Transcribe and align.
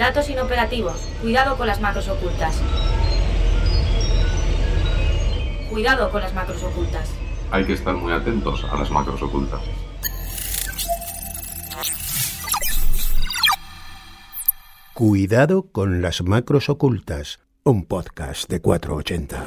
Datos 0.00 0.30
inoperativos. 0.30 0.98
Cuidado 1.20 1.58
con 1.58 1.66
las 1.66 1.78
macros 1.78 2.08
ocultas. 2.08 2.58
Cuidado 5.68 6.10
con 6.10 6.22
las 6.22 6.32
macros 6.32 6.62
ocultas. 6.62 7.12
Hay 7.50 7.66
que 7.66 7.74
estar 7.74 7.94
muy 7.94 8.10
atentos 8.10 8.64
a 8.64 8.78
las 8.78 8.90
macros 8.90 9.22
ocultas. 9.22 9.60
Cuidado 14.94 15.64
con 15.70 16.00
las 16.00 16.22
macros 16.22 16.70
ocultas, 16.70 17.40
un 17.64 17.84
podcast 17.84 18.48
de 18.48 18.62
480. 18.62 19.44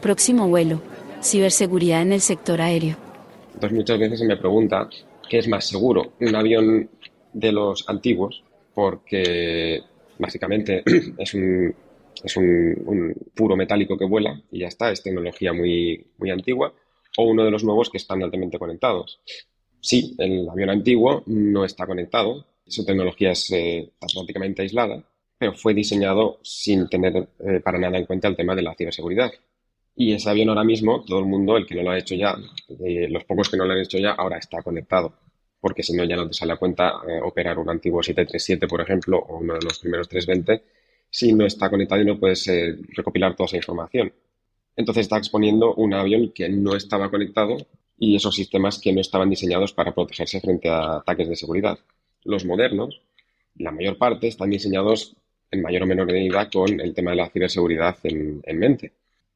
Próximo 0.00 0.48
vuelo. 0.48 0.80
Ciberseguridad 1.22 2.00
en 2.00 2.14
el 2.14 2.22
sector 2.22 2.62
aéreo. 2.62 2.96
Entonces 3.52 3.76
muchas 3.76 3.98
veces 3.98 4.18
se 4.20 4.24
me 4.24 4.38
pregunta 4.38 4.88
qué 5.28 5.38
es 5.38 5.48
más 5.48 5.66
seguro, 5.66 6.14
un 6.20 6.34
avión 6.34 6.88
de 7.38 7.52
los 7.52 7.88
antiguos, 7.88 8.42
porque 8.74 9.80
básicamente 10.18 10.82
es 11.18 11.34
un, 11.34 11.74
es 12.22 12.36
un, 12.36 13.14
puro 13.34 13.56
metálico 13.56 13.96
que 13.96 14.04
vuela 14.04 14.40
y 14.50 14.60
ya 14.60 14.68
está, 14.68 14.90
es 14.90 15.02
tecnología 15.02 15.52
muy, 15.52 16.04
muy 16.18 16.30
antigua, 16.30 16.74
o 17.16 17.24
uno 17.24 17.44
de 17.44 17.50
los 17.50 17.64
nuevos 17.64 17.90
que 17.90 17.98
están 17.98 18.22
altamente 18.22 18.58
conectados. 18.58 19.20
Sí, 19.80 20.14
el 20.18 20.48
avión 20.48 20.70
antiguo 20.70 21.22
no 21.26 21.64
está 21.64 21.86
conectado, 21.86 22.44
su 22.66 22.84
tecnología 22.84 23.30
es 23.30 23.50
eh, 23.52 23.90
prácticamente 24.12 24.62
aislada, 24.62 25.02
pero 25.38 25.54
fue 25.54 25.72
diseñado 25.74 26.40
sin 26.42 26.88
tener 26.88 27.28
eh, 27.38 27.60
para 27.60 27.78
nada 27.78 27.96
en 27.96 28.06
cuenta 28.06 28.26
el 28.26 28.36
tema 28.36 28.56
de 28.56 28.62
la 28.62 28.74
ciberseguridad. 28.74 29.30
Y 29.94 30.12
ese 30.12 30.30
avión 30.30 30.48
ahora 30.48 30.64
mismo, 30.64 31.04
todo 31.04 31.20
el 31.20 31.26
mundo, 31.26 31.56
el 31.56 31.66
que 31.66 31.74
no 31.76 31.82
lo 31.82 31.90
ha 31.90 31.98
hecho 31.98 32.14
ya, 32.14 32.36
eh, 32.84 33.08
los 33.08 33.24
pocos 33.24 33.48
que 33.48 33.56
no 33.56 33.64
lo 33.64 33.72
han 33.72 33.80
hecho 33.80 33.98
ya, 33.98 34.12
ahora 34.12 34.38
está 34.38 34.62
conectado. 34.62 35.14
Porque 35.60 35.82
si 35.82 35.92
no, 35.94 36.04
ya 36.04 36.16
no 36.16 36.28
te 36.28 36.34
sale 36.34 36.52
a 36.52 36.56
cuenta 36.56 37.00
operar 37.24 37.58
un 37.58 37.68
antiguo 37.68 38.02
737, 38.02 38.68
por 38.68 38.80
ejemplo, 38.80 39.18
o 39.18 39.38
uno 39.38 39.54
de 39.54 39.64
los 39.64 39.78
primeros 39.78 40.08
320, 40.08 40.64
si 41.10 41.32
no 41.32 41.46
está 41.46 41.68
conectado 41.68 42.00
y 42.00 42.04
no 42.04 42.18
puedes 42.18 42.48
recopilar 42.94 43.34
toda 43.34 43.46
esa 43.46 43.56
información. 43.56 44.12
Entonces 44.76 45.02
está 45.02 45.18
exponiendo 45.18 45.74
un 45.74 45.94
avión 45.94 46.30
que 46.32 46.48
no 46.48 46.76
estaba 46.76 47.10
conectado 47.10 47.56
y 47.98 48.14
esos 48.14 48.34
sistemas 48.34 48.78
que 48.78 48.92
no 48.92 49.00
estaban 49.00 49.30
diseñados 49.30 49.72
para 49.72 49.92
protegerse 49.92 50.40
frente 50.40 50.68
a 50.68 50.98
ataques 50.98 51.28
de 51.28 51.34
seguridad 51.34 51.78
los 52.24 52.44
modernos, 52.44 53.00
la 53.56 53.72
mayor 53.72 53.98
parte, 53.98 54.28
están 54.28 54.50
diseñados 54.50 55.16
en 55.50 55.62
mayor 55.62 55.82
o 55.82 55.86
menor 55.86 56.06
medida 56.06 56.48
con 56.50 56.80
el 56.80 56.94
tema 56.94 57.12
de 57.12 57.16
la 57.16 57.30
ciberseguridad 57.30 57.96
en, 58.04 58.42
mente. 58.58 58.92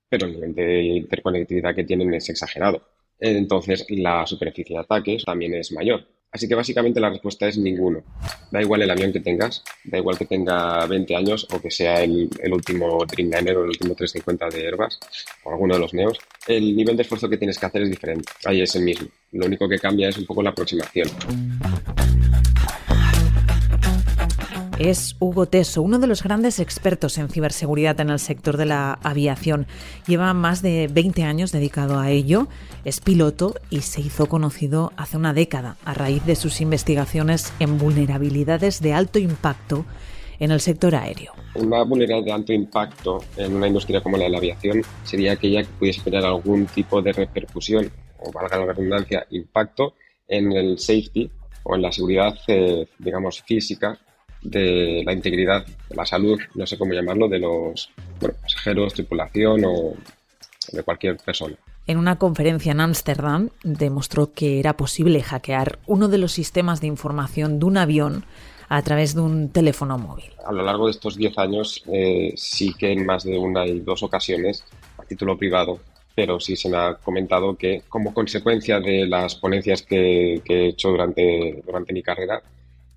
Pero 0.08 0.26
el 0.26 0.34
nivel 0.34 0.54
de 0.54 0.82
interconectividad 0.82 1.74
que 1.74 1.84
tienen 1.84 2.12
es 2.14 2.28
exagerado. 2.28 2.82
Entonces, 3.22 3.86
la 3.88 4.26
superficie 4.26 4.74
de 4.74 4.80
ataques 4.80 5.24
también 5.24 5.54
es 5.54 5.70
mayor. 5.70 6.04
Así 6.32 6.48
que 6.48 6.54
básicamente 6.54 6.98
la 6.98 7.10
respuesta 7.10 7.46
es 7.46 7.56
ninguno. 7.56 8.02
Da 8.50 8.60
igual 8.60 8.82
el 8.82 8.90
avión 8.90 9.12
que 9.12 9.20
tengas, 9.20 9.62
da 9.84 9.98
igual 9.98 10.18
que 10.18 10.24
tenga 10.24 10.86
20 10.86 11.14
años 11.14 11.46
o 11.52 11.60
que 11.60 11.70
sea 11.70 12.02
el, 12.02 12.28
último 12.50 13.04
Dreamliner 13.04 13.58
o 13.58 13.64
el 13.64 13.68
último 13.68 13.94
350 13.94 14.48
de 14.48 14.66
Airbus 14.66 14.98
o 15.44 15.50
alguno 15.52 15.74
de 15.74 15.80
los 15.80 15.94
Neos, 15.94 16.18
el 16.48 16.74
nivel 16.74 16.96
de 16.96 17.02
esfuerzo 17.02 17.28
que 17.28 17.36
tienes 17.36 17.58
que 17.58 17.66
hacer 17.66 17.82
es 17.82 17.90
diferente. 17.90 18.32
Ahí 18.46 18.62
es 18.62 18.74
el 18.74 18.82
mismo. 18.82 19.08
Lo 19.32 19.46
único 19.46 19.68
que 19.68 19.78
cambia 19.78 20.08
es 20.08 20.16
un 20.16 20.26
poco 20.26 20.42
la 20.42 20.50
aproximación. 20.50 21.08
Es 24.82 25.14
Hugo 25.20 25.46
Teso, 25.46 25.80
uno 25.80 26.00
de 26.00 26.08
los 26.08 26.24
grandes 26.24 26.58
expertos 26.58 27.16
en 27.16 27.28
ciberseguridad 27.28 28.00
en 28.00 28.10
el 28.10 28.18
sector 28.18 28.56
de 28.56 28.66
la 28.66 28.94
aviación. 29.04 29.68
Lleva 30.08 30.34
más 30.34 30.60
de 30.60 30.88
20 30.92 31.22
años 31.22 31.52
dedicado 31.52 32.00
a 32.00 32.10
ello, 32.10 32.48
es 32.84 32.98
piloto 32.98 33.54
y 33.70 33.82
se 33.82 34.00
hizo 34.00 34.26
conocido 34.26 34.92
hace 34.96 35.16
una 35.16 35.34
década 35.34 35.76
a 35.84 35.94
raíz 35.94 36.26
de 36.26 36.34
sus 36.34 36.60
investigaciones 36.60 37.52
en 37.60 37.78
vulnerabilidades 37.78 38.82
de 38.82 38.92
alto 38.92 39.20
impacto 39.20 39.86
en 40.40 40.50
el 40.50 40.58
sector 40.58 40.96
aéreo. 40.96 41.32
Una 41.54 41.84
vulnerabilidad 41.84 42.24
de 42.24 42.32
alto 42.32 42.52
impacto 42.52 43.22
en 43.36 43.54
una 43.54 43.68
industria 43.68 44.02
como 44.02 44.16
la 44.16 44.24
de 44.24 44.30
la 44.30 44.38
aviación 44.38 44.82
sería 45.04 45.34
aquella 45.34 45.62
que 45.62 45.70
pudiese 45.78 46.00
tener 46.00 46.24
algún 46.24 46.66
tipo 46.66 47.00
de 47.00 47.12
repercusión, 47.12 47.88
o 48.18 48.32
valga 48.32 48.58
la 48.58 48.72
redundancia, 48.72 49.28
impacto 49.30 49.94
en 50.26 50.50
el 50.50 50.76
safety 50.80 51.30
o 51.62 51.76
en 51.76 51.82
la 51.82 51.92
seguridad, 51.92 52.34
eh, 52.48 52.88
digamos, 52.98 53.42
física 53.42 53.96
de 54.42 55.02
la 55.04 55.12
integridad, 55.12 55.64
de 55.66 55.96
la 55.96 56.06
salud, 56.06 56.38
no 56.54 56.66
sé 56.66 56.76
cómo 56.76 56.92
llamarlo, 56.92 57.28
de 57.28 57.38
los 57.38 57.90
pasajeros, 58.20 58.94
tripulación 58.94 59.64
o 59.64 59.94
de 60.72 60.82
cualquier 60.82 61.16
persona. 61.16 61.56
En 61.86 61.98
una 61.98 62.16
conferencia 62.16 62.72
en 62.72 62.80
Ámsterdam 62.80 63.50
demostró 63.64 64.32
que 64.32 64.60
era 64.60 64.76
posible 64.76 65.22
hackear 65.22 65.80
uno 65.86 66.08
de 66.08 66.18
los 66.18 66.32
sistemas 66.32 66.80
de 66.80 66.86
información 66.86 67.58
de 67.58 67.66
un 67.66 67.76
avión 67.76 68.24
a 68.68 68.82
través 68.82 69.14
de 69.14 69.20
un 69.20 69.50
teléfono 69.50 69.98
móvil. 69.98 70.30
A 70.46 70.52
lo 70.52 70.62
largo 70.62 70.86
de 70.86 70.92
estos 70.92 71.16
10 71.16 71.38
años 71.38 71.82
eh, 71.92 72.32
sí 72.36 72.72
que 72.78 72.92
en 72.92 73.04
más 73.04 73.24
de 73.24 73.36
una 73.36 73.66
y 73.66 73.80
dos 73.80 74.02
ocasiones, 74.02 74.64
a 74.96 75.02
título 75.02 75.36
privado, 75.36 75.80
pero 76.14 76.38
sí 76.38 76.56
se 76.56 76.68
me 76.68 76.76
ha 76.76 76.94
comentado 76.94 77.56
que 77.56 77.82
como 77.88 78.14
consecuencia 78.14 78.80
de 78.80 79.06
las 79.06 79.34
ponencias 79.34 79.82
que, 79.82 80.40
que 80.44 80.54
he 80.54 80.68
hecho 80.68 80.90
durante, 80.90 81.62
durante 81.66 81.92
mi 81.92 82.02
carrera, 82.02 82.42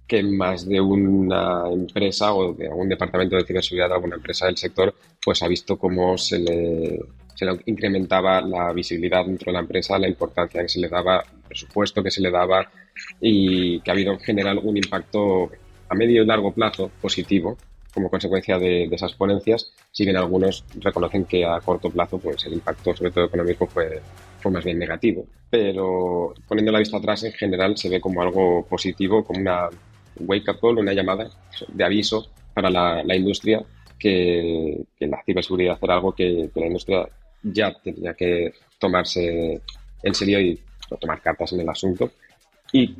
que 0.07 0.21
más 0.23 0.67
de 0.67 0.79
una 0.79 1.63
empresa 1.71 2.33
o 2.33 2.53
de 2.53 2.67
algún 2.67 2.89
departamento 2.89 3.35
de 3.35 3.45
ciberseguridad 3.45 3.89
de 3.89 3.95
alguna 3.95 4.15
empresa 4.15 4.45
del 4.45 4.57
sector, 4.57 4.93
pues 5.23 5.41
ha 5.41 5.47
visto 5.47 5.77
cómo 5.77 6.17
se 6.17 6.39
le, 6.39 6.99
incrementaba 7.65 8.41
la 8.41 8.71
visibilidad 8.71 9.25
dentro 9.25 9.51
de 9.51 9.53
la 9.53 9.61
empresa, 9.61 9.97
la 9.97 10.07
importancia 10.07 10.61
que 10.61 10.69
se 10.69 10.79
le 10.79 10.89
daba, 10.89 11.17
el 11.17 11.41
presupuesto 11.47 12.03
que 12.03 12.11
se 12.11 12.21
le 12.21 12.31
daba 12.31 12.69
y 13.19 13.79
que 13.81 13.91
ha 13.91 13.93
habido 13.93 14.13
en 14.13 14.19
general 14.19 14.59
un 14.63 14.77
impacto 14.77 15.49
a 15.89 15.95
medio 15.95 16.23
y 16.23 16.25
largo 16.25 16.53
plazo 16.53 16.91
positivo 17.01 17.57
como 17.95 18.09
consecuencia 18.09 18.59
de, 18.59 18.83
esas 18.91 19.13
ponencias, 19.13 19.71
si 19.91 20.03
bien 20.03 20.17
algunos 20.17 20.65
reconocen 20.81 21.23
que 21.23 21.45
a 21.45 21.61
corto 21.61 21.89
plazo 21.89 22.19
pues 22.19 22.45
el 22.45 22.53
impacto, 22.53 22.93
sobre 22.93 23.11
todo 23.11 23.25
económico, 23.25 23.65
fue, 23.67 24.01
fue 24.41 24.51
más 24.51 24.65
bien 24.65 24.77
negativo. 24.77 25.25
Pero 25.49 26.33
poniendo 26.45 26.73
la 26.73 26.79
vista 26.79 26.97
atrás, 26.97 27.23
en 27.23 27.31
general 27.31 27.77
se 27.77 27.87
ve 27.87 28.01
como 28.01 28.21
algo 28.21 28.65
positivo, 28.65 29.23
como 29.23 29.39
una 29.39 29.69
wake 30.19 30.49
up 30.49 30.59
call, 30.59 30.77
una 30.77 30.93
llamada 30.93 31.29
de 31.67 31.83
aviso 31.83 32.27
para 32.53 32.69
la, 32.69 33.15
industria 33.15 33.63
que, 33.99 34.85
la 34.99 35.21
ciberseguridad 35.25 35.77
era 35.81 35.95
algo 35.95 36.13
que, 36.13 36.49
la 36.55 36.67
industria 36.67 37.07
ya 37.43 37.73
tenía 37.73 38.13
que 38.13 38.53
tomarse 38.79 39.61
en 40.03 40.15
serio 40.15 40.39
y 40.39 40.59
tomar 40.99 41.21
cartas 41.21 41.53
en 41.53 41.61
el 41.61 41.69
asunto. 41.69 42.11
Y 42.71 42.95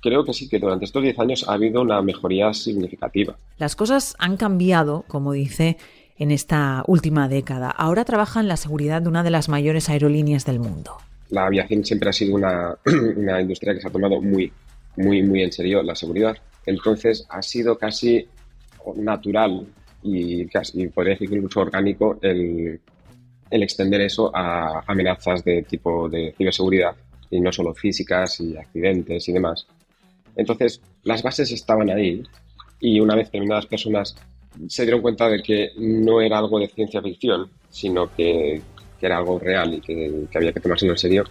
creo 0.00 0.24
que 0.24 0.32
sí, 0.32 0.48
que 0.48 0.58
durante 0.58 0.84
estos 0.84 1.02
10 1.02 1.18
años 1.18 1.48
ha 1.48 1.54
habido 1.54 1.82
una 1.82 2.02
mejoría 2.02 2.52
significativa. 2.52 3.36
Las 3.58 3.76
cosas 3.76 4.14
han 4.18 4.36
cambiado, 4.36 5.04
como 5.08 5.32
dice, 5.32 5.76
en 6.18 6.30
esta 6.30 6.84
última 6.86 7.28
década. 7.28 7.70
Ahora 7.70 8.04
trabaja 8.04 8.40
en 8.40 8.48
la 8.48 8.56
seguridad 8.56 9.02
de 9.02 9.08
una 9.08 9.22
de 9.22 9.30
las 9.30 9.48
mayores 9.48 9.88
aerolíneas 9.88 10.44
del 10.44 10.58
mundo. 10.58 10.98
La 11.30 11.46
aviación 11.46 11.84
siempre 11.84 12.10
ha 12.10 12.12
sido 12.12 12.34
una, 12.34 12.76
una 13.16 13.40
industria 13.40 13.74
que 13.74 13.80
se 13.80 13.88
ha 13.88 13.90
tomado 13.90 14.20
muy, 14.20 14.52
muy, 14.96 15.22
muy 15.22 15.42
en 15.42 15.52
serio 15.52 15.82
la 15.82 15.94
seguridad. 15.94 16.36
Entonces 16.66 17.26
ha 17.28 17.42
sido 17.42 17.76
casi 17.76 18.26
natural 18.96 19.66
y, 20.02 20.46
casi, 20.46 20.88
podría 20.88 21.14
decir 21.14 21.32
incluso 21.32 21.60
orgánico 21.60 22.18
el, 22.22 22.80
extender 23.50 24.00
eso 24.00 24.34
a 24.34 24.82
amenazas 24.86 25.44
de 25.44 25.62
tipo 25.62 26.08
de 26.08 26.34
ciberseguridad 26.36 26.96
y 27.30 27.40
no 27.40 27.52
solo 27.52 27.74
físicas 27.74 28.40
y 28.40 28.56
accidentes 28.56 29.28
y 29.28 29.32
demás. 29.32 29.66
Entonces 30.36 30.80
las 31.04 31.22
bases 31.22 31.50
estaban 31.52 31.90
ahí 31.90 32.22
y 32.80 32.98
una 33.00 33.14
vez 33.14 33.30
terminadas 33.30 33.66
personas 33.66 34.16
se 34.68 34.82
dieron 34.82 35.02
cuenta 35.02 35.28
de 35.28 35.42
que 35.42 35.70
no 35.76 36.20
era 36.20 36.38
algo 36.38 36.58
de 36.58 36.68
ciencia 36.68 37.02
ficción, 37.02 37.50
sino 37.68 38.14
que, 38.14 38.60
era 39.00 39.18
algo 39.18 39.36
real 39.36 39.74
y 39.74 39.80
que, 39.80 40.26
que 40.30 40.38
había 40.38 40.52
que 40.52 40.60
tomárselo 40.60 40.92
en 40.92 40.98
serio 40.98 41.24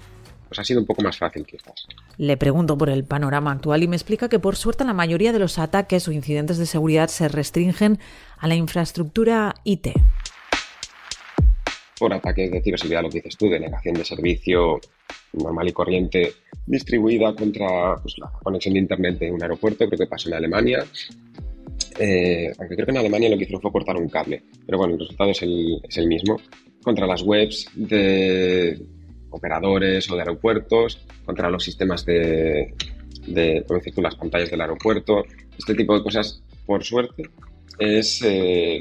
pues 0.52 0.60
ha 0.60 0.66
sido 0.66 0.82
un 0.82 0.86
poco 0.86 1.02
más 1.02 1.18
fácil 1.18 1.46
quizás. 1.46 1.88
Le 2.18 2.36
pregunto 2.36 2.78
por 2.78 2.90
el 2.90 3.06
panorama 3.06 3.54
actual 3.54 3.84
y 3.84 3.88
me 3.88 3.96
explica 3.96 4.28
que 4.28 4.38
por 4.38 4.58
suerte 4.58 4.84
la 4.84 4.92
mayoría 4.92 5.32
de 5.32 5.40
los 5.40 5.58
ataques 5.58 6.06
o 6.10 6.12
incidentes 6.12 6.58
de 6.58 6.66
seguridad 6.66 7.08
se 7.08 7.30
restringen 7.30 8.00
a 8.38 8.50
la 8.50 8.56
infraestructura 8.56 9.56
IT. 9.64 9.88
Por 11.98 12.14
ataques 12.14 12.52
de 12.52 12.62
ciberseguridad, 12.62 13.04
lo 13.04 13.10
que 13.10 13.20
dices 13.20 13.38
tú, 13.38 13.48
de 13.48 13.62
negación 13.62 13.94
de 13.94 14.04
servicio 14.04 14.82
normal 15.32 15.70
y 15.70 15.72
corriente 15.72 16.34
distribuida 16.66 17.34
contra 17.34 17.96
pues, 18.02 18.18
la 18.18 18.30
conexión 18.44 18.74
de 18.74 18.82
Internet 18.82 19.20
de 19.20 19.32
un 19.32 19.42
aeropuerto, 19.42 19.88
creo 19.88 20.00
que 20.00 20.08
pasó 20.08 20.28
en 20.28 20.36
Alemania. 20.36 20.86
Eh, 21.98 22.52
aunque 22.60 22.76
creo 22.76 22.88
que 22.88 22.92
en 22.92 22.98
Alemania 22.98 23.30
lo 23.30 23.38
que 23.38 23.44
hicieron 23.44 23.62
fue 23.62 23.72
cortar 23.72 23.96
un 23.96 24.10
cable, 24.10 24.44
pero 24.66 24.80
bueno, 24.80 24.96
el 24.96 25.00
resultado 25.00 25.30
es 25.32 25.42
el, 25.44 25.80
es 25.88 25.98
el 25.98 26.08
mismo. 26.08 26.42
Contra 26.84 27.08
las 27.08 27.22
webs 27.22 27.70
de 27.74 28.78
operadores 29.32 30.10
o 30.12 30.16
de 30.16 30.22
aeropuertos, 30.22 31.06
contra 31.26 31.50
los 31.50 31.64
sistemas 31.64 32.06
de, 32.06 32.74
de 33.28 33.66
las 33.98 34.16
pantallas 34.16 34.52
del 34.52 34.62
aeropuerto. 34.62 35.24
Este 35.58 35.76
tipo 35.76 35.98
de 35.98 36.04
cosas, 36.04 36.44
por 36.66 36.84
suerte, 36.84 37.24
es 37.80 38.22
eh, 38.24 38.80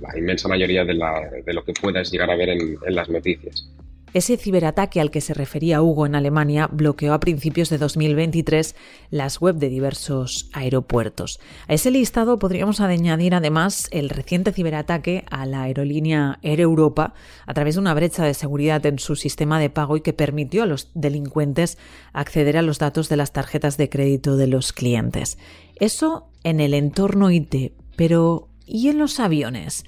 la 0.00 0.16
inmensa 0.16 0.48
mayoría 0.48 0.84
de, 0.84 0.94
lo 0.94 1.64
que 1.64 1.72
puedas 1.72 2.10
llegar 2.10 2.30
a 2.30 2.36
ver 2.36 2.50
en, 2.50 2.78
las 2.86 3.08
noticias. 3.08 3.68
Ese 4.14 4.36
ciberataque 4.36 5.00
al 5.00 5.10
que 5.10 5.22
se 5.22 5.32
refería 5.32 5.80
Hugo 5.80 6.04
en 6.04 6.14
Alemania 6.14 6.68
bloqueó 6.70 7.14
a 7.14 7.20
principios 7.20 7.70
de 7.70 7.78
2023 7.78 8.76
las 9.10 9.40
web 9.40 9.56
de 9.56 9.70
diversos 9.70 10.50
aeropuertos. 10.52 11.40
A 11.66 11.72
ese 11.72 11.90
listado 11.90 12.38
podríamos 12.38 12.80
añadir 12.80 13.34
además 13.34 13.88
el 13.90 14.10
reciente 14.10 14.52
ciberataque 14.52 15.24
a 15.30 15.46
la 15.46 15.62
aerolínea 15.62 16.38
Air 16.42 16.60
Europa 16.60 17.14
a 17.46 17.54
través 17.54 17.76
de 17.76 17.80
una 17.80 17.94
brecha 17.94 18.24
de 18.24 18.34
seguridad 18.34 18.84
en 18.84 18.98
su 18.98 19.16
sistema 19.16 19.58
de 19.58 19.70
pago 19.70 19.96
y 19.96 20.02
que 20.02 20.12
permitió 20.12 20.64
a 20.64 20.66
los 20.66 20.90
delincuentes 20.92 21.78
acceder 22.12 22.58
a 22.58 22.62
los 22.62 22.78
datos 22.78 23.08
de 23.08 23.16
las 23.16 23.32
tarjetas 23.32 23.78
de 23.78 23.88
crédito 23.88 24.36
de 24.36 24.46
los 24.46 24.74
clientes. 24.74 25.38
Eso 25.76 26.28
en 26.44 26.60
el 26.60 26.74
entorno 26.74 27.30
IT, 27.30 27.72
pero 27.96 28.50
¿y 28.66 28.88
en 28.88 28.98
los 28.98 29.20
aviones? 29.20 29.86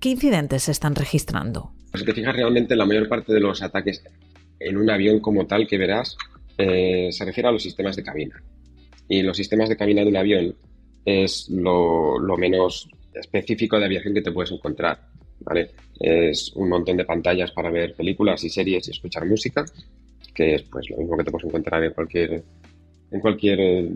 ¿Qué 0.00 0.08
incidentes 0.08 0.64
se 0.64 0.72
están 0.72 0.96
registrando? 0.96 1.73
Si 1.94 2.04
te 2.04 2.12
fijas, 2.12 2.34
realmente 2.34 2.74
la 2.74 2.86
mayor 2.86 3.08
parte 3.08 3.32
de 3.32 3.40
los 3.40 3.62
ataques 3.62 4.02
en 4.58 4.76
un 4.76 4.90
avión 4.90 5.20
como 5.20 5.46
tal 5.46 5.66
que 5.66 5.78
verás 5.78 6.16
eh, 6.58 7.08
se 7.12 7.24
refiere 7.24 7.48
a 7.48 7.52
los 7.52 7.62
sistemas 7.62 7.94
de 7.94 8.02
cabina. 8.02 8.42
Y 9.08 9.22
los 9.22 9.36
sistemas 9.36 9.68
de 9.68 9.76
cabina 9.76 10.02
de 10.02 10.08
un 10.08 10.16
avión 10.16 10.54
es 11.04 11.48
lo, 11.50 12.18
menos 12.36 12.88
específico 13.12 13.78
de 13.78 13.84
aviación 13.84 14.14
que 14.14 14.22
te 14.22 14.32
puedes 14.32 14.50
encontrar. 14.50 14.98
¿vale? 15.40 15.70
Es 16.00 16.52
un 16.54 16.68
montón 16.68 16.96
de 16.96 17.04
pantallas 17.04 17.52
para 17.52 17.70
ver 17.70 17.94
películas 17.94 18.42
y 18.42 18.50
series 18.50 18.88
y 18.88 18.90
escuchar 18.90 19.26
música, 19.26 19.64
que 20.34 20.56
es 20.56 20.62
pues 20.62 20.90
lo 20.90 20.96
mismo 20.96 21.16
que 21.16 21.24
te 21.24 21.30
puedes 21.30 21.46
encontrar 21.46 21.84
en 21.84 21.92
cualquier, 21.92 22.42
en 23.12 23.20
cualquier, 23.20 23.90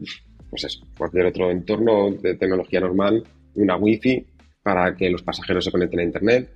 pues 0.51 0.81
cualquier 0.97 1.27
otro 1.27 1.51
entorno 1.51 2.13
de 2.13 2.37
tecnología 2.37 2.81
normal, 2.81 3.25
una 3.55 3.77
wifi 3.77 4.25
para 4.63 4.95
que 4.95 5.11
los 5.11 5.23
pasajeros 5.23 5.65
se 5.65 5.73
conecten 5.73 6.01
a 6.01 6.05
internet 6.05 6.51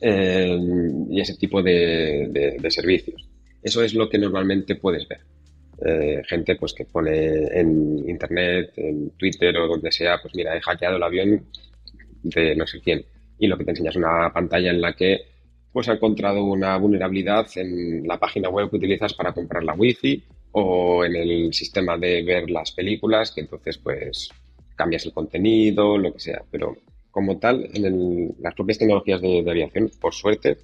eh, 0.00 0.58
y 1.10 1.20
ese 1.20 1.36
tipo 1.36 1.62
de, 1.62 2.58
servicios. 2.68 3.28
Eso 3.62 3.82
es 3.82 3.94
lo 3.94 4.08
que 4.08 4.18
normalmente 4.18 4.76
puedes 4.76 5.08
ver. 5.08 5.20
Eh, 5.84 6.22
gente 6.26 6.56
pues 6.56 6.72
que 6.72 6.86
pone 6.86 7.46
en 7.48 8.08
internet, 8.08 8.72
en 8.76 9.10
Twitter 9.10 9.56
o 9.58 9.66
donde 9.66 9.92
sea, 9.92 10.18
pues 10.22 10.34
mira, 10.34 10.56
he 10.56 10.60
hackeado 10.60 10.96
el 10.96 11.02
avión 11.02 11.46
de 12.22 12.56
no 12.56 12.66
sé 12.66 12.80
quién. 12.80 13.04
Y 13.38 13.46
lo 13.46 13.58
que 13.58 13.64
te 13.64 13.70
enseña 13.70 13.90
es 13.90 13.96
una 13.96 14.32
pantalla 14.32 14.70
en 14.70 14.80
la 14.80 14.94
que 14.94 15.20
pues 15.72 15.88
ha 15.88 15.94
encontrado 15.94 16.42
una 16.44 16.78
vulnerabilidad 16.78 17.46
en 17.56 18.06
la 18.08 18.18
página 18.18 18.48
web 18.48 18.70
que 18.70 18.76
utilizas 18.76 19.12
para 19.12 19.34
comprar 19.34 19.62
la 19.62 19.74
wifi 19.74 20.24
o 20.52 21.04
en 21.04 21.14
el 21.16 21.52
sistema 21.52 21.98
de 21.98 22.22
ver 22.22 22.48
las 22.50 22.72
películas, 22.72 23.30
que 23.30 23.42
entonces 23.42 23.76
pues 23.76 24.30
cambias 24.74 25.04
el 25.04 25.12
contenido, 25.12 25.98
lo 25.98 26.14
que 26.14 26.20
sea. 26.20 26.42
Pero 26.50 26.76
como 27.16 27.38
tal, 27.38 27.70
en 27.72 28.34
las 28.40 28.54
propias 28.54 28.76
tecnologías 28.76 29.22
de, 29.22 29.42
aviación, 29.48 29.90
por 30.02 30.12
suerte, 30.12 30.58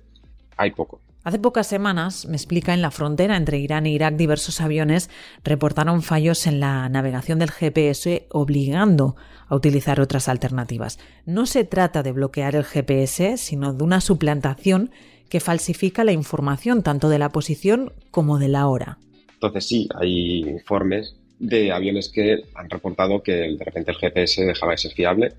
hay 0.59 0.73
poco. 0.73 1.01
Hace 1.25 1.39
pocas 1.39 1.67
semanas, 1.67 2.27
me 2.27 2.37
explica, 2.37 2.75
en 2.75 2.83
la 2.83 2.91
frontera 2.91 3.39
entre 3.39 3.57
Irán 3.59 3.87
e 3.87 3.91
Irak 3.93 4.17
diversos 4.17 4.61
aviones 4.61 5.09
reportaron 5.45 6.03
fallos 6.03 6.47
en 6.47 6.61
la 6.61 6.91
navegación 6.91 7.39
del 7.39 7.51
GPS 7.51 8.27
obligando 8.29 9.17
a 9.49 9.57
utilizar 9.57 9.99
otras 9.99 10.29
alternativas. 10.29 10.99
No 11.25 11.47
se 11.47 11.65
trata 11.65 12.03
de 12.03 12.13
bloquear 12.13 12.55
el 12.55 12.65
GPS, 12.65 13.39
sino 13.39 13.73
de 13.73 13.83
una 13.83 14.03
suplantación 14.03 14.91
que 15.31 15.41
falsifica 15.41 16.05
la 16.05 16.13
información 16.13 16.83
tanto 16.83 17.09
de 17.09 17.19
la 17.19 17.31
posición 17.31 17.95
como 18.11 18.39
de 18.39 18.49
la 18.49 18.67
hora. 18.69 18.99
Entonces 19.33 19.67
sí, 19.67 19.89
hay 19.95 20.41
informes 20.41 21.17
de 21.39 21.73
aviones 21.73 22.11
que 22.11 22.45
han 22.55 22.69
reportado 22.69 23.23
que 23.23 23.33
de 23.33 23.65
repente 23.65 23.93
el 23.93 23.97
GPS 23.97 24.45
dejaba 24.45 24.73
de 24.73 24.79
ser 24.79 24.93
fiable 24.93 25.33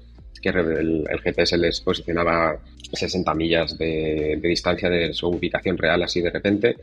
que 0.43 0.49
el, 0.49 1.05
GPS 1.23 1.57
les 1.57 1.79
posicionaba 1.79 2.59
60 2.91 3.33
millas 3.33 3.77
de, 3.77 4.37
distancia 4.43 4.89
de 4.89 5.13
su 5.13 5.29
ubicación 5.29 5.77
real 5.77 6.03
así 6.03 6.21
de 6.21 6.29
repente. 6.29 6.75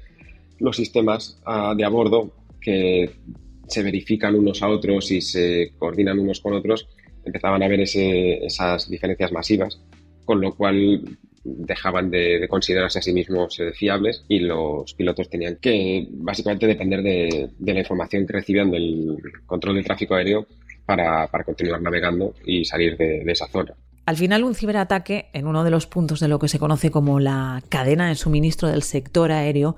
Los 0.58 0.76
sistemas 0.76 1.40
ah, 1.44 1.74
de 1.76 1.84
a 1.84 1.88
bordo 1.88 2.32
que 2.60 3.10
se 3.68 3.82
verifican 3.82 4.34
unos 4.34 4.62
a 4.62 4.68
otros 4.68 5.10
y 5.12 5.20
se 5.20 5.72
coordinan 5.78 6.18
unos 6.18 6.40
con 6.40 6.54
otros, 6.54 6.88
empezaban 7.24 7.62
a 7.62 7.68
ver 7.68 7.80
esas 7.80 8.90
diferencias 8.90 9.30
masivas, 9.30 9.80
con 10.24 10.40
lo 10.40 10.54
cual 10.54 11.02
dejaban 11.42 12.10
de, 12.10 12.46
considerarse 12.48 12.98
a 12.98 13.02
sí 13.02 13.12
mismos 13.12 13.58
eh, 13.60 13.72
fiables 13.72 14.24
y 14.28 14.40
los 14.40 14.92
pilotos 14.94 15.30
tenían 15.30 15.56
que 15.56 16.06
básicamente 16.10 16.66
depender 16.66 17.02
de, 17.02 17.50
de, 17.58 17.74
la 17.74 17.80
información 17.80 18.26
que 18.26 18.34
recibían 18.34 18.70
del 18.70 19.16
control 19.46 19.76
del 19.76 19.84
tráfico 19.84 20.14
aéreo 20.14 20.46
para, 20.96 21.44
continuar 21.44 21.80
navegando 21.80 22.34
y 22.44 22.64
salir 22.64 22.96
de, 22.96 23.22
esa 23.26 23.46
zona. 23.48 23.74
Al 24.06 24.16
final, 24.16 24.42
un 24.42 24.54
ciberataque 24.54 25.28
en 25.32 25.46
uno 25.46 25.62
de 25.62 25.70
los 25.70 25.86
puntos 25.86 26.18
de 26.20 26.28
lo 26.28 26.38
que 26.38 26.48
se 26.48 26.58
conoce 26.58 26.90
como 26.90 27.20
la 27.20 27.62
cadena 27.68 28.08
de 28.08 28.16
suministro 28.16 28.68
del 28.68 28.82
sector 28.82 29.30
aéreo 29.30 29.76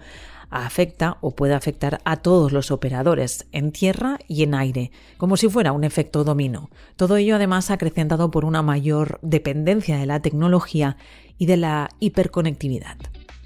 afecta 0.53 1.19
o 1.21 1.35
puede 1.35 1.55
afectar 1.55 2.01
a 2.05 2.17
todos 2.17 2.53
los 2.53 2.71
operadores, 2.71 3.47
en 3.53 3.73
tierra 3.73 4.19
y 4.29 4.43
en 4.43 4.55
aire, 4.55 4.91
como 5.17 5.37
si 5.37 5.49
fuera 5.49 5.73
un 5.73 5.85
efecto 5.85 6.25
dominó. 6.25 6.71
Todo 6.97 7.17
ello 7.17 7.37
además 7.37 7.71
acrecentado 7.71 8.31
por 8.31 8.45
una 8.45 8.63
mayor 8.63 9.19
dependencia 9.23 9.97
de 9.97 10.07
la 10.07 10.21
tecnología 10.21 10.97
y 11.39 11.47
de 11.47 11.57
la 11.57 11.89
hiperconectividad. 12.01 12.97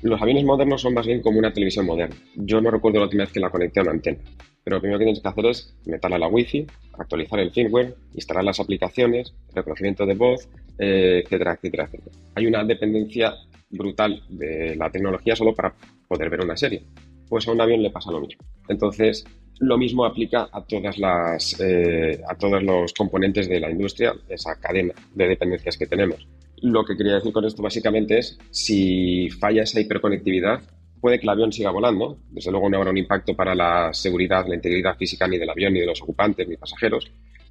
Los 0.02 0.20
aviones 0.20 0.44
modernos 0.44 0.82
son 0.82 0.94
más 0.94 1.06
bien 1.06 1.22
como 1.22 1.38
una 1.38 1.52
televisión 1.52 1.86
moderna. 1.86 2.16
Yo 2.34 2.60
no 2.60 2.70
recuerdo 2.70 2.98
la 2.98 3.06
última 3.06 3.24
vez 3.24 3.32
que 3.32 3.40
la 3.40 3.50
conecté 3.50 3.80
a 3.80 3.82
una 3.84 3.92
antena. 3.92 4.18
Pero 4.62 4.76
lo 4.76 4.80
primero 4.80 4.98
que 4.98 5.04
tienes 5.04 5.22
que 5.22 5.28
hacer 5.28 5.46
es 5.46 5.76
meterla 5.86 6.16
a 6.16 6.18
la 6.18 6.28
Wi-Fi, 6.28 6.66
actualizar 6.98 7.38
el 7.38 7.52
firmware, 7.52 7.94
instalar 8.14 8.44
las 8.44 8.58
aplicaciones, 8.58 9.32
reconocimiento 9.54 10.04
de 10.04 10.14
voz, 10.14 10.48
eh, 10.78 11.22
etcétera, 11.24 11.54
etcétera, 11.54 11.84
etcétera. 11.84 12.16
Hay 12.34 12.46
una 12.46 12.64
dependencia 12.64 13.34
brutal 13.70 14.22
de 14.28 14.76
la 14.76 14.90
tecnología 14.90 15.36
solo 15.36 15.54
para 15.54 15.74
poder 16.08 16.30
ver 16.30 16.44
una 16.44 16.56
serie. 16.56 16.84
Pues 17.28 17.48
a 17.48 17.52
un 17.52 17.60
avión 17.60 17.82
le 17.82 17.90
pasa 17.90 18.10
lo 18.10 18.20
mismo. 18.20 18.44
Entonces, 18.68 19.24
lo 19.58 19.78
mismo 19.78 20.04
aplica 20.04 20.48
a 20.52 20.64
todas 20.64 20.98
las 20.98 21.58
eh, 21.60 22.20
a 22.28 22.34
todos 22.36 22.62
los 22.62 22.92
componentes 22.92 23.48
de 23.48 23.60
la 23.60 23.70
industria, 23.70 24.14
esa 24.28 24.60
cadena 24.60 24.94
de 25.14 25.28
dependencias 25.28 25.76
que 25.76 25.86
tenemos. 25.86 26.26
Lo 26.62 26.84
que 26.84 26.96
quería 26.96 27.14
decir 27.14 27.32
con 27.32 27.44
esto 27.44 27.62
básicamente 27.62 28.18
es 28.18 28.38
si 28.50 29.28
falla 29.30 29.62
esa 29.62 29.80
hiperconectividad, 29.80 30.60
puede 31.00 31.18
que 31.18 31.24
el 31.24 31.30
avión 31.30 31.52
siga 31.52 31.70
volando. 31.70 32.18
Desde 32.30 32.50
luego 32.50 32.68
no 32.68 32.78
habrá 32.78 32.90
un 32.90 32.98
impacto 32.98 33.34
para 33.34 33.54
la 33.54 33.92
seguridad, 33.92 34.46
la 34.46 34.54
integridad 34.54 34.96
física 34.96 35.26
ni 35.26 35.38
del 35.38 35.50
avión, 35.50 35.72
ni 35.72 35.80
de 35.80 35.86
los 35.86 36.02
ocupantes, 36.02 36.46
ni 36.48 36.56
pasajeros, 36.56 37.10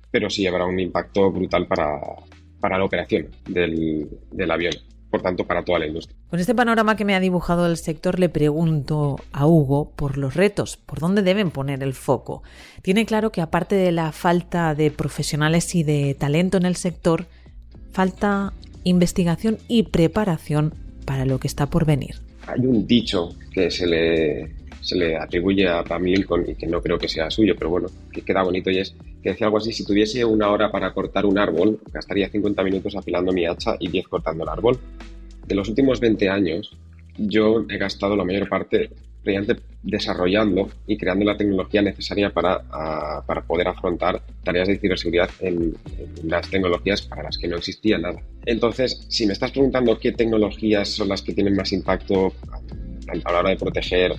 pero 0.10 0.30
sí 0.30 0.48
habrá 0.48 0.66
un 0.66 0.80
impacto 0.80 1.32
brutal 1.32 1.68
para, 1.68 2.00
para 2.60 2.78
la 2.78 2.86
operación 2.86 3.28
del, 3.48 4.08
del 4.32 4.52
avión 4.52 4.74
por 5.16 5.22
tanto, 5.22 5.46
para 5.46 5.64
toda 5.64 5.80
la 5.80 5.88
industria. 5.88 6.18
Con 6.30 6.40
este 6.40 6.54
panorama 6.54 6.98
que 6.98 7.06
me 7.06 7.16
ha 7.16 7.20
dibujado 7.20 7.66
el 7.68 7.78
sector, 7.78 8.20
le 8.20 8.28
pregunto 8.28 9.18
a 9.32 9.48
Hugo 9.48 9.92
por 9.96 10.18
los 10.18 10.34
retos, 10.34 10.76
por 10.78 11.00
dónde 11.00 11.22
deben 11.22 11.52
poner 11.52 11.82
el 11.84 11.94
foco. 11.94 12.44
Tiene 12.82 13.06
claro 13.06 13.32
que 13.32 13.42
aparte 13.42 13.76
de 13.76 13.92
la 13.92 14.12
falta 14.12 14.76
de 14.76 14.92
profesionales 14.92 15.74
y 15.76 15.84
de 15.84 16.16
talento 16.16 16.58
en 16.58 16.66
el 16.66 16.76
sector, 16.76 17.28
falta 17.92 18.52
investigación 18.84 19.58
y 19.70 19.84
preparación 19.84 20.74
para 21.06 21.26
lo 21.26 21.40
que 21.40 21.48
está 21.48 21.68
por 21.68 21.86
venir 21.86 22.26
hay 22.48 22.66
un 22.66 22.86
dicho 22.86 23.36
que 23.52 23.72
se 23.72 23.88
le, 23.88 24.52
se 24.86 24.96
le 24.96 25.18
atribuye 25.18 25.68
a 25.68 25.84
Pam 25.84 26.04
Lincoln 26.04 26.46
y 26.48 26.54
que 26.54 26.68
no 26.68 26.80
creo 26.80 27.00
que 27.00 27.10
sea 27.10 27.32
suyo, 27.32 27.56
pero 27.58 27.72
bueno, 27.72 27.88
que 28.12 28.22
queda 28.22 28.44
bonito 28.44 28.70
y 28.70 28.78
es 28.78 28.96
que 29.24 29.30
decía 29.30 29.48
algo 29.48 29.58
así, 29.58 29.74
si 29.74 29.84
tuviese 29.84 30.24
una 30.24 30.50
hora 30.52 30.72
para 30.72 30.94
cortar 30.94 31.26
un 31.26 31.40
árbol, 31.40 31.80
gastaría 31.92 32.30
50 32.30 32.64
minutos 32.64 32.96
afilando 32.96 33.34
mi 33.34 33.48
hacha 33.48 33.76
y 33.80 33.88
10 33.88 34.08
cortando 34.08 34.44
el 34.44 34.50
árbol. 34.50 34.80
De 35.48 35.56
los 35.56 35.68
últimos 35.70 36.00
20 36.00 36.30
años, 36.30 36.78
yo 37.18 37.66
he 37.68 37.78
gastado 37.80 38.16
la 38.16 38.24
mayor 38.24 38.48
parte 38.48 38.92
desarrollando 39.82 40.70
y 40.86 40.98
creando 40.98 41.26
la 41.26 41.36
tecnología 41.36 41.82
necesaria 41.82 42.30
para, 42.30 42.62
para 43.26 43.42
poder 43.42 43.68
afrontar 43.68 44.22
tareas 44.44 44.68
de 44.68 44.78
ciberseguridad 44.78 45.32
en, 45.40 45.76
las 46.24 46.48
tecnologías 46.48 47.02
para 47.02 47.24
las 47.24 47.40
que 47.40 47.48
no 47.48 47.58
existía 47.58 47.98
nada. 47.98 48.22
Entonces, 48.46 49.04
si 49.10 49.26
me 49.26 49.34
estás 49.34 49.52
preguntando 49.52 49.98
qué 49.98 50.12
tecnologías 50.12 50.90
son 50.90 51.10
las 51.10 51.24
que 51.24 51.34
tienen 51.34 51.56
más 51.56 51.72
impacto 51.72 52.34
a 53.08 53.32
la 53.32 53.40
hora 53.40 53.50
de 53.50 53.58
proteger 53.58 54.14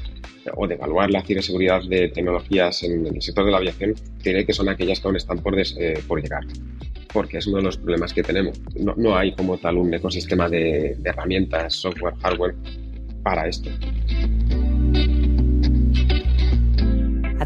o 0.55 0.67
de 0.67 0.75
evaluar 0.75 1.11
la 1.11 1.23
ciberseguridad 1.23 1.83
de 1.83 2.09
tecnologías 2.09 2.83
en 2.83 3.07
el 3.07 3.23
sector 3.23 3.45
de 3.45 3.50
la 3.50 3.59
aviación, 3.59 3.95
diré 4.23 4.45
que 4.45 4.53
son 4.53 4.69
aquellas 4.69 5.00
que 5.00 5.09
aún 5.09 5.17
están 5.17 5.38
por, 5.38 5.59
eh, 5.59 5.99
por 6.07 6.21
llegar 6.21 6.45
porque 7.12 7.38
es 7.38 7.47
uno 7.47 7.57
de 7.57 7.62
los 7.62 7.79
problemas 7.79 8.12
que 8.12 8.23
tenemos. 8.23 8.61
No, 8.79 8.93
no 8.99 9.17
hay 9.17 9.33
como 9.33 9.57
tal 9.57 9.79
un 9.79 9.95
ecosistema 9.95 10.50
de, 10.50 10.97
de 10.99 11.09
herramientas, 11.09 11.73
software, 11.73 12.15
hardware 12.21 12.55
para 13.23 13.49
esto. 13.49 13.71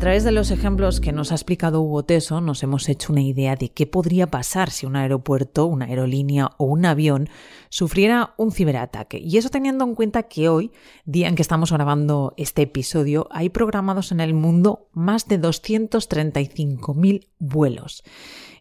A 0.00 0.09
través 0.09 0.25
de 0.25 0.33
los 0.33 0.50
ejemplos 0.50 0.99
que 0.99 1.12
nos 1.12 1.30
ha 1.30 1.35
explicado 1.35 1.83
Hugo 1.83 2.07
Teso, 2.07 2.40
nos 2.40 2.62
hemos 2.62 2.88
hecho 2.88 3.12
una 3.12 3.21
idea 3.21 3.54
de 3.54 3.69
qué 3.69 3.87
podría 3.87 4.28
pasar 4.28 4.71
si 4.71 4.87
un 4.87 4.97
aeropuerto, 4.97 5.66
una 5.66 5.85
aerolínea 5.85 6.52
o 6.57 6.64
un 6.64 6.87
avión 6.87 7.28
sufriera 7.69 8.33
un 8.38 8.50
ciberataque. 8.50 9.19
Y 9.19 9.37
eso 9.37 9.50
teniendo 9.50 9.85
en 9.85 9.95
cuenta 9.95 10.23
que 10.23 10.49
hoy, 10.49 10.73
día 11.04 11.28
en 11.28 11.35
que 11.35 11.42
estamos 11.42 11.71
grabando 11.71 12.33
este 12.38 12.62
episodio, 12.62 13.28
hay 13.30 13.50
programados 13.50 14.11
en 14.11 14.21
el 14.21 14.33
mundo 14.33 14.88
más 14.95 15.28
de 15.28 15.38
235.000 15.38 17.28
vuelos. 17.38 18.02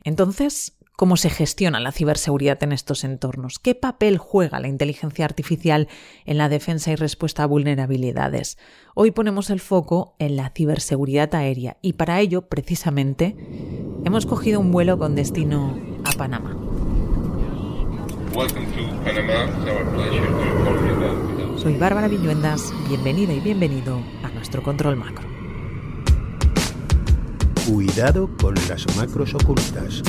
Entonces, 0.03 0.73
cómo 0.99 1.15
se 1.15 1.29
gestiona 1.29 1.79
la 1.79 1.93
ciberseguridad 1.93 2.61
en 2.61 2.73
estos 2.73 3.05
entornos, 3.05 3.57
qué 3.57 3.73
papel 3.73 4.17
juega 4.17 4.59
la 4.59 4.67
inteligencia 4.67 5.23
artificial 5.23 5.87
en 6.25 6.37
la 6.37 6.49
defensa 6.49 6.91
y 6.91 6.97
respuesta 6.97 7.43
a 7.43 7.45
vulnerabilidades. 7.45 8.57
Hoy 8.95 9.11
ponemos 9.11 9.49
el 9.49 9.61
foco 9.61 10.17
en 10.19 10.35
la 10.35 10.49
ciberseguridad 10.49 11.33
aérea 11.35 11.77
y 11.81 11.93
para 11.93 12.19
ello, 12.19 12.49
precisamente, 12.49 13.37
hemos 14.03 14.25
cogido 14.25 14.59
un 14.59 14.73
vuelo 14.73 14.97
con 14.97 15.15
destino 15.15 15.79
a 16.03 16.11
Panamá. 16.17 16.53
Soy 21.55 21.77
Bárbara 21.77 22.09
Villuendas, 22.09 22.73
bienvenida 22.89 23.31
y 23.31 23.39
bienvenido 23.39 24.01
a 24.21 24.27
nuestro 24.31 24.61
control 24.61 24.97
macro. 24.97 25.38
Cuidado 27.71 28.27
con 28.41 28.55
las 28.67 28.97
macros 28.97 29.35
ocultas. 29.35 30.01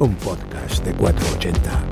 Un 0.00 0.16
podcast 0.16 0.84
de 0.84 0.92
480. 0.92 1.84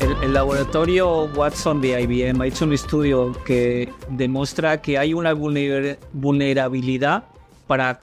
El, 0.00 0.22
el, 0.22 0.34
laboratorio 0.34 1.30
Watson 1.34 1.80
de 1.80 1.98
IBM 2.02 2.42
ha 2.42 2.46
hecho 2.46 2.66
un 2.66 2.74
estudio 2.74 3.32
que 3.46 3.90
demuestra 4.10 4.82
que 4.82 4.98
hay 4.98 5.14
una 5.14 5.32
vulner 5.32 5.98
vulnerabilidad 6.12 7.24
para 7.66 8.02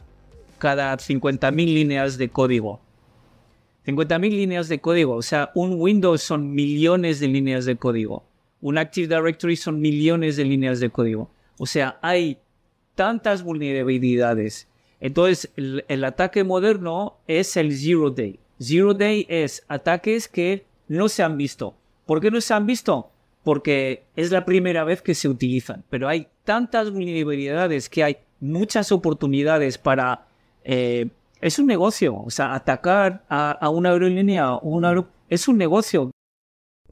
cada 0.57 0.97
50.000 0.97 1.53
líneas 1.53 2.17
de 2.17 2.29
código. 2.29 2.79
50.000 3.85 4.29
líneas 4.31 4.67
de 4.67 4.79
código, 4.79 5.13
o 5.13 5.21
sea, 5.21 5.51
un 5.53 5.79
Windows 5.79 6.23
son 6.23 6.55
millones 6.55 7.19
de 7.19 7.27
líneas 7.27 7.65
de 7.65 7.75
código. 7.75 8.23
Un 8.61 8.79
Active 8.79 9.15
Directory 9.15 9.55
son 9.55 9.79
millones 9.79 10.37
de 10.37 10.45
líneas 10.45 10.79
de 10.79 10.89
código. 10.89 11.29
O 11.57 11.65
sea, 11.65 11.99
hay 12.01 12.37
tantas 12.95 13.43
vulnerabilidades. 13.43 14.67
Entonces, 14.99 15.49
el, 15.55 16.03
ataque 16.03 16.43
moderno 16.43 17.17
es 17.27 17.57
el 17.57 17.75
Zero 17.75 18.11
Day. 18.11 18.39
Zero 18.61 18.93
Day 18.93 19.25
es 19.27 19.63
ataques 19.67 20.27
que 20.27 20.65
no 20.87 21.09
se 21.09 21.23
han 21.23 21.37
visto. 21.37 21.75
¿Por 22.05 22.21
qué 22.21 22.29
no 22.29 22.39
se 22.39 22.53
han 22.53 22.67
visto? 22.67 23.09
Porque 23.43 24.03
es 24.15 24.31
la 24.31 24.45
primera 24.45 24.83
vez 24.83 25.01
que 25.01 25.15
se 25.15 25.27
utilizan. 25.27 25.83
Pero 25.89 26.07
hay 26.07 26.27
tantas 26.43 26.91
vulnerabilidades 26.91 27.89
que 27.89 28.03
hay 28.03 28.17
muchas 28.39 28.91
oportunidades 28.91 29.77
para... 29.77 30.27
Eh, 30.63 31.09
es 31.41 31.57
un 31.57 31.65
negocio. 31.65 32.15
O 32.15 32.29
sea, 32.29 32.53
atacar 32.53 33.23
a, 33.27 33.67
una 33.69 33.89
aerolínea 33.89 34.57
una 34.57 34.89
aer 34.89 35.05
es 35.27 35.47
un 35.47 35.57
negocio. 35.57 36.11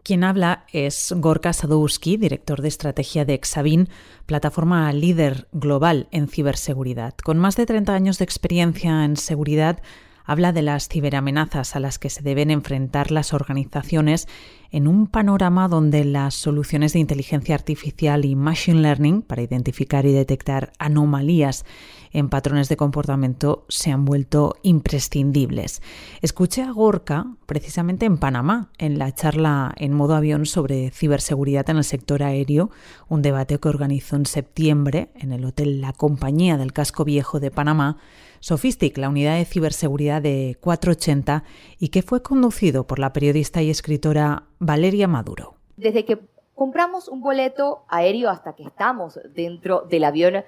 Quien 0.10 0.24
habla 0.24 0.66
es 0.74 1.14
Gorka 1.16 1.54
Sadowski, 1.54 2.18
director 2.18 2.64
de 2.64 2.68
estrategia 2.68 3.26
de 3.26 3.36
Exavin, 3.36 3.90
plataforma 4.26 4.92
líder 4.92 5.48
global 5.52 6.08
en 6.10 6.28
ciberseguridad. 6.28 7.14
Con 7.24 7.38
más 7.38 7.56
de 7.56 7.68
30 7.68 7.94
años 7.94 8.18
de 8.18 8.26
experiencia 8.26 9.06
en 9.06 9.18
seguridad, 9.18 9.84
habla 10.26 10.52
de 10.52 10.64
las 10.64 10.90
ciberamenazas 10.90 11.76
a 11.76 11.80
las 11.80 12.00
que 12.00 12.10
se 12.10 12.24
deben 12.24 12.50
enfrentar 12.50 13.12
las 13.12 13.36
organizaciones 13.36 14.28
en 14.72 14.88
un 14.88 15.06
panorama 15.06 15.68
donde 15.68 16.04
las 16.06 16.34
soluciones 16.34 16.94
de 16.94 17.00
inteligencia 17.00 17.54
artificial 17.54 18.26
y 18.26 18.36
machine 18.36 18.82
learning 18.82 19.22
para 19.22 19.44
identificar 19.44 20.08
y 20.08 20.12
detectar 20.12 20.72
anomalías 20.80 21.66
en 22.12 22.30
patrones 22.30 22.70
de 22.70 22.78
comportamiento 22.78 23.66
se 23.70 23.92
han 23.92 24.06
vuelto 24.06 24.56
imprescindibles. 24.64 25.82
Escuché 26.22 26.64
a 26.64 26.72
Gorka 26.72 27.26
precisamente 27.46 28.06
en 28.06 28.18
Panamá, 28.18 28.70
en 28.78 29.00
la 29.00 29.14
charla 29.14 29.74
en 29.78 29.94
modo 29.94 30.16
avión 30.16 30.46
sobre 30.46 30.92
ciberseguridad 30.92 31.70
en 31.70 31.78
el 31.78 31.84
sector 31.84 32.24
aéreo, 32.24 32.70
un 33.08 33.22
debate 33.22 33.60
que 33.60 33.70
organizó 33.70 34.16
en 34.16 34.26
septiembre 34.26 35.10
en 35.16 35.32
el 35.32 35.46
Hotel 35.46 35.82
La 35.82 35.94
Compañía 35.94 36.58
del 36.58 36.74
Casco 36.74 37.06
Viejo 37.06 37.40
de 37.40 37.52
Panamá, 37.52 37.98
Sophistic, 38.40 38.98
la 38.98 39.10
unidad 39.10 39.38
de 39.38 39.46
ciberseguridad 39.46 40.22
de 40.22 40.58
480, 40.62 41.44
y 41.78 41.90
que 41.90 42.02
fue 42.02 42.22
conducido 42.22 42.88
por 42.88 43.00
la 43.00 43.14
periodista 43.14 43.62
y 43.62 43.70
escritora 43.70 44.44
Valeria 44.60 45.08
Maduro. 45.08 45.56
Desde 45.76 46.06
que 46.06 46.20
compramos 46.56 47.08
un 47.08 47.22
boleto 47.22 47.84
aéreo 47.88 48.30
hasta 48.30 48.54
que 48.54 48.64
estamos 48.64 49.20
dentro 49.34 49.86
del 49.90 50.04
avión, 50.04 50.44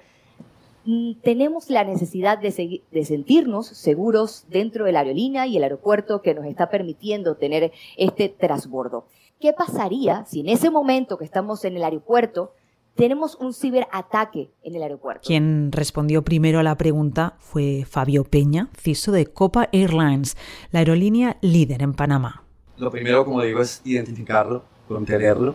tenemos 1.22 1.70
la 1.70 1.84
necesidad 1.84 2.38
de, 2.38 2.82
de, 2.90 3.04
sentirnos 3.04 3.66
seguros 3.66 4.46
dentro 4.48 4.84
de 4.84 4.92
la 4.92 5.00
aerolínea 5.00 5.46
y 5.46 5.56
el 5.56 5.62
aeropuerto 5.62 6.22
que 6.22 6.34
nos 6.34 6.44
está 6.46 6.70
permitiendo 6.70 7.36
tener 7.36 7.72
este 7.96 8.28
transbordo. 8.28 9.06
¿Qué 9.40 9.52
pasaría 9.52 10.24
si 10.24 10.40
en 10.40 10.48
ese 10.48 10.70
momento 10.70 11.18
que 11.18 11.24
estamos 11.24 11.64
en 11.64 11.76
el 11.76 11.84
aeropuerto 11.84 12.52
tenemos 12.94 13.36
un 13.36 13.54
ciberataque 13.54 14.50
en 14.62 14.74
el 14.74 14.82
aeropuerto? 14.82 15.22
Quien 15.24 15.70
respondió 15.72 16.22
primero 16.22 16.58
a 16.58 16.62
la 16.62 16.76
pregunta 16.76 17.36
fue 17.38 17.84
Fabio 17.88 18.24
Peña, 18.24 18.68
CISO 18.76 19.12
de 19.12 19.26
Copa 19.26 19.68
Airlines, 19.72 20.36
la 20.72 20.80
aerolínea 20.80 21.38
líder 21.42 21.82
en 21.82 21.94
Panamá. 21.94 22.44
Lo 22.76 22.90
primero, 22.90 23.24
como 23.24 23.42
digo, 23.42 23.60
es 23.60 23.82
identificarlo, 23.84 24.64
contenerlo. 24.88 25.54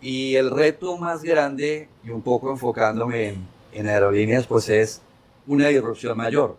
Y 0.00 0.36
el 0.36 0.50
reto 0.50 0.96
más 0.96 1.22
grande, 1.22 1.88
y 2.04 2.10
un 2.10 2.22
poco 2.22 2.50
enfocándome 2.50 3.28
en 3.30 3.55
en 3.76 3.88
aerolíneas 3.88 4.46
pues 4.46 4.68
es 4.70 5.02
una 5.46 5.68
disrupción 5.68 6.16
mayor. 6.16 6.56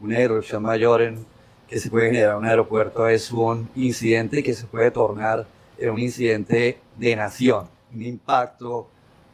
Una 0.00 0.18
disrupción 0.18 0.62
mayor 0.62 1.02
en 1.02 1.24
que 1.68 1.78
se 1.78 1.88
puede 1.88 2.06
generar 2.06 2.32
en 2.32 2.38
un 2.38 2.46
aeropuerto 2.46 3.08
es 3.08 3.30
un 3.30 3.68
incidente 3.76 4.42
que 4.42 4.54
se 4.54 4.66
puede 4.66 4.90
tornar 4.90 5.46
en 5.76 5.90
un 5.90 5.98
incidente 6.00 6.78
de 6.96 7.16
nación, 7.16 7.68
un 7.94 8.02
impacto 8.02 8.88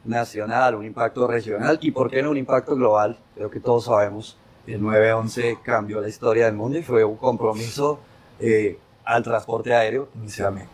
nacional, 0.05 0.75
un 0.75 0.85
impacto 0.85 1.27
regional 1.27 1.79
y 1.81 1.91
por 1.91 2.11
qué 2.11 2.23
no 2.23 2.31
un 2.31 2.37
impacto 2.37 2.77
global. 2.77 3.19
Creo 3.35 3.51
que 3.51 3.61
todos 3.61 3.85
sabemos, 3.85 4.37
el 4.67 4.83
9-11 4.83 5.63
cambió 5.63 6.01
la 6.01 6.09
historia 6.09 6.47
del 6.47 6.55
mundo 6.55 6.79
y 6.79 6.83
fue 6.83 7.05
un 7.05 7.17
compromiso 7.17 8.01
eh, 8.39 8.79
al 9.05 9.23
transporte 9.23 9.73
aéreo 9.75 10.09
inicialmente. 10.15 10.71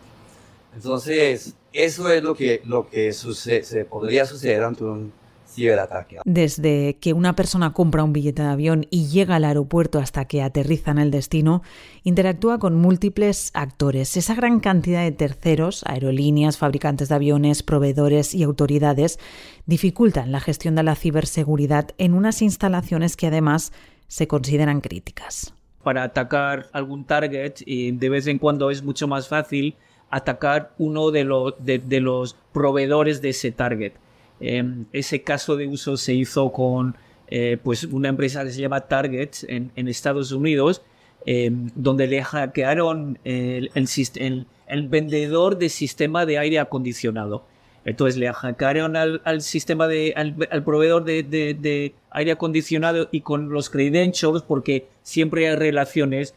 Entonces, 0.75 1.55
eso 1.71 2.09
es 2.09 2.23
lo 2.23 2.35
que, 2.35 2.61
lo 2.65 2.89
que 2.89 3.13
sucede, 3.13 3.63
se 3.63 3.85
podría 3.85 4.25
suceder 4.25 4.63
ante 4.63 4.83
un 4.83 5.13
ciberataque. 5.51 6.19
Desde 6.25 6.97
que 6.99 7.13
una 7.13 7.35
persona 7.35 7.73
compra 7.73 8.03
un 8.03 8.13
billete 8.13 8.41
de 8.41 8.49
avión 8.49 8.87
y 8.89 9.07
llega 9.07 9.35
al 9.35 9.45
aeropuerto 9.45 9.99
hasta 9.99 10.25
que 10.25 10.41
aterriza 10.41 10.91
en 10.91 10.97
el 10.97 11.11
destino, 11.11 11.61
interactúa 12.03 12.59
con 12.59 12.75
múltiples 12.75 13.51
actores. 13.53 14.17
Esa 14.17 14.35
gran 14.35 14.59
cantidad 14.59 15.03
de 15.03 15.11
terceros, 15.11 15.83
aerolíneas, 15.85 16.57
fabricantes 16.57 17.09
de 17.09 17.15
aviones, 17.15 17.63
proveedores 17.63 18.33
y 18.33 18.43
autoridades, 18.43 19.19
dificultan 19.65 20.31
la 20.31 20.39
gestión 20.39 20.75
de 20.75 20.83
la 20.83 20.95
ciberseguridad 20.95 21.89
en 21.97 22.13
unas 22.13 22.41
instalaciones 22.41 23.15
que 23.15 23.27
además 23.27 23.73
se 24.07 24.27
consideran 24.27 24.81
críticas. 24.81 25.53
Para 25.83 26.03
atacar 26.03 26.67
algún 26.73 27.05
target, 27.05 27.55
y 27.65 27.91
de 27.91 28.09
vez 28.09 28.27
en 28.27 28.39
cuando 28.39 28.69
es 28.69 28.83
mucho 28.83 29.07
más 29.07 29.27
fácil 29.27 29.75
atacar 30.11 30.73
uno 30.77 31.09
de 31.09 31.23
los, 31.23 31.53
de, 31.59 31.79
de 31.79 32.01
los 32.01 32.35
proveedores 32.53 33.21
de 33.21 33.29
ese 33.29 33.51
target. 33.51 33.93
Eh, 34.41 34.63
ese 34.91 35.21
caso 35.21 35.55
de 35.55 35.67
uso 35.67 35.97
se 35.97 36.13
hizo 36.13 36.51
con 36.51 36.95
eh, 37.33 37.57
pues 37.63 37.85
una 37.85 38.09
empresa 38.09 38.43
que 38.43 38.51
se 38.51 38.59
llama 38.59 38.81
Target 38.81 39.29
en, 39.47 39.87
Estados 39.87 40.33
Unidos, 40.33 40.81
eh, 41.25 41.49
donde 41.75 42.07
le 42.07 42.21
hackearon 42.23 43.19
el, 43.23 43.71
el, 43.73 43.87
el, 44.15 44.47
el, 44.67 44.87
vendedor 44.89 45.57
de 45.57 45.69
sistema 45.69 46.25
de 46.25 46.39
aire 46.39 46.59
acondicionado. 46.59 47.45
Entonces 47.85 48.17
le 48.17 48.31
hackearon 48.33 48.95
al, 48.95 49.41
sistema 49.41 49.87
de, 49.87 50.13
al, 50.15 50.63
proveedor 50.63 51.05
de, 51.05 51.93
aire 52.09 52.31
acondicionado 52.31 53.07
y 53.11 53.21
con 53.21 53.49
los 53.49 53.69
credentials, 53.69 54.43
porque 54.43 54.87
siempre 55.01 55.47
hay 55.47 55.55
relaciones, 55.55 56.35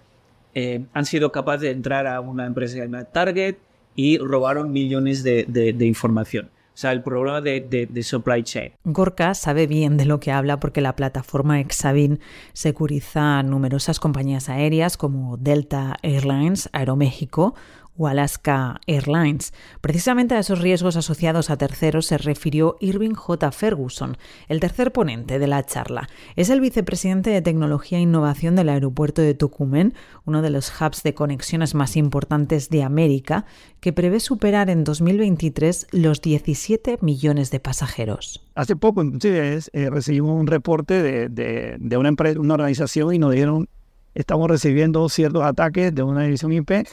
eh, 0.54 0.84
han 0.92 1.06
sido 1.06 1.32
capaces 1.32 1.62
de 1.62 1.70
entrar 1.70 2.06
a 2.06 2.20
una 2.20 2.46
empresa 2.46 2.78
llamada 2.78 3.04
Target 3.06 3.56
y 3.96 4.18
robaron 4.18 4.70
millones 4.70 5.24
de 5.24 5.86
información. 5.86 6.50
O 6.74 6.76
sea, 6.76 6.90
el 6.90 7.02
problema 7.04 7.40
de, 7.40 7.60
de, 7.60 8.02
supply 8.02 8.42
chain. 8.42 8.72
Gorka 8.82 9.34
sabe 9.34 9.68
bien 9.68 9.96
de 9.96 10.06
lo 10.06 10.18
que 10.18 10.32
habla 10.32 10.58
porque 10.58 10.80
la 10.80 10.96
plataforma 10.96 11.60
Exavin 11.60 12.18
securiza 12.52 13.44
numerosas 13.44 14.00
compañías 14.00 14.48
aéreas 14.48 14.96
como 14.96 15.36
Delta 15.36 15.96
Airlines, 16.02 16.68
Aeroméxico 16.72 17.54
o 17.96 18.08
Alaska 18.08 18.80
Airlines. 18.86 19.52
Precisamente 19.80 20.34
a 20.34 20.40
esos 20.40 20.60
riesgos 20.60 20.96
asociados 20.96 21.50
a 21.50 21.56
terceros 21.56 22.06
se 22.06 22.18
refirió 22.18 22.76
Irving 22.80 23.14
J. 23.14 23.52
Ferguson, 23.52 24.16
el 24.48 24.60
tercer 24.60 24.92
ponente 24.92 25.38
de 25.38 25.46
la 25.46 25.64
charla. 25.64 26.08
Es 26.36 26.50
el 26.50 26.60
vicepresidente 26.60 27.30
de 27.30 27.42
Tecnología 27.42 27.98
e 27.98 28.02
Innovación 28.02 28.56
del 28.56 28.68
aeropuerto 28.68 29.22
de 29.22 29.34
Tocumen, 29.34 29.94
uno 30.24 30.42
de 30.42 30.50
los 30.50 30.72
hubs 30.80 31.02
de 31.02 31.14
conexiones 31.14 31.74
más 31.74 31.96
importantes 31.96 32.70
de 32.70 32.82
América, 32.82 33.46
que 33.80 33.92
prevé 33.92 34.20
superar 34.20 34.70
en 34.70 34.84
2023 34.84 35.88
los 35.92 36.20
17 36.20 36.98
millones 37.00 37.50
de 37.50 37.60
pasajeros. 37.60 38.44
Hace 38.54 38.76
poco, 38.76 39.02
entonces, 39.02 39.70
eh, 39.72 39.90
recibimos 39.90 40.40
un 40.40 40.46
reporte 40.46 41.02
de, 41.02 41.28
de, 41.28 41.76
de 41.78 41.96
una, 41.96 42.08
empresa, 42.08 42.40
una 42.40 42.54
organización 42.54 43.14
y 43.14 43.18
nos 43.18 43.32
dijeron 43.32 43.68
estamos 44.14 44.48
recibiendo 44.48 45.08
ciertos 45.08 45.42
ataques 45.42 45.94
de 45.94 46.02
una 46.02 46.22
división 46.22 46.52
IP 46.52 46.86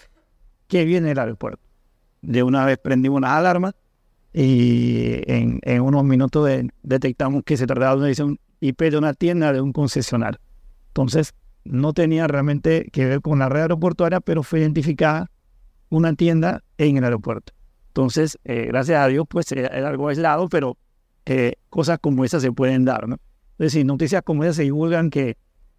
que 0.71 0.85
viene 0.85 1.11
el 1.11 1.19
aeropuerto. 1.19 1.61
De 2.21 2.43
una 2.43 2.65
vez 2.65 2.77
prendimos 2.77 3.17
unas 3.17 3.31
alarmas 3.31 3.75
y 4.31 5.21
en, 5.29 5.81
unos 5.81 6.05
minutos 6.05 6.47
de, 6.47 6.69
detectamos 6.81 7.43
que 7.43 7.57
se 7.57 7.67
trataba 7.67 7.91
de 7.91 7.97
una 7.97 8.07
edición 8.07 8.39
IP 8.61 8.79
de 8.83 8.97
una 8.97 9.13
tienda 9.13 9.51
de 9.51 9.59
un 9.59 9.73
concesionario. 9.73 10.39
Entonces, 10.87 11.33
no 11.65 11.91
tenía 11.91 12.25
realmente 12.27 12.87
que 12.93 13.05
ver 13.05 13.19
con 13.19 13.39
la 13.39 13.49
red 13.49 13.63
aeroportuaria, 13.63 14.21
pero 14.21 14.43
fue 14.43 14.61
identificada 14.61 15.29
una 15.89 16.13
tienda 16.13 16.63
en 16.77 16.95
el 16.95 17.03
aeropuerto. 17.03 17.51
Entonces, 17.87 18.39
eh, 18.45 18.67
gracias 18.67 19.03
a 19.03 19.07
Dios, 19.07 19.25
pues 19.27 19.51
era, 19.51 19.89
algo 19.89 20.07
aislado, 20.07 20.47
pero 20.47 20.77
eh, 21.25 21.55
cosas 21.69 21.99
como 21.99 22.23
esas 22.23 22.41
se 22.41 22.53
pueden 22.53 22.85
dar, 22.85 23.09
¿no? 23.09 23.15
Es 23.59 23.73
decir, 23.73 23.85
noticias 23.85 24.21
como 24.23 24.45
esas 24.45 24.55
se 24.55 24.63
divulgan 24.63 25.09
que, 25.09 25.37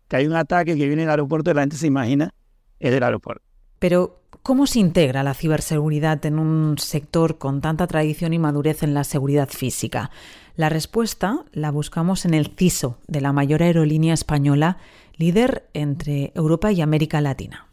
que 0.09 0.17
hay 0.17 0.27
un 0.27 0.37
ataque 0.37 0.77
que 0.77 0.87
viene 0.87 1.03
del 1.03 1.11
aeropuerto 1.11 1.51
y 1.51 1.55
la 1.55 1.63
gente 1.63 1.77
se 1.77 1.87
imagina 1.87 2.35
es 2.79 2.93
del 2.93 3.03
aeropuerto. 3.03 3.52
Pero, 3.83 4.21
¿cómo 4.45 4.69
se 4.69 4.79
integra 4.79 5.25
la 5.25 5.35
ciberseguridad 5.35 6.25
en 6.25 6.39
un 6.39 6.79
sector 6.79 7.39
con 7.39 7.61
tanta 7.61 7.89
tradición 7.89 8.33
y 8.33 8.39
madurez 8.39 8.85
en 8.85 8.95
la 8.95 9.03
seguridad 9.03 9.49
física? 9.49 10.13
La 10.55 10.69
respuesta 10.69 11.41
la 11.51 11.73
buscamos 11.73 12.25
en 12.25 12.35
el 12.35 12.53
CISO 12.57 13.01
de 13.09 13.21
la 13.21 13.33
mayor 13.33 13.61
aerolínea 13.61 14.15
española, 14.15 14.77
líder 15.17 15.65
entre 15.75 16.31
Europa 16.37 16.71
y 16.71 16.81
América 16.81 17.21
Latina. 17.21 17.67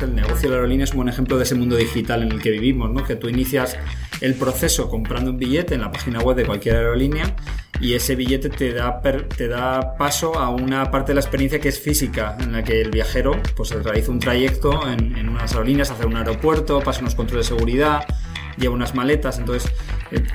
El 0.00 0.14
negocio 0.14 0.42
de 0.42 0.48
la 0.50 0.54
aerolínea 0.54 0.84
es 0.84 0.92
un 0.92 0.98
buen 0.98 1.08
ejemplo 1.08 1.36
de 1.36 1.42
ese 1.42 1.56
mundo 1.56 1.74
digital 1.74 2.22
en 2.22 2.30
el 2.30 2.40
que 2.40 2.52
vivimos, 2.52 2.92
¿no? 2.92 3.02
que 3.02 3.16
tú 3.16 3.28
inicias 3.28 3.76
el 4.22 4.34
proceso 4.34 4.88
comprando 4.88 5.32
un 5.32 5.36
billete 5.36 5.74
en 5.74 5.80
la 5.80 5.90
página 5.90 6.20
web 6.20 6.36
de 6.36 6.46
cualquier 6.46 6.76
aerolínea 6.76 7.34
y 7.80 7.94
ese 7.94 8.14
billete 8.14 8.48
te 8.48 8.72
da, 8.72 9.00
te 9.00 9.48
da 9.48 9.96
paso 9.96 10.38
a 10.38 10.48
una 10.48 10.90
parte 10.92 11.08
de 11.08 11.16
la 11.16 11.20
experiencia 11.20 11.60
que 11.60 11.68
es 11.68 11.80
física, 11.80 12.36
en 12.38 12.52
la 12.52 12.62
que 12.62 12.80
el 12.80 12.90
viajero 12.90 13.32
pues, 13.56 13.70
realiza 13.70 14.12
un 14.12 14.20
trayecto 14.20 14.88
en, 14.88 15.16
en 15.18 15.28
unas 15.28 15.52
aerolíneas, 15.52 15.90
hace 15.90 16.06
un 16.06 16.16
aeropuerto, 16.16 16.80
pasa 16.80 17.00
unos 17.00 17.16
controles 17.16 17.48
de 17.48 17.56
seguridad, 17.56 18.06
lleva 18.56 18.74
unas 18.74 18.94
maletas, 18.94 19.38
entonces 19.38 19.72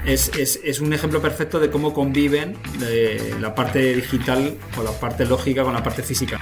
es, 0.06 0.36
es, 0.38 0.60
es, 0.64 0.82
un 0.82 0.92
ejemplo 0.92 1.22
perfecto 1.22 1.60
de 1.60 1.70
cómo 1.70 1.94
conviven 1.94 2.58
de 2.80 3.36
la 3.40 3.56
parte 3.56 3.96
digital 3.96 4.58
o 4.78 4.84
la 4.84 4.92
parte 4.92 5.26
lógica 5.26 5.64
con 5.64 5.74
la 5.74 5.84
parte 5.84 6.04
física 6.04 6.40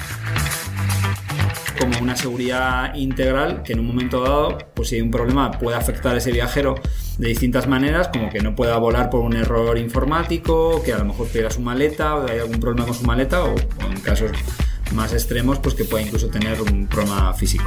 como 1.79 1.99
una 1.99 2.15
seguridad 2.15 2.93
integral 2.95 3.63
que 3.63 3.73
en 3.73 3.79
un 3.79 3.87
momento 3.87 4.21
dado, 4.21 4.57
pues 4.73 4.89
si 4.89 4.95
hay 4.95 5.01
un 5.01 5.11
problema, 5.11 5.51
puede 5.51 5.77
afectar 5.77 6.15
a 6.15 6.17
ese 6.17 6.31
viajero 6.31 6.75
de 7.17 7.27
distintas 7.27 7.67
maneras, 7.67 8.09
como 8.09 8.29
que 8.29 8.41
no 8.41 8.55
pueda 8.55 8.77
volar 8.77 9.09
por 9.09 9.21
un 9.21 9.35
error 9.35 9.77
informático, 9.77 10.81
que 10.83 10.93
a 10.93 10.97
lo 10.97 11.05
mejor 11.05 11.27
pierda 11.27 11.49
su 11.49 11.61
maleta, 11.61 12.15
o 12.15 12.27
hay 12.27 12.39
algún 12.39 12.59
problema 12.59 12.85
con 12.85 12.95
su 12.95 13.03
maleta, 13.05 13.43
o, 13.43 13.55
en 13.55 13.99
casos 14.01 14.31
más 14.93 15.13
extremos, 15.13 15.59
pues 15.59 15.75
que 15.75 15.85
pueda 15.85 16.03
incluso 16.03 16.27
tener 16.29 16.61
un 16.61 16.87
problema 16.87 17.33
físico. 17.33 17.65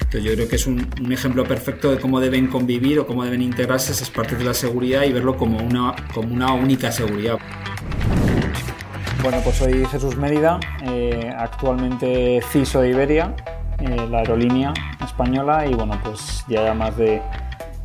Entonces 0.00 0.24
yo 0.24 0.32
creo 0.34 0.48
que 0.48 0.56
es 0.56 0.66
un, 0.66 0.88
un, 1.00 1.12
ejemplo 1.12 1.44
perfecto 1.44 1.90
de 1.90 1.98
cómo 1.98 2.20
deben 2.20 2.46
convivir 2.46 3.00
o 3.00 3.06
cómo 3.06 3.24
deben 3.24 3.42
integrarse 3.42 3.92
esas 3.92 4.10
partes 4.10 4.38
de 4.38 4.44
la 4.44 4.54
seguridad 4.54 5.02
y 5.04 5.12
verlo 5.12 5.36
como 5.36 5.58
una, 5.58 5.94
como 6.12 6.32
una 6.32 6.52
única 6.52 6.92
seguridad. 6.92 7.38
Bueno, 9.24 9.40
pues 9.42 9.56
soy 9.56 9.86
Jesús 9.86 10.18
Mérida, 10.18 10.60
eh, 10.82 11.32
actualmente 11.34 12.42
CISO 12.52 12.82
de 12.82 12.90
Iberia, 12.90 13.34
eh, 13.78 14.06
la 14.10 14.18
aerolínea 14.18 14.74
española, 15.02 15.64
y 15.66 15.72
bueno, 15.72 15.98
pues 16.04 16.44
ya 16.46 16.74
más 16.74 16.94
de 16.98 17.22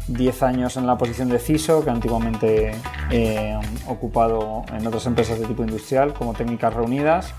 10 0.10 0.44
años 0.44 0.76
en 0.76 0.86
la 0.86 0.98
posición 0.98 1.30
de 1.30 1.40
CISO, 1.40 1.82
que 1.82 1.92
antiguamente 1.92 2.72
he 3.10 3.58
ocupado 3.88 4.66
en 4.78 4.86
otras 4.86 5.06
empresas 5.06 5.40
de 5.40 5.46
tipo 5.46 5.64
industrial 5.64 6.14
como 6.14 6.34
técnicas 6.34 6.74
reunidas, 6.74 7.34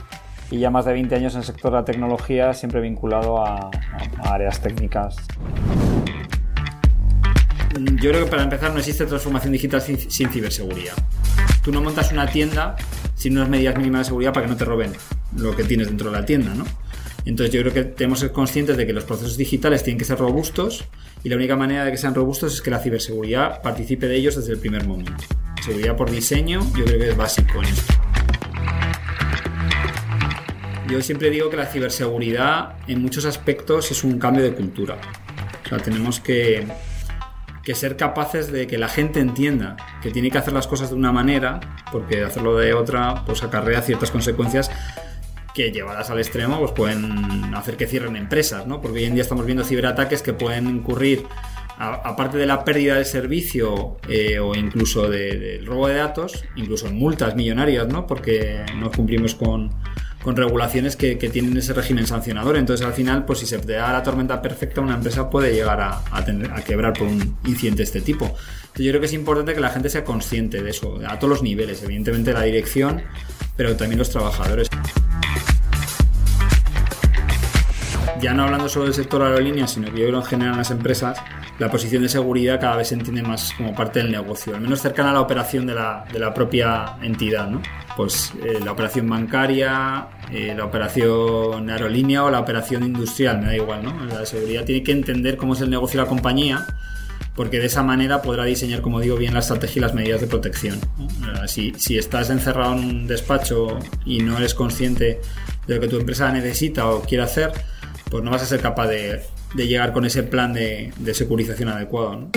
y 0.51 0.61
ya 0.61 0.71
más 0.71 0.87
de 0.87 0.95
20 0.95 1.17
años 1.17 1.35
en 1.35 1.41
el 1.41 1.45
sector 1.45 1.71
de 1.71 1.77
la 1.77 1.85
tecnología, 1.85 2.55
siempre 2.55 2.81
vinculado 2.81 3.45
a, 3.45 3.71
áreas 4.23 4.61
técnicas. 4.61 5.17
Yo 8.01 8.13
creo 8.13 8.25
que 8.25 8.31
para 8.31 8.45
empezar 8.45 8.73
no 8.73 8.79
existe 8.79 9.05
transformación 9.05 9.53
digital 9.53 9.83
sin 9.83 10.31
ciberseguridad. 10.31 10.95
Tú 11.63 11.73
no 11.73 11.83
montas 11.83 12.13
una 12.13 12.27
tienda 12.27 12.77
sin 13.15 13.37
unas 13.37 13.49
medidas 13.49 13.77
mínimas 13.77 14.01
de 14.01 14.05
seguridad 14.07 14.33
para 14.33 14.47
que 14.47 14.53
no 14.53 14.57
te 14.57 14.65
roben 14.65 14.93
lo 15.37 15.55
que 15.55 15.65
tienes 15.65 15.89
dentro 15.89 16.11
de 16.11 16.19
la 16.19 16.25
tienda, 16.25 16.55
¿no? 16.55 16.65
Entonces 17.25 17.55
yo 17.55 17.61
creo 17.61 17.75
que 17.75 17.85
tenemos 17.85 18.21
que 18.21 18.27
ser 18.27 18.33
conscientes 18.33 18.77
de 18.77 18.87
que 18.87 18.93
los 18.93 19.05
procesos 19.05 19.37
digitales 19.37 19.83
tienen 19.83 19.99
que 19.99 20.05
ser 20.05 20.19
robustos 20.19 20.85
y 21.23 21.29
la 21.29 21.37
única 21.37 21.55
manera 21.55 21.85
de 21.85 21.91
que 21.91 21.99
sean 21.99 22.15
robustos 22.15 22.55
es 22.55 22.63
que 22.63 22.71
la 22.71 22.79
ciberseguridad 22.79 23.61
participe 23.61 24.09
de 24.09 24.17
ellos 24.17 24.37
desde 24.37 24.53
el 24.53 24.59
primer 24.59 24.87
momento. 24.87 25.23
Seguridad 25.63 25.97
por 25.97 26.11
diseño 26.11 26.61
yo 26.77 26.85
creo 26.85 26.99
que 26.99 27.11
es 27.11 27.17
básico 27.17 27.59
en 27.63 27.69
esto. 27.69 27.95
Yo 30.89 31.01
siempre 31.03 31.31
digo 31.31 31.51
que 31.51 31.57
la 31.57 31.67
ciberseguridad 31.67 32.79
en 32.89 33.03
muchos 33.03 33.25
aspectos 33.25 33.91
es 33.91 34.03
un 34.03 34.19
cambio 34.19 34.43
de 34.43 34.55
cultura. 34.55 34.99
O 35.65 35.69
sea, 35.69 35.79
tenemos 35.79 36.19
que 36.19 36.67
que 37.63 37.75
ser 37.75 37.97
capaces 37.97 38.51
de 38.51 38.67
que 38.67 38.79
la 38.79 38.89
gente 38.89 39.21
entienda 39.21 39.77
que 40.03 40.11
tiene 40.11 40.31
que 40.31 40.39
hacer 40.39 40.53
las 40.53 40.67
cosas 40.67 40.91
de 40.91 40.97
una 40.97 41.13
manera, 41.13 41.61
porque 41.93 42.25
hacerlo 42.25 42.57
de 42.57 42.73
otra 42.75 43.25
pues 43.27 43.43
acarrea 43.43 43.83
ciertas 43.83 44.11
consecuencias 44.11 44.71
que 45.55 45.73
llevadas 45.73 46.11
al 46.11 46.19
extremo 46.19 46.59
pues 46.59 46.73
pueden 46.73 47.55
hacer 47.55 47.77
que 47.77 47.87
cierren 47.87 48.17
empresas, 48.17 48.67
¿no? 48.67 48.81
Porque 48.81 48.99
hoy 48.99 49.05
en 49.05 49.15
día 49.15 49.23
estamos 49.23 49.45
viendo 49.45 49.65
ciberataques 49.65 50.23
que 50.23 50.33
pueden 50.33 50.69
incurrir 50.69 51.27
aparte 51.81 52.37
de 52.37 52.47
la 52.47 52.63
pérdida 52.63 52.97
del 52.97 53.07
servicio 53.07 53.97
eh, 54.07 54.39
o 54.39 54.55
incluso 54.55 55.09
del 55.09 55.65
robo 55.65 55.89
de 55.89 55.95
datos, 55.95 56.45
incluso 56.55 56.87
en 56.89 56.97
multas 56.97 57.35
millonarias, 57.35 57.89
¿no? 57.89 58.07
Porque 58.07 58.65
no 58.77 58.91
cumplimos 58.91 59.35
con, 59.35 59.71
con 60.23 60.37
regulaciones 60.37 60.97
que, 60.97 61.17
tienen 61.17 61.57
ese 61.57 61.73
régimen 61.73 62.07
sancionador. 62.07 62.57
Entonces, 62.57 62.85
al 62.85 62.93
final, 62.93 63.25
pues 63.25 63.39
si 63.39 63.47
se 63.47 63.59
te 63.59 63.73
da 63.73 63.93
la 63.93 64.03
tormenta 64.03 64.43
perfecta, 64.43 64.81
una 64.81 64.95
empresa 64.95 65.31
puede 65.31 65.53
llegar 65.53 65.81
a, 65.81 66.03
a, 66.11 66.63
quebrar 66.63 66.93
por 66.93 67.07
un 67.07 67.37
incidente 67.45 67.79
de 67.79 67.85
este 67.85 68.01
tipo. 68.01 68.27
Entonces, 68.27 68.85
yo 68.85 68.91
creo 68.91 69.01
que 69.01 69.07
es 69.07 69.13
importante 69.13 69.55
que 69.55 69.61
la 69.61 69.71
gente 69.71 69.89
sea 69.89 70.05
consciente 70.05 70.63
de 70.63 70.71
eso, 70.71 71.01
a 71.07 71.19
todos 71.19 71.31
los 71.31 71.43
niveles, 71.43 71.83
evidentemente 71.83 72.33
la 72.33 72.43
dirección, 72.43 73.03
pero 73.57 73.77
también 73.77 73.99
los 73.99 74.11
trabajadores. 74.11 74.69
Ya 78.21 78.35
no 78.35 78.45
hablando 78.45 78.69
solo 78.69 78.85
del 78.85 78.95
sector 78.95 79.23
aerolínea, 79.23 79.67
sino 79.67 79.91
que 79.91 80.01
yo 80.01 80.07
creo 80.09 80.19
en 80.19 80.25
general 80.25 80.53
en 80.53 80.59
las 80.59 80.71
empresas, 80.71 81.19
la 81.59 81.71
posición 81.71 82.03
de 82.03 82.09
seguridad 82.09 82.61
cada 82.61 82.77
vez 82.77 82.89
se 82.89 82.95
entiende 82.95 83.23
más 83.23 83.53
como 83.57 83.75
parte 83.75 84.01
del 84.01 84.11
negocio, 84.11 84.55
al 84.55 84.61
menos 84.61 84.81
cercana 84.81 85.11
a 85.11 85.13
la 85.15 85.21
operación 85.21 85.67
de 85.67 85.75
la, 85.75 86.05
de 86.13 86.19
la 86.19 86.35
propia 86.35 86.97
entidad, 87.03 87.49
¿no? 87.49 87.63
Pues 87.97 88.33
eh, 88.45 88.61
la 88.63 88.73
operación 88.73 89.09
bancaria, 89.09 90.09
eh, 90.31 90.55
la 90.57 90.65
operación 90.65 91.71
aerolínea 91.71 92.25
o 92.25 92.31
la 92.31 92.41
operación 92.41 92.85
industrial, 92.85 93.41
me 93.41 93.47
da 93.47 93.57
igual, 93.57 93.85
¿no? 93.85 94.05
La 94.05 94.27
seguridad 94.27 94.65
tiene 94.65 94.83
que 94.83 94.93
entender 94.93 95.37
cómo 95.37 95.55
es 95.55 95.61
el 95.63 95.71
negocio 95.71 95.99
de 95.99 96.05
la 96.05 96.09
compañía, 96.09 96.67
porque 97.35 97.59
de 97.59 97.67
esa 97.67 97.83
manera 97.83 98.21
podrá 98.21 98.45
diseñar, 98.45 98.83
como 98.83 99.01
digo, 99.01 99.17
bien 99.17 99.33
la 99.33 99.41
estrategia 99.41 99.81
y 99.81 99.83
las 99.83 99.95
medidas 99.95 100.21
de 100.21 100.27
protección. 100.27 100.79
Si, 101.47 101.73
si 101.77 101.97
estás 101.97 102.29
encerrado 102.29 102.75
en 102.75 102.79
un 102.81 103.07
despacho 103.07 103.79
y 104.05 104.19
no 104.19 104.37
eres 104.37 104.53
consciente 104.53 105.21
de 105.67 105.75
lo 105.75 105.81
que 105.81 105.89
tu 105.89 105.97
empresa 105.97 106.31
necesita 106.33 106.87
o 106.91 107.01
quiere 107.01 107.25
hacer, 107.25 107.53
pues 108.11 108.25
no 108.25 108.31
vas 108.31 108.43
a 108.43 108.47
ser 108.47 108.61
capaz 108.61 108.89
de 108.89 109.21
de 109.55 109.67
llegar 109.67 109.93
con 109.93 110.05
ese 110.05 110.23
plan 110.23 110.53
de, 110.53 110.93
de 110.99 111.15
securización 111.15 111.69
adecuado. 111.69 112.17
¿no? 112.17 112.31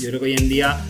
Yo 0.00 0.08
creo 0.08 0.20
que 0.20 0.26
hoy 0.26 0.34
en 0.34 0.48
día 0.48 0.80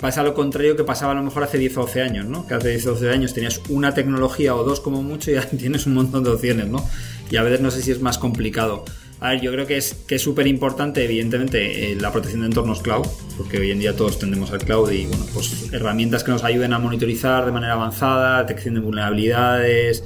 pasa 0.00 0.22
lo 0.22 0.34
contrario 0.34 0.76
que 0.76 0.84
pasaba 0.84 1.12
a 1.12 1.14
lo 1.14 1.22
mejor 1.22 1.42
hace 1.42 1.58
10 1.58 1.78
o 1.78 1.80
12 1.82 2.02
años, 2.02 2.26
¿no? 2.26 2.46
Que 2.46 2.54
hace 2.54 2.68
10 2.68 2.86
o 2.88 2.90
12 2.92 3.10
años 3.10 3.32
tenías 3.32 3.60
una 3.68 3.94
tecnología 3.94 4.54
o 4.54 4.62
dos 4.62 4.80
como 4.80 5.02
mucho 5.02 5.30
y 5.30 5.34
ya 5.34 5.42
tienes 5.58 5.86
un 5.86 5.94
montón 5.94 6.24
de 6.24 6.30
opciones, 6.30 6.66
¿no? 6.66 6.86
Y 7.30 7.36
a 7.36 7.42
veces 7.42 7.60
no 7.60 7.70
sé 7.70 7.80
si 7.82 7.92
es 7.92 8.00
más 8.00 8.18
complicado. 8.18 8.84
A 9.18 9.30
ver, 9.30 9.40
yo 9.40 9.50
creo 9.50 9.66
que 9.66 9.78
es 9.78 9.94
que 9.94 10.18
súper 10.18 10.46
importante, 10.46 11.02
evidentemente, 11.02 11.92
eh, 11.92 11.96
la 11.96 12.12
protección 12.12 12.42
de 12.42 12.48
entornos 12.48 12.82
cloud, 12.82 13.06
porque 13.38 13.58
hoy 13.58 13.70
en 13.70 13.78
día 13.78 13.96
todos 13.96 14.18
tendemos 14.18 14.50
al 14.50 14.58
cloud 14.58 14.90
y, 14.90 15.06
bueno, 15.06 15.24
pues 15.32 15.72
herramientas 15.72 16.22
que 16.22 16.32
nos 16.32 16.44
ayuden 16.44 16.74
a 16.74 16.78
monitorizar 16.78 17.46
de 17.46 17.52
manera 17.52 17.72
avanzada, 17.72 18.42
detección 18.42 18.74
de 18.74 18.80
vulnerabilidades, 18.80 20.04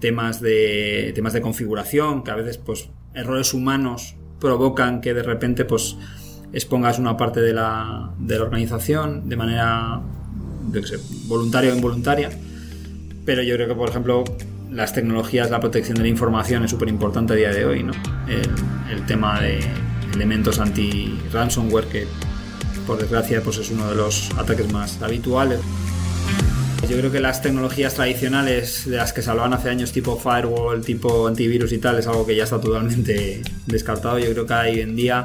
temas 0.00 0.40
de, 0.40 1.12
temas 1.14 1.32
de 1.32 1.40
configuración, 1.40 2.24
que 2.24 2.30
a 2.30 2.34
veces 2.34 2.58
pues 2.58 2.90
errores 3.14 3.54
humanos 3.54 4.16
provocan 4.40 5.00
que 5.00 5.14
de 5.14 5.22
repente 5.22 5.64
pues 5.64 5.96
expongas 6.52 6.98
una 6.98 7.16
parte 7.16 7.40
de 7.40 7.52
la, 7.52 8.12
de 8.18 8.36
la 8.36 8.44
organización 8.44 9.28
de 9.28 9.36
manera 9.36 10.00
voluntaria 11.26 11.72
o 11.72 11.76
involuntaria. 11.76 12.30
Pero 13.24 13.42
yo 13.42 13.54
creo 13.54 13.68
que, 13.68 13.74
por 13.74 13.88
ejemplo, 13.90 14.24
las 14.70 14.94
tecnologías, 14.94 15.50
la 15.50 15.60
protección 15.60 15.96
de 15.96 16.02
la 16.02 16.08
información 16.08 16.64
es 16.64 16.70
súper 16.70 16.88
importante 16.88 17.34
a 17.34 17.36
día 17.36 17.50
de 17.50 17.64
hoy, 17.64 17.82
¿no? 17.82 17.92
El, 18.28 18.48
el 18.90 19.06
tema 19.06 19.40
de 19.40 19.60
elementos 20.14 20.58
anti-ransomware, 20.58 21.86
que 21.86 22.06
por 22.86 22.98
desgracia 22.98 23.42
pues 23.42 23.58
es 23.58 23.70
uno 23.70 23.88
de 23.88 23.94
los 23.94 24.30
ataques 24.36 24.72
más 24.72 25.00
habituales. 25.02 25.60
Yo 26.88 26.96
creo 26.96 27.12
que 27.12 27.20
las 27.20 27.40
tecnologías 27.40 27.94
tradicionales 27.94 28.88
de 28.88 28.96
las 28.96 29.12
que 29.12 29.22
se 29.22 29.30
hablaban 29.30 29.52
hace 29.52 29.68
años, 29.68 29.92
tipo 29.92 30.16
firewall, 30.18 30.80
tipo 30.84 31.28
antivirus 31.28 31.72
y 31.72 31.78
tal, 31.78 31.98
es 31.98 32.06
algo 32.06 32.26
que 32.26 32.34
ya 32.34 32.44
está 32.44 32.60
totalmente 32.60 33.42
descartado. 33.66 34.18
Yo 34.18 34.30
creo 34.32 34.46
que 34.46 34.54
hoy 34.54 34.80
en 34.80 34.96
día 34.96 35.24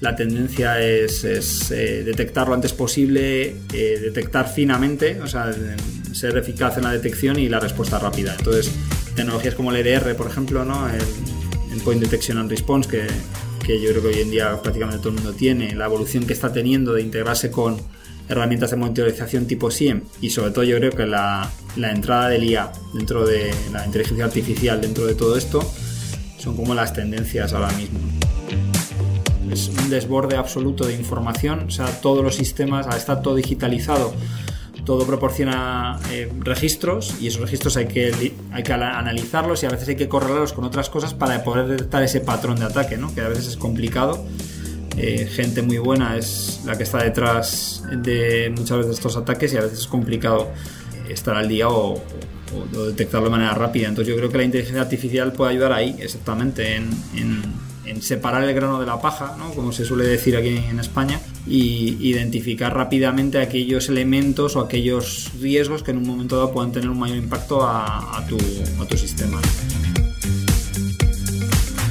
la 0.00 0.14
tendencia 0.14 0.80
es, 0.80 1.24
eh, 1.70 2.02
detectar 2.04 2.48
lo 2.48 2.54
antes 2.54 2.72
posible, 2.72 3.56
eh, 3.72 3.98
detectar 4.00 4.48
finamente, 4.48 5.20
o 5.22 5.26
sea, 5.26 5.54
ser 6.12 6.36
eficaz 6.36 6.76
en 6.76 6.84
la 6.84 6.92
detección 6.92 7.38
y 7.38 7.48
la 7.48 7.60
respuesta 7.60 7.98
rápida. 7.98 8.34
Entonces, 8.38 8.70
tecnologías 9.14 9.54
como 9.54 9.72
el 9.72 9.86
EDR, 9.86 10.14
por 10.16 10.26
ejemplo, 10.26 10.64
¿no? 10.64 10.88
el, 10.88 11.00
Point 11.84 12.00
Detection 12.00 12.38
and 12.38 12.50
Response, 12.50 12.88
que, 12.88 13.06
que 13.64 13.80
yo 13.80 13.90
creo 13.90 14.02
que 14.02 14.08
hoy 14.08 14.20
en 14.22 14.30
día 14.30 14.60
prácticamente 14.62 14.98
todo 14.98 15.10
el 15.10 15.16
mundo 15.16 15.34
tiene, 15.34 15.74
la 15.76 15.84
evolución 15.84 16.26
que 16.26 16.32
está 16.32 16.50
teniendo 16.50 16.94
de 16.94 17.02
integrarse 17.02 17.50
con 17.50 17.76
herramientas 18.28 18.70
de 18.70 18.76
monitorización 18.76 19.46
tipo 19.46 19.70
SIEM 19.70 20.02
y 20.20 20.30
sobre 20.30 20.50
todo 20.50 20.64
yo 20.64 20.76
creo 20.78 20.92
que 20.92 21.06
la, 21.06 21.50
la 21.76 21.90
entrada 21.90 22.28
del 22.28 22.44
IA 22.44 22.72
dentro 22.94 23.26
de 23.26 23.54
la 23.72 23.86
inteligencia 23.86 24.24
artificial 24.24 24.80
dentro 24.80 25.06
de 25.06 25.14
todo 25.14 25.36
esto 25.36 25.60
son 26.38 26.56
como 26.56 26.74
las 26.74 26.92
tendencias 26.92 27.52
ahora 27.52 27.72
mismo. 27.72 27.98
Es 29.50 29.68
un 29.68 29.90
desborde 29.90 30.36
absoluto 30.36 30.86
de 30.86 30.94
información, 30.94 31.66
o 31.68 31.70
sea, 31.70 31.86
todos 32.00 32.22
los 32.22 32.34
sistemas, 32.34 32.86
está 32.94 33.22
todo 33.22 33.36
digitalizado, 33.36 34.12
todo 34.84 35.06
proporciona 35.06 35.98
eh, 36.10 36.32
registros 36.40 37.14
y 37.20 37.28
esos 37.28 37.42
registros 37.42 37.76
hay 37.76 37.86
que, 37.86 38.32
hay 38.52 38.62
que 38.62 38.72
analizarlos 38.72 39.62
y 39.62 39.66
a 39.66 39.70
veces 39.70 39.88
hay 39.88 39.96
que 39.96 40.08
correlarlos 40.08 40.52
con 40.52 40.64
otras 40.64 40.90
cosas 40.90 41.14
para 41.14 41.42
poder 41.44 41.66
detectar 41.66 42.02
ese 42.02 42.20
patrón 42.20 42.58
de 42.58 42.66
ataque, 42.66 42.96
¿no? 42.96 43.14
que 43.14 43.20
a 43.20 43.28
veces 43.28 43.46
es 43.48 43.56
complicado 43.56 44.24
eh, 44.96 45.26
gente 45.30 45.62
muy 45.62 45.78
buena 45.78 46.16
es 46.16 46.62
la 46.64 46.76
que 46.76 46.84
está 46.84 47.02
detrás 47.02 47.82
de 47.90 48.52
muchas 48.56 48.78
veces 48.78 48.94
estos 48.94 49.16
ataques 49.16 49.52
y 49.52 49.56
a 49.56 49.60
veces 49.60 49.80
es 49.80 49.86
complicado 49.86 50.50
estar 51.08 51.36
al 51.36 51.48
día 51.48 51.68
o, 51.68 52.02
detectarlo 52.72 53.26
de 53.26 53.30
manera 53.30 53.54
rápida. 53.54 53.88
Entonces 53.88 54.12
yo 54.14 54.18
creo 54.18 54.30
que 54.30 54.38
la 54.38 54.44
inteligencia 54.44 54.80
artificial 54.80 55.32
puede 55.32 55.52
ayudar 55.52 55.72
ahí, 55.72 55.96
exactamente, 55.98 56.76
en, 56.76 57.66
separar 58.00 58.42
el 58.42 58.54
grano 58.54 58.80
de 58.80 58.86
la 58.86 59.00
paja, 59.00 59.36
como 59.54 59.72
se 59.72 59.84
suele 59.84 60.04
decir 60.04 60.36
aquí 60.36 60.48
en 60.48 60.80
España, 60.80 61.20
y 61.46 61.96
identificar 62.00 62.74
rápidamente 62.74 63.38
aquellos 63.38 63.88
elementos 63.88 64.56
o 64.56 64.60
aquellos 64.60 65.30
riesgos 65.40 65.82
que 65.82 65.92
en 65.92 65.98
un 65.98 66.06
momento 66.06 66.36
dado 66.36 66.52
puedan 66.52 66.72
tener 66.72 66.90
un 66.90 66.98
mayor 66.98 67.16
impacto 67.16 67.62
a, 67.62 68.24
tu, 68.28 68.36
a 68.82 68.86
tu 68.86 68.96
sistema. 68.96 69.40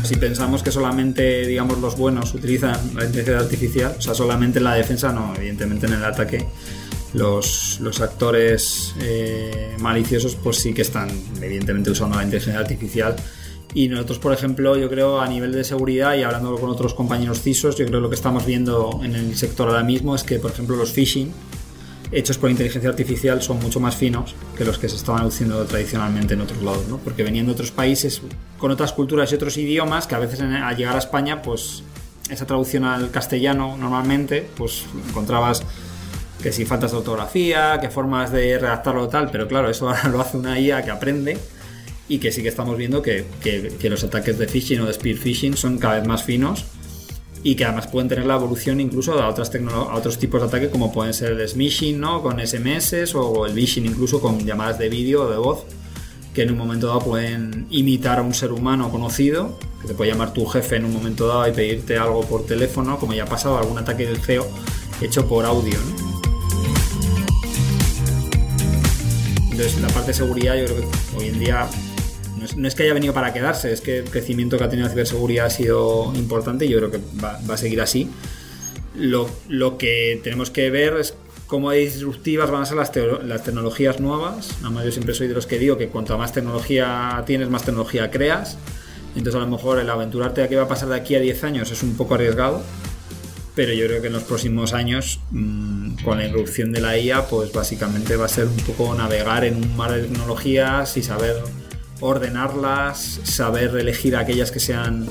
Si 0.05 0.15
pensamos 0.15 0.63
que 0.63 0.71
solamente, 0.71 1.45
digamos, 1.45 1.79
los 1.79 1.97
buenos 1.97 2.33
utilizan 2.33 2.73
la 2.95 3.05
inteligencia 3.05 3.39
artificial, 3.39 3.95
o 3.97 4.01
sea, 4.01 4.13
solamente 4.13 4.59
en 4.59 4.65
la 4.65 4.75
defensa, 4.75 5.11
no, 5.11 5.33
evidentemente 5.35 5.87
en 5.87 5.93
el 5.93 6.05
ataque, 6.05 6.45
los, 7.13 7.79
los 7.81 8.01
actores 8.01 8.93
eh, 9.01 9.75
maliciosos, 9.79 10.35
pues 10.35 10.57
sí 10.57 10.73
que 10.73 10.81
están, 10.81 11.09
evidentemente, 11.41 11.89
usando 11.89 12.17
la 12.17 12.23
inteligencia 12.23 12.59
artificial. 12.59 13.15
Y 13.73 13.89
nosotros, 13.89 14.19
por 14.19 14.33
ejemplo, 14.33 14.77
yo 14.77 14.89
creo 14.89 15.19
a 15.19 15.27
nivel 15.27 15.51
de 15.51 15.63
seguridad 15.63 16.15
y 16.15 16.23
hablando 16.23 16.55
con 16.55 16.69
otros 16.69 16.93
compañeros 16.93 17.41
CISOs, 17.41 17.75
yo 17.77 17.85
creo 17.85 17.99
lo 17.99 18.09
que 18.09 18.15
estamos 18.15 18.45
viendo 18.45 19.01
en 19.03 19.15
el 19.15 19.35
sector 19.35 19.67
ahora 19.67 19.83
mismo 19.83 20.15
es 20.15 20.23
que, 20.23 20.39
por 20.39 20.51
ejemplo, 20.51 20.75
los 20.77 20.93
phishing, 20.93 21.31
hechos 22.11 22.37
por 22.37 22.49
inteligencia 22.49 22.89
artificial 22.89 23.41
son 23.41 23.59
mucho 23.59 23.79
más 23.79 23.95
finos 23.95 24.35
que 24.57 24.65
los 24.65 24.77
que 24.77 24.89
se 24.89 24.95
estaban 24.95 25.25
haciendo 25.25 25.63
tradicionalmente 25.65 26.33
en 26.33 26.41
otros 26.41 26.61
lados, 26.61 26.87
¿no? 26.87 26.97
Porque 26.97 27.23
venían 27.23 27.45
de 27.45 27.53
otros 27.53 27.71
países 27.71 28.21
con 28.57 28.71
otras 28.71 28.93
culturas 28.93 29.31
y 29.31 29.35
otros 29.35 29.57
idiomas 29.57 30.07
que 30.07 30.15
a 30.15 30.19
veces 30.19 30.41
al 30.41 30.75
llegar 30.75 30.95
a 30.95 30.99
España, 30.99 31.41
pues 31.41 31.83
esa 32.29 32.45
traducción 32.45 32.85
al 32.85 33.11
castellano 33.11 33.77
normalmente, 33.77 34.47
pues 34.55 34.85
encontrabas 35.09 35.63
que 36.41 36.51
si 36.51 36.65
faltas 36.65 36.91
de 36.91 36.97
ortografía, 36.97 37.79
que 37.81 37.89
formas 37.89 38.31
de 38.31 38.57
redactarlo 38.59 39.07
tal, 39.07 39.31
pero 39.31 39.47
claro, 39.47 39.69
eso 39.69 39.89
ahora 39.89 40.09
lo 40.11 40.21
hace 40.21 40.37
una 40.37 40.59
IA 40.59 40.83
que 40.83 40.91
aprende 40.91 41.37
y 42.07 42.19
que 42.19 42.31
sí 42.31 42.43
que 42.43 42.49
estamos 42.49 42.77
viendo 42.77 43.01
que, 43.01 43.25
que 43.41 43.89
los 43.89 44.03
ataques 44.03 44.37
de 44.37 44.47
phishing 44.47 44.79
o 44.81 44.85
de 44.85 44.93
spear 44.93 45.17
phishing 45.17 45.57
son 45.57 45.79
cada 45.79 45.95
vez 45.95 46.07
más 46.07 46.23
finos 46.23 46.65
y 47.45 47.53
que 47.53 47.63
además 47.63 47.85
pueden 47.85 48.09
tener 48.09 48.25
la 48.25 48.37
evolución 48.37 48.79
incluso 48.79 49.21
a, 49.21 49.29
otros 49.29 50.17
tipos 50.17 50.41
de 50.41 50.47
ataque 50.47 50.71
como 50.71 50.91
pueden 50.91 51.13
ser 51.13 51.33
el 51.33 51.47
smishing 51.47 51.99
¿no? 51.99 52.23
con 52.23 52.39
SMS 52.39 53.13
o 53.13 53.45
el 53.45 53.53
phishing 53.53 53.85
incluso 53.85 54.19
con 54.19 54.43
llamadas 54.43 54.79
de 54.79 54.89
vídeo 54.89 55.25
o 55.25 55.29
de 55.29 55.37
voz 55.37 55.63
que 56.33 56.41
en 56.41 56.49
un 56.49 56.57
momento 56.57 56.87
dado 56.87 57.01
pueden 57.01 57.67
imitar 57.69 58.17
a 58.17 58.23
un 58.23 58.33
ser 58.33 58.51
humano 58.51 58.89
conocido, 58.89 59.59
que 59.79 59.87
te 59.87 59.93
puede 59.93 60.11
llamar 60.11 60.33
tu 60.33 60.45
jefe 60.47 60.75
en 60.75 60.85
un 60.85 60.91
momento 60.91 61.27
dado 61.27 61.47
y 61.47 61.51
pedirte 61.51 61.97
algo 61.97 62.21
por 62.25 62.47
teléfono, 62.47 62.97
como 62.97 63.13
ya 63.13 63.23
ha 63.23 63.27
pasado 63.27 63.57
algún 63.57 63.77
ataque 63.77 64.05
del 64.07 64.17
CEO 64.17 64.45
hecho 64.99 65.27
por 65.29 65.45
audio. 65.45 65.77
Entonces, 69.49 69.79
la 69.79 69.87
parte 69.87 70.07
de 70.07 70.13
seguridad, 70.13 70.55
yo 70.55 70.65
creo 70.65 70.77
que 70.81 71.17
hoy 71.17 71.27
en 71.29 71.39
día 71.39 71.69
no 72.57 72.67
es, 72.67 72.75
que 72.75 72.83
haya 72.83 72.93
venido 72.93 73.13
para 73.13 73.33
quedarse, 73.33 73.71
es 73.71 73.81
que 73.81 73.99
el 73.99 74.09
crecimiento 74.09 74.57
que 74.57 74.63
ha 74.63 74.69
tenido 74.69 74.87
la 74.87 74.91
ciberseguridad 74.93 75.45
ha 75.45 75.49
sido 75.49 76.11
importante 76.15 76.65
y 76.65 76.69
yo 76.69 76.77
creo 76.77 76.91
que 76.91 76.99
va, 77.23 77.39
a 77.53 77.57
seguir 77.57 77.81
así. 77.81 78.09
Lo, 78.95 79.29
que 79.77 80.19
tenemos 80.23 80.49
que 80.49 80.69
ver 80.69 80.97
es 80.97 81.15
cómo 81.47 81.71
disruptivas 81.71 82.49
van 82.49 82.63
a 82.63 82.65
ser 82.65 82.77
las, 82.77 82.91
las 83.23 83.43
tecnologías 83.43 83.99
nuevas. 83.99 84.55
Además, 84.61 84.85
yo 84.85 84.91
siempre 84.91 85.13
soy 85.13 85.27
de 85.27 85.33
los 85.33 85.47
que 85.47 85.59
digo 85.59 85.77
que 85.77 85.87
cuanto 85.87 86.17
más 86.17 86.33
tecnología 86.33 87.23
tienes, 87.25 87.49
más 87.49 87.63
tecnología 87.63 88.09
creas. 88.11 88.57
Entonces, 89.15 89.35
a 89.35 89.45
lo 89.45 89.47
mejor 89.47 89.79
el 89.79 89.89
aventurarte 89.89 90.43
a 90.43 90.49
qué 90.49 90.55
va 90.55 90.63
a 90.63 90.67
pasar 90.67 90.89
de 90.89 90.95
aquí 90.95 91.15
a 91.15 91.19
10 91.19 91.43
años 91.45 91.71
es 91.71 91.83
un 91.83 91.95
poco 91.95 92.15
arriesgado. 92.15 92.61
Pero 93.55 93.71
yo 93.71 93.87
creo 93.87 94.01
que 94.01 94.07
en 94.07 94.13
los 94.13 94.23
próximos 94.23 94.73
años, 94.73 95.21
mm, 95.31 96.03
con 96.03 96.17
la 96.17 96.25
irrupción 96.25 96.73
de 96.73 96.81
la 96.81 96.97
IA, 96.97 97.25
pues 97.27 97.53
básicamente 97.53 98.17
va 98.17 98.25
a 98.25 98.29
ser 98.29 98.47
un 98.47 98.57
poco 98.57 98.93
navegar 98.95 99.45
en 99.45 99.55
un 99.55 99.77
mar 99.77 99.93
de 99.93 100.03
tecnologías 100.03 100.97
y 100.97 101.03
saber 101.03 101.41
ordenarlas, 101.99 103.19
saber 103.23 103.75
elegir 103.77 104.15
aquellas 104.15 104.51
que 104.51 104.59
sean 104.59 105.07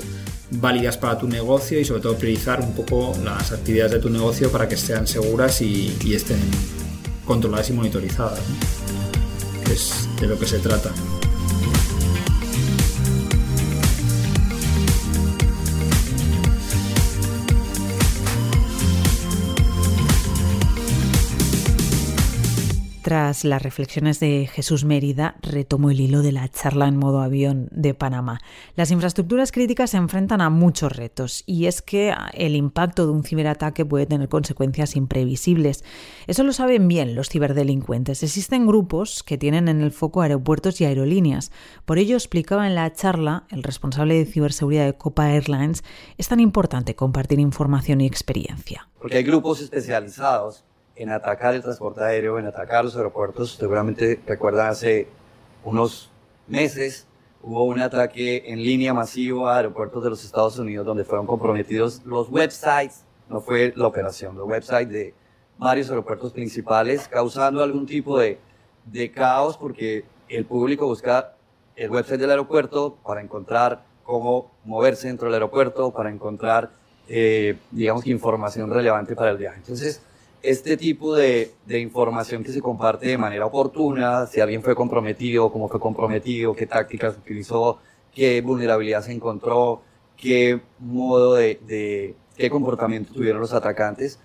válidas 0.51 0.97
para 0.97 1.17
tu 1.17 1.27
negocio 1.27 1.79
y 1.79 1.85
sobre 1.85 2.01
todo 2.01 2.15
priorizar 2.15 2.61
un 2.61 2.73
poco 2.73 3.13
las 3.23 3.51
actividades 3.51 3.93
de 3.93 3.99
tu 3.99 4.09
negocio 4.09 4.51
para 4.51 4.67
que 4.67 4.77
sean 4.77 5.07
seguras 5.07 5.61
y, 5.61 6.13
estén 6.13 6.39
controladas 7.25 7.69
y 7.69 7.73
monitorizadas. 7.73 8.39
es 9.71 10.07
de 10.21 10.27
lo 10.27 10.37
que 10.37 10.45
se 10.45 10.59
trata. 10.59 10.91
Tras 23.05 23.43
las 23.43 23.61
reflexiones 23.61 24.19
de 24.19 24.49
Jesús 24.51 24.83
Mérida, 24.83 25.35
retomo 25.43 25.91
el 25.91 25.99
hilo 25.99 26.23
de 26.23 26.31
la 26.31 26.49
charla 26.49 26.87
en 26.87 26.97
modo 26.97 27.21
avión 27.21 27.69
de 27.71 27.93
Panamá. 27.93 28.41
Las 28.75 28.89
infraestructuras 28.89 29.51
críticas 29.51 29.91
se 29.91 29.97
enfrentan 29.97 30.41
a 30.41 30.49
muchos 30.49 30.91
retos 30.91 31.43
y 31.45 31.67
es 31.67 31.83
que 31.83 32.15
el 32.33 32.55
impacto 32.55 33.05
de 33.05 33.11
un 33.11 33.23
ciberataque 33.23 33.85
puede 33.85 34.07
tener 34.07 34.27
consecuencias 34.27 34.95
imprevisibles. 34.95 35.83
Eso 36.25 36.43
lo 36.43 36.51
saben 36.51 36.87
bien 36.87 37.13
los 37.13 37.29
ciberdelincuentes. 37.29 38.23
Existen 38.23 38.65
grupos 38.65 39.21
que 39.21 39.37
tienen 39.37 39.67
en 39.67 39.81
el 39.81 39.91
foco 39.91 40.23
aeropuertos 40.23 40.81
y 40.81 40.85
aerolíneas. 40.85 41.51
Por 41.85 41.99
ello 41.99 42.15
explicaba 42.15 42.65
en 42.65 42.73
la 42.73 42.91
charla 42.91 43.45
el 43.51 43.61
responsable 43.61 44.15
de 44.15 44.25
ciberseguridad 44.25 44.85
de 44.85 44.97
Copa 44.97 45.29
Airlines, 45.29 45.83
es 46.17 46.27
tan 46.27 46.39
importante 46.39 46.95
compartir 46.95 47.39
información 47.39 48.01
y 48.01 48.07
experiencia. 48.07 48.89
Porque 48.97 49.17
hay 49.17 49.23
grupos 49.23 49.61
especializados 49.61 50.63
en 50.95 51.09
atacar 51.09 51.53
el 51.55 51.61
transporte 51.61 52.03
aéreo, 52.03 52.39
en 52.39 52.47
atacar 52.47 52.85
los 52.85 52.95
aeropuertos. 52.95 53.55
Seguramente 53.55 54.19
recuerdan 54.25 54.69
hace 54.69 55.07
unos 55.63 56.09
meses 56.47 57.07
hubo 57.45 57.63
un 57.65 57.79
ataque 57.79 58.43
en 58.47 58.63
línea 58.63 58.93
masivo 58.93 59.47
a 59.47 59.57
aeropuertos 59.57 60.03
de 60.03 60.09
los 60.09 60.25
Estados 60.25 60.57
Unidos 60.57 60.85
donde 60.85 61.03
fueron 61.03 61.27
comprometidos 61.27 62.01
los 62.03 62.29
websites, 62.29 63.03
no 63.29 63.39
fue 63.39 63.71
la 63.75 63.85
operación, 63.85 64.35
los 64.35 64.47
websites 64.47 64.89
de 64.89 65.13
varios 65.57 65.89
aeropuertos 65.89 66.33
principales, 66.33 67.07
causando 67.07 67.61
algún 67.61 67.85
tipo 67.85 68.17
de, 68.17 68.39
de 68.85 69.11
caos 69.11 69.57
porque 69.57 70.05
el 70.27 70.45
público 70.45 70.87
busca 70.87 71.35
el 71.75 71.91
website 71.91 72.19
del 72.19 72.31
aeropuerto 72.31 72.97
para 73.05 73.21
encontrar 73.21 73.83
cómo 74.03 74.51
moverse 74.63 75.07
dentro 75.07 75.27
del 75.27 75.35
aeropuerto, 75.35 75.91
para 75.91 76.09
encontrar, 76.09 76.71
eh, 77.07 77.57
digamos, 77.69 78.07
información 78.07 78.71
relevante 78.71 79.15
para 79.15 79.31
el 79.31 79.37
viaje. 79.37 79.57
Entonces, 79.57 80.01
este 80.49 80.77
tipo 80.77 81.15
de, 81.15 81.51
de, 81.65 81.79
información 81.79 82.43
que 82.43 82.51
se 82.51 82.61
comparte 82.61 83.07
de 83.07 83.17
manera 83.17 83.45
oportuna, 83.45 84.27
si 84.27 84.39
alguien 84.39 84.61
fue 84.61 84.75
comprometido, 84.75 85.51
cómo 85.51 85.67
fue 85.67 85.79
comprometido, 85.79 86.55
qué 86.55 86.67
tácticas 86.67 87.17
utilizó, 87.17 87.79
qué 88.13 88.41
vulnerabilidad 88.41 89.01
se 89.01 89.11
encontró, 89.11 89.81
qué 90.17 90.61
modo 90.79 91.35
de, 91.35 91.59
de 91.67 92.15
qué 92.37 92.49
comportamiento 92.49 93.13
tuvieron 93.13 93.41
los 93.41 93.53
atacantes. 93.53 94.19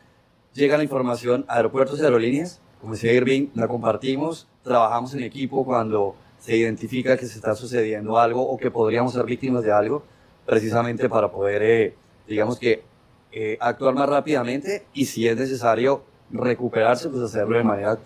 Llega 0.54 0.76
la 0.76 0.82
información 0.82 1.44
a 1.48 1.56
aeropuertos 1.56 2.00
y 2.00 2.04
aerolíneas, 2.04 2.60
como 2.80 2.94
decía 2.94 3.12
Irving, 3.12 3.48
la 3.54 3.68
compartimos, 3.68 4.46
trabajamos 4.62 5.14
en 5.14 5.22
equipo 5.22 5.64
cuando 5.64 6.16
se 6.38 6.56
identifica 6.56 7.16
que 7.16 7.26
se 7.26 7.36
está 7.36 7.54
sucediendo 7.54 8.18
algo 8.18 8.42
o 8.42 8.56
que 8.56 8.70
podríamos 8.70 9.12
ser 9.12 9.24
víctimas 9.24 9.62
de 9.62 9.72
algo, 9.72 10.02
precisamente 10.46 11.08
para 11.08 11.30
poder, 11.30 11.62
eh, 11.62 11.94
digamos 12.26 12.58
que, 12.58 12.82
eh, 13.32 13.56
actuar 13.60 13.94
más 13.94 14.08
rápidamente 14.08 14.86
y 14.92 15.04
si 15.04 15.28
es 15.28 15.36
necesario 15.36 16.02
recuperarse, 16.32 17.08
pues 17.08 17.22
hacerlo 17.22 17.56
de 17.56 17.64
manera 17.64 17.98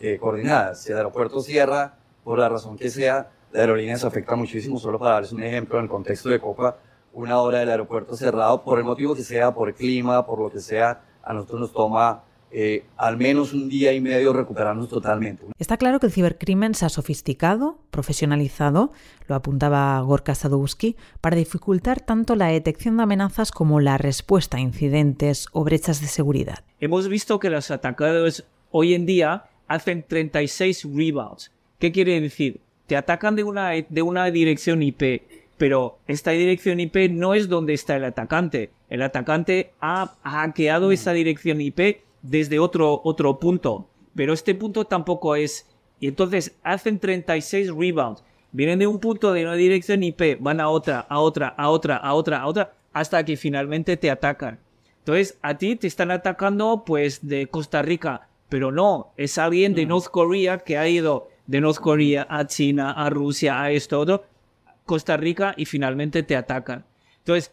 eh, 0.00 0.18
coordinada. 0.18 0.74
Si 0.74 0.90
el 0.90 0.98
aeropuerto 0.98 1.40
cierra, 1.40 1.94
por 2.24 2.38
la 2.38 2.48
razón 2.48 2.76
que 2.76 2.90
sea, 2.90 3.30
la 3.52 3.60
aerolínea 3.60 3.96
se 3.96 4.06
afecta 4.06 4.34
muchísimo. 4.36 4.78
Solo 4.78 4.98
para 4.98 5.14
darles 5.14 5.32
un 5.32 5.42
ejemplo, 5.42 5.78
en 5.78 5.84
el 5.84 5.90
contexto 5.90 6.28
de 6.28 6.40
Copa, 6.40 6.76
una 7.12 7.40
hora 7.40 7.58
del 7.58 7.70
aeropuerto 7.70 8.16
cerrado, 8.16 8.62
por 8.62 8.78
el 8.78 8.84
motivo 8.84 9.14
que 9.14 9.22
sea, 9.22 9.52
por 9.52 9.68
el 9.68 9.74
clima, 9.74 10.24
por 10.24 10.38
lo 10.38 10.50
que 10.50 10.60
sea, 10.60 11.02
a 11.22 11.32
nosotros 11.32 11.60
nos 11.60 11.72
toma 11.72 12.22
eh, 12.54 12.84
al 12.98 13.16
menos 13.16 13.54
un 13.54 13.70
día 13.70 13.94
y 13.94 14.00
medio 14.00 14.34
recuperarnos 14.34 14.88
totalmente. 14.88 15.44
Está 15.58 15.78
claro 15.78 15.98
que 15.98 16.06
el 16.06 16.12
cibercrimen 16.12 16.74
se 16.74 16.84
ha 16.84 16.90
sofisticado, 16.90 17.78
profesionalizado, 17.90 18.92
lo 19.26 19.34
apuntaba 19.34 19.98
Gorka 20.00 20.34
Sadowski, 20.34 20.96
para 21.22 21.36
dificultar 21.36 22.00
tanto 22.00 22.36
la 22.36 22.48
detección 22.48 22.98
de 22.98 23.04
amenazas 23.04 23.52
como 23.52 23.80
la 23.80 23.96
respuesta 23.96 24.58
a 24.58 24.60
incidentes 24.60 25.46
o 25.52 25.64
brechas 25.64 26.02
de 26.02 26.08
seguridad. 26.08 26.62
Hemos 26.78 27.08
visto 27.08 27.38
que 27.38 27.48
los 27.48 27.70
atacados 27.70 28.44
hoy 28.70 28.92
en 28.92 29.06
día 29.06 29.44
hacen 29.66 30.04
36 30.06 30.88
rebounds. 30.94 31.50
¿Qué 31.78 31.90
quiere 31.90 32.20
decir? 32.20 32.60
Te 32.86 32.96
atacan 32.96 33.34
de 33.34 33.44
una, 33.44 33.70
de 33.70 34.02
una 34.02 34.30
dirección 34.30 34.82
IP, 34.82 35.22
pero 35.56 35.98
esta 36.06 36.32
dirección 36.32 36.80
IP 36.80 37.10
no 37.10 37.32
es 37.32 37.48
donde 37.48 37.72
está 37.72 37.96
el 37.96 38.04
atacante. 38.04 38.70
El 38.90 39.00
atacante 39.00 39.70
ha 39.80 40.12
hackeado 40.22 40.92
esa 40.92 41.12
dirección 41.14 41.62
IP 41.62 42.02
desde 42.22 42.58
otro, 42.58 43.00
otro 43.04 43.38
punto. 43.38 43.88
Pero 44.14 44.32
este 44.32 44.54
punto 44.54 44.84
tampoco 44.84 45.36
es. 45.36 45.68
Y 46.00 46.08
entonces 46.08 46.56
hacen 46.62 46.98
36 46.98 47.70
rebounds. 47.74 48.24
Vienen 48.52 48.78
de 48.78 48.86
un 48.86 48.98
punto 48.98 49.32
de 49.32 49.44
una 49.44 49.54
dirección 49.54 50.02
IP, 50.02 50.38
van 50.40 50.60
a 50.60 50.68
otra, 50.68 51.00
a 51.00 51.20
otra, 51.20 51.48
a 51.48 51.70
otra, 51.70 51.96
a 51.96 52.14
otra, 52.14 52.40
a 52.40 52.46
otra, 52.46 52.74
hasta 52.92 53.24
que 53.24 53.36
finalmente 53.36 53.96
te 53.96 54.10
atacan. 54.10 54.58
Entonces, 54.98 55.38
a 55.42 55.56
ti 55.56 55.74
te 55.76 55.86
están 55.86 56.10
atacando, 56.10 56.84
pues, 56.84 57.26
de 57.26 57.46
Costa 57.46 57.82
Rica. 57.82 58.28
Pero 58.48 58.70
no, 58.70 59.14
es 59.16 59.38
alguien 59.38 59.74
de 59.74 59.86
North 59.86 60.08
Korea 60.08 60.58
que 60.58 60.76
ha 60.76 60.86
ido 60.86 61.30
de 61.46 61.60
North 61.60 61.78
Korea 61.78 62.26
a 62.28 62.46
China, 62.46 62.92
a 62.92 63.08
Rusia, 63.10 63.60
a 63.62 63.70
esto, 63.70 63.98
otro, 63.98 64.24
Costa 64.84 65.16
Rica 65.16 65.54
y 65.56 65.64
finalmente 65.64 66.22
te 66.22 66.36
atacan. 66.36 66.84
Entonces, 67.18 67.52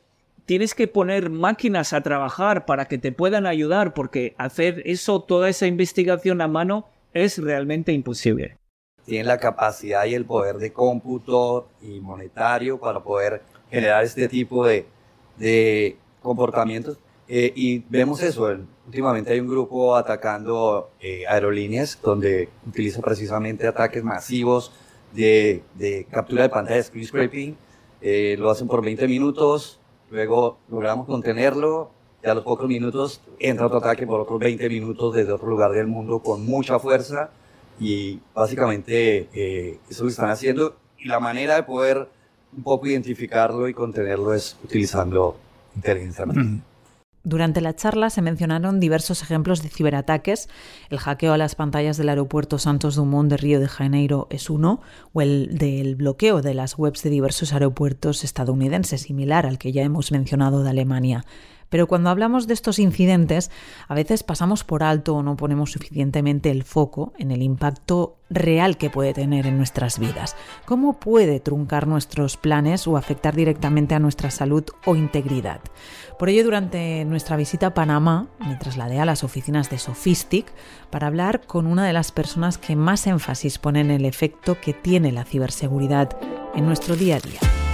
tienes 0.50 0.74
que 0.74 0.88
poner 0.88 1.30
máquinas 1.30 1.94
a 1.94 2.02
trabajar 2.02 2.66
para 2.66 2.86
que 2.86 2.98
te 2.98 3.12
puedan 3.12 3.46
ayudar, 3.46 3.94
porque 3.94 4.34
hacer 4.40 4.82
eso, 4.84 5.22
toda 5.22 5.48
esa 5.48 5.68
investigación 5.68 6.42
a 6.42 6.48
mano, 6.48 6.88
es 7.14 7.38
realmente 7.38 7.92
imposible. 7.92 8.58
Tienen 9.06 9.28
la 9.28 9.38
capacidad 9.38 10.06
y 10.06 10.16
el 10.16 10.26
poder 10.26 10.56
de 10.58 10.74
cómputo 10.74 11.68
y 11.84 12.00
monetario 12.00 12.80
para 12.80 13.00
poder 13.00 13.44
generar 13.70 14.04
este 14.04 14.28
tipo 14.28 14.66
de, 14.66 14.88
de 15.38 15.98
comportamientos. 16.20 16.98
Eh, 17.28 17.54
y 17.56 17.84
vemos 17.88 18.24
eso, 18.24 18.50
últimamente 18.88 19.32
hay 19.32 19.42
un 19.42 19.50
grupo 19.50 19.96
atacando 19.96 20.90
eh, 21.00 21.28
aerolíneas 21.28 22.00
donde 22.02 22.50
utiliza 22.66 23.02
precisamente 23.02 23.68
ataques 23.68 24.04
masivos 24.04 24.72
de, 25.14 25.62
captura 26.10 26.42
de 26.42 26.50
pantalla, 26.50 26.82
screen 26.82 27.06
scraping. 27.06 27.56
Eh, 28.02 28.36
lo 28.40 28.50
hacen 28.50 28.68
por 28.68 28.84
20 28.84 29.08
minutos, 29.08 29.80
Luego 30.12 30.58
logramos 30.70 31.06
contenerlo 31.06 31.92
y 32.24 32.28
a 32.28 32.34
los 32.34 32.44
pocos 32.44 32.68
minutos 32.68 33.22
entra 33.40 33.68
otro 33.68 33.78
ataque 33.78 34.06
por 34.06 34.20
otros 34.22 34.40
20 34.40 34.68
minutos 34.70 35.16
desde 35.16 35.32
otro 35.32 35.48
lugar 35.48 35.72
del 35.72 35.88
mundo 35.88 36.20
con 36.20 36.46
mucha 36.46 36.80
fuerza 36.80 37.30
y 37.80 38.20
básicamente 38.34 39.30
eh, 39.34 39.80
eso 39.90 40.04
lo 40.04 40.10
están 40.10 40.30
haciendo 40.30 40.76
y 40.98 41.08
la 41.08 41.20
manera 41.20 41.56
de 41.56 41.64
poder 41.64 42.10
un 42.56 42.64
poco 42.64 42.88
identificarlo 42.88 43.68
y 43.68 43.74
contenerlo 43.74 44.34
es 44.34 44.58
utilizando 44.64 45.38
inteligencia. 45.76 46.26
Durante 47.24 47.60
la 47.60 47.76
charla 47.76 48.10
se 48.10 48.22
mencionaron 48.22 48.80
diversos 48.80 49.22
ejemplos 49.22 49.62
de 49.62 49.70
ciberataques. 49.70 50.48
El 50.90 51.00
hackeo 51.00 51.34
a 51.34 51.38
las 51.38 51.56
pantallas 51.56 51.98
del 51.98 52.10
aeropuerto 52.10 52.58
Santos 52.60 52.96
Dumont 52.96 53.30
de 53.30 53.38
Río 53.38 53.60
de 53.60 53.68
Janeiro 53.68 54.28
es 54.30 54.50
uno, 54.50 54.82
o 55.12 55.22
el 55.22 55.58
del 55.58 55.96
bloqueo 55.96 56.42
de 56.42 56.54
las 56.54 56.78
webs 56.78 57.04
de 57.04 57.10
diversos 57.10 57.52
aeropuertos 57.52 58.24
estadounidenses, 58.24 59.02
similar 59.02 59.46
al 59.46 59.58
que 59.58 59.74
ya 59.74 59.84
hemos 59.84 60.12
mencionado 60.14 60.64
de 60.64 60.70
Alemania. 60.70 61.26
Pero 61.70 61.88
cuando 61.88 62.10
hablamos 62.10 62.48
de 62.48 62.54
estos 62.54 62.80
incidentes, 62.80 63.52
a 63.88 63.94
veces 63.94 64.24
pasamos 64.24 64.64
por 64.64 64.84
alto 64.84 65.16
o 65.16 65.24
no 65.24 65.36
ponemos 65.36 65.72
suficientemente 65.72 66.52
el 66.52 66.64
foco 66.64 67.14
en 67.18 67.32
el 67.32 67.42
impacto 67.42 68.18
real 68.30 68.78
que 68.78 68.90
puede 68.90 69.14
tener 69.14 69.48
en 69.48 69.58
nuestras 69.58 69.98
vidas. 70.00 70.36
¿Cómo 70.66 71.00
puede 71.00 71.40
truncar 71.40 71.88
nuestros 71.88 72.38
planes 72.38 72.88
o 72.88 72.98
afectar 72.98 73.36
directamente 73.36 73.96
a 73.96 74.00
nuestra 74.00 74.32
salud 74.32 74.64
o 74.86 74.96
integridad? 74.96 75.62
Por 76.18 76.30
ello, 76.30 76.44
durante 76.44 77.06
nuestra 77.06 77.38
visita 77.38 77.68
a 77.68 77.74
Panamá, 77.74 78.28
me 78.40 78.56
trasladé 78.56 79.00
a 79.00 79.06
las 79.06 79.24
oficinas 79.24 79.70
de 79.70 79.80
Sophistic 79.80 80.52
para 80.90 81.08
hablar 81.08 81.42
con 81.46 81.66
una 81.66 81.86
de 81.86 81.94
las 81.94 82.12
personas 82.12 82.58
que 82.58 82.76
más 82.76 83.08
énfasis 83.08 83.58
pone 83.58 83.82
en 83.82 83.92
el 83.92 84.06
efecto 84.06 84.60
que 84.60 84.74
tiene 84.74 85.12
la 85.12 85.26
ciberseguridad 85.26 86.18
en 86.56 86.66
nuestro 86.66 86.96
día 86.96 87.18
a 87.18 87.20
día. 87.20 87.69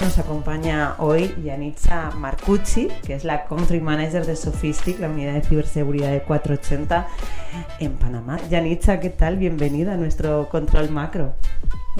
Nos 0.00 0.18
acompaña 0.18 0.94
hoy 0.96 1.34
Yanitza 1.44 2.10
Marcucci, 2.12 2.88
que 3.06 3.12
es 3.12 3.22
la 3.22 3.44
Country 3.44 3.82
Manager 3.82 4.24
de 4.24 4.34
Sophistic, 4.34 4.98
la 4.98 5.10
unidad 5.10 5.34
de 5.34 5.42
ciberseguridad 5.42 6.10
de 6.10 6.22
480 6.22 7.06
en 7.80 7.92
Panamá. 7.96 8.38
Yanitza, 8.48 8.98
¿qué 8.98 9.10
tal? 9.10 9.36
Bienvenida 9.36 9.92
a 9.92 9.96
nuestro 9.98 10.48
control 10.48 10.88
macro. 10.88 11.34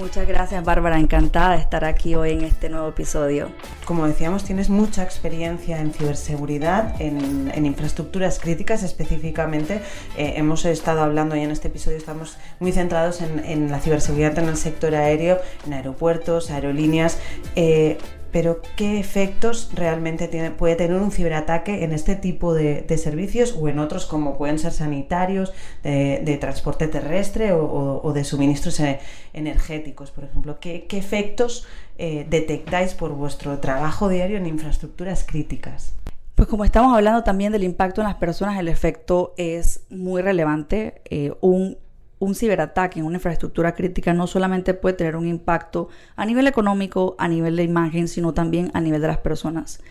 Muchas 0.01 0.27
gracias 0.27 0.63
Bárbara, 0.65 0.97
encantada 0.97 1.51
de 1.51 1.61
estar 1.61 1.85
aquí 1.85 2.15
hoy 2.15 2.31
en 2.31 2.41
este 2.41 2.69
nuevo 2.69 2.89
episodio. 2.89 3.51
Como 3.85 4.07
decíamos, 4.07 4.43
tienes 4.43 4.67
mucha 4.67 5.03
experiencia 5.03 5.79
en 5.79 5.93
ciberseguridad, 5.93 6.99
en, 6.99 7.51
infraestructuras 7.63 8.39
críticas 8.39 8.81
específicamente. 8.81 9.75
Eh, 10.17 10.33
hemos 10.37 10.65
estado 10.65 11.03
hablando 11.03 11.35
y 11.35 11.41
en 11.41 11.51
este 11.51 11.67
episodio 11.67 11.97
estamos 11.97 12.37
muy 12.59 12.71
centrados 12.71 13.21
en, 13.21 13.69
la 13.69 13.79
ciberseguridad 13.79 14.39
en 14.39 14.49
el 14.49 14.57
sector 14.57 14.95
aéreo, 14.95 15.39
en 15.67 15.73
aeropuertos, 15.73 16.49
aerolíneas. 16.49 17.19
Eh, 17.55 17.99
pero 18.31 18.61
¿qué 18.75 18.99
efectos 18.99 19.71
realmente 19.73 20.27
puede 20.57 20.75
tener 20.75 21.01
un 21.01 21.11
ciberataque 21.11 21.83
en 21.83 21.91
este 21.91 22.15
tipo 22.15 22.53
de, 22.53 22.85
servicios 22.97 23.55
o 23.59 23.67
en 23.67 23.79
otros 23.79 24.05
como 24.05 24.37
pueden 24.37 24.59
ser 24.59 24.71
sanitarios, 24.71 25.53
de, 25.83 26.37
transporte 26.39 26.87
terrestre 26.87 27.51
o, 27.53 28.11
de 28.13 28.23
suministros 28.23 28.79
e, 28.79 28.99
energéticos, 29.33 30.11
por 30.11 30.23
ejemplo? 30.23 30.59
¿Qué, 30.59 30.87
efectos 30.91 31.67
eh, 31.97 32.25
detectáis 32.29 32.93
por 32.93 33.11
vuestro 33.11 33.59
trabajo 33.59 34.09
diario 34.09 34.37
en 34.37 34.45
infraestructuras 34.45 35.25
críticas? 35.25 35.93
Pues 36.35 36.47
como 36.47 36.65
estamos 36.65 36.95
hablando 36.95 37.23
también 37.23 37.51
del 37.51 37.63
impacto 37.63 38.01
en 38.01 38.07
las 38.07 38.15
personas, 38.15 38.57
el 38.59 38.67
efecto 38.67 39.33
es 39.37 39.81
muy 39.89 40.21
relevante. 40.21 41.01
Eh, 41.09 41.33
un 41.41 41.77
un 42.21 42.35
ciberataque 42.35 42.99
en 42.99 43.05
una 43.05 43.17
infraestructura 43.17 43.73
crítica 43.73 44.13
no 44.13 44.27
solamente 44.27 44.75
puede 44.75 44.93
tener 44.95 45.15
un 45.15 45.27
impacto 45.27 45.89
a 46.15 46.23
nivel 46.23 46.45
económico, 46.45 47.15
a 47.17 47.27
nivel 47.27 47.55
de 47.55 47.63
imagen, 47.63 48.07
sino 48.07 48.31
también 48.31 48.69
a 48.75 48.79
nivel 48.79 49.01
de 49.01 49.07
las 49.07 49.17
personas. 49.17 49.81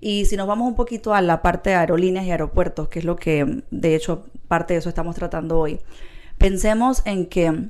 Y 0.00 0.24
si 0.24 0.36
nos 0.36 0.48
vamos 0.48 0.66
un 0.66 0.74
poquito 0.74 1.14
a 1.14 1.22
la 1.22 1.42
parte 1.42 1.70
de 1.70 1.76
aerolíneas 1.76 2.26
y 2.26 2.32
aeropuertos, 2.32 2.88
que 2.88 2.98
es 2.98 3.04
lo 3.04 3.14
que 3.14 3.62
de 3.70 3.94
hecho 3.94 4.26
parte 4.48 4.74
de 4.74 4.80
eso 4.80 4.88
estamos 4.88 5.14
tratando 5.14 5.60
hoy, 5.60 5.78
pensemos 6.38 7.02
en 7.06 7.26
que 7.26 7.68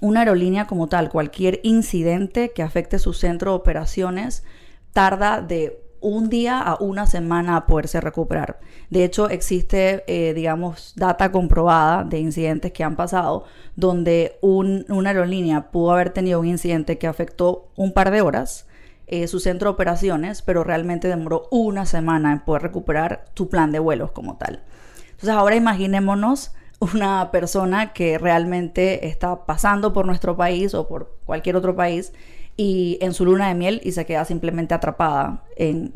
una 0.00 0.20
aerolínea 0.20 0.68
como 0.68 0.86
tal, 0.86 1.10
cualquier 1.10 1.58
incidente 1.64 2.52
que 2.54 2.62
afecte 2.62 3.00
su 3.00 3.12
centro 3.12 3.50
de 3.50 3.56
operaciones, 3.56 4.44
tarda 4.92 5.42
de 5.42 5.82
un 6.00 6.28
día 6.28 6.60
a 6.60 6.76
una 6.80 7.06
semana 7.06 7.56
a 7.56 7.66
poderse 7.66 8.00
recuperar. 8.00 8.60
De 8.90 9.04
hecho, 9.04 9.28
existe, 9.28 10.04
eh, 10.06 10.34
digamos, 10.34 10.94
data 10.96 11.30
comprobada 11.32 12.04
de 12.04 12.18
incidentes 12.18 12.72
que 12.72 12.84
han 12.84 12.96
pasado 12.96 13.44
donde 13.76 14.38
una 14.42 15.10
aerolínea 15.10 15.70
pudo 15.70 15.92
haber 15.92 16.10
tenido 16.10 16.40
un 16.40 16.46
incidente 16.46 16.98
que 16.98 17.06
afectó 17.06 17.68
un 17.76 17.92
par 17.92 18.10
de 18.10 18.20
horas 18.20 18.66
eh, 19.06 19.26
su 19.26 19.40
centro 19.40 19.70
de 19.70 19.74
operaciones, 19.74 20.42
pero 20.42 20.62
realmente 20.62 21.08
demoró 21.08 21.48
una 21.50 21.84
semana 21.84 22.32
en 22.32 22.40
poder 22.40 22.62
recuperar 22.62 23.24
su 23.34 23.48
plan 23.48 23.72
de 23.72 23.80
vuelos 23.80 24.12
como 24.12 24.36
tal. 24.36 24.62
Entonces, 25.10 25.30
ahora 25.30 25.56
imaginémonos 25.56 26.52
una 26.80 27.30
persona 27.30 27.92
que 27.92 28.18
realmente 28.18 29.08
está 29.08 29.46
pasando 29.46 29.92
por 29.92 30.06
nuestro 30.06 30.36
país 30.36 30.74
o 30.74 30.88
por 30.88 31.18
cualquier 31.26 31.56
otro 31.56 31.76
país 31.76 32.12
y 32.60 32.98
en 33.00 33.14
su 33.14 33.24
luna 33.24 33.48
de 33.48 33.54
miel 33.54 33.80
y 33.82 33.92
se 33.92 34.04
queda 34.04 34.26
simplemente 34.26 34.74
atrapada 34.74 35.44
en, 35.56 35.90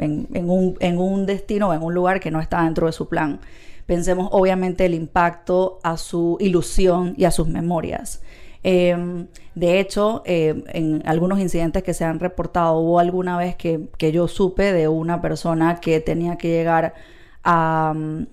un, 0.49 0.79
en 0.81 0.99
un 0.99 1.27
destino 1.27 1.69
o 1.69 1.75
en 1.75 1.83
un 1.83 1.93
lugar 1.93 2.21
que 2.21 2.31
no 2.31 2.41
está 2.41 2.63
dentro 2.63 2.87
de 2.87 2.93
su 2.95 3.07
plan. 3.07 3.39
Pensemos 3.85 4.31
obviamente 4.33 4.87
el 4.87 4.95
impacto 4.95 5.79
a 5.83 5.99
su 5.99 6.39
ilusión 6.41 7.13
y 7.19 7.25
a 7.25 7.31
sus 7.33 7.49
memorias. 7.49 8.23
Em, 8.63 9.27
de 9.55 9.79
hecho, 9.79 10.23
em, 10.25 10.65
en 10.69 11.03
algunos 11.05 11.39
incidentes 11.39 11.83
que 11.83 11.93
se 11.93 12.07
han 12.07 12.19
reportado, 12.19 12.79
hubo 12.79 12.99
alguna 12.99 13.37
vez 13.37 13.57
que, 13.57 13.91
que 13.99 14.11
yo 14.11 14.27
supe 14.27 14.73
de 14.73 14.89
una 14.89 15.21
persona 15.21 15.81
que 15.83 16.01
tenía 16.01 16.39
que 16.39 16.49
llegar 16.49 16.95
a, 17.43 17.93
mm, 17.95 18.27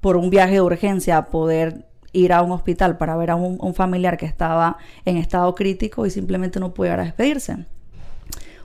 por 0.00 0.16
un 0.16 0.30
viaje 0.30 0.54
de 0.54 0.60
urgencia 0.60 1.16
a 1.16 1.26
poder 1.26 1.87
ir 2.12 2.32
a 2.32 2.42
un 2.42 2.52
hospital 2.52 2.96
para 2.96 3.16
ver 3.16 3.30
a 3.30 3.36
un, 3.36 3.74
familiar 3.74 4.16
que 4.16 4.26
estaba 4.26 4.78
en 5.04 5.16
estado 5.16 5.54
crítico 5.54 6.06
y 6.06 6.10
simplemente 6.10 6.60
no 6.60 6.74
pudiera 6.74 7.02
despedirse. 7.02 7.66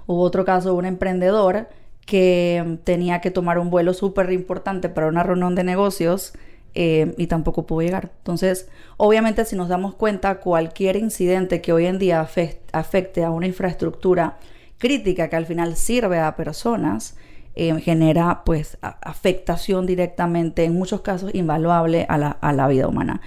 Hubo 0.06 0.22
otro 0.22 0.46
caso 0.46 0.70
de 0.70 0.76
un 0.76 0.86
emprendedor 0.86 1.68
que 2.06 2.80
tenía 2.84 3.22
que 3.22 3.32
tomar 3.32 3.60
un 3.60 3.70
vuelo 3.70 3.94
súper 3.94 4.32
importante 4.32 4.90
para 4.90 5.08
una 5.08 5.24
reunión 5.24 5.56
de 5.56 5.64
negocios 5.64 6.34
eh, 6.76 7.14
y 7.18 7.28
tampoco 7.28 7.66
pudo 7.66 7.82
llegar. 7.82 8.12
Entonces, 8.18 8.68
obviamente 8.98 9.46
si 9.46 9.56
nos 9.56 9.70
damos 9.70 9.96
cuenta, 9.96 10.40
cualquier 10.40 10.96
incidente 10.96 11.62
que 11.62 11.72
hoy 11.72 11.86
en 11.86 12.00
día 12.00 12.28
afecte 12.72 13.24
a 13.24 13.30
una 13.30 13.48
infraestructura 13.48 14.38
crítica 14.78 15.30
que 15.30 15.36
al 15.36 15.46
final 15.46 15.78
sirve 15.78 16.20
a 16.20 16.36
personas, 16.36 17.16
eh, 17.56 17.80
genera 17.82 18.44
pues 18.46 18.78
afectación 18.82 19.86
directamente, 19.86 20.63
en 20.63 20.74
muchos 20.74 21.02
casos 21.02 21.34
invaluable 21.36 22.06
a 22.10 22.18
la, 22.18 22.30
a 22.30 22.54
la 22.54 22.68
vida 22.68 22.88
humana. 22.88 23.22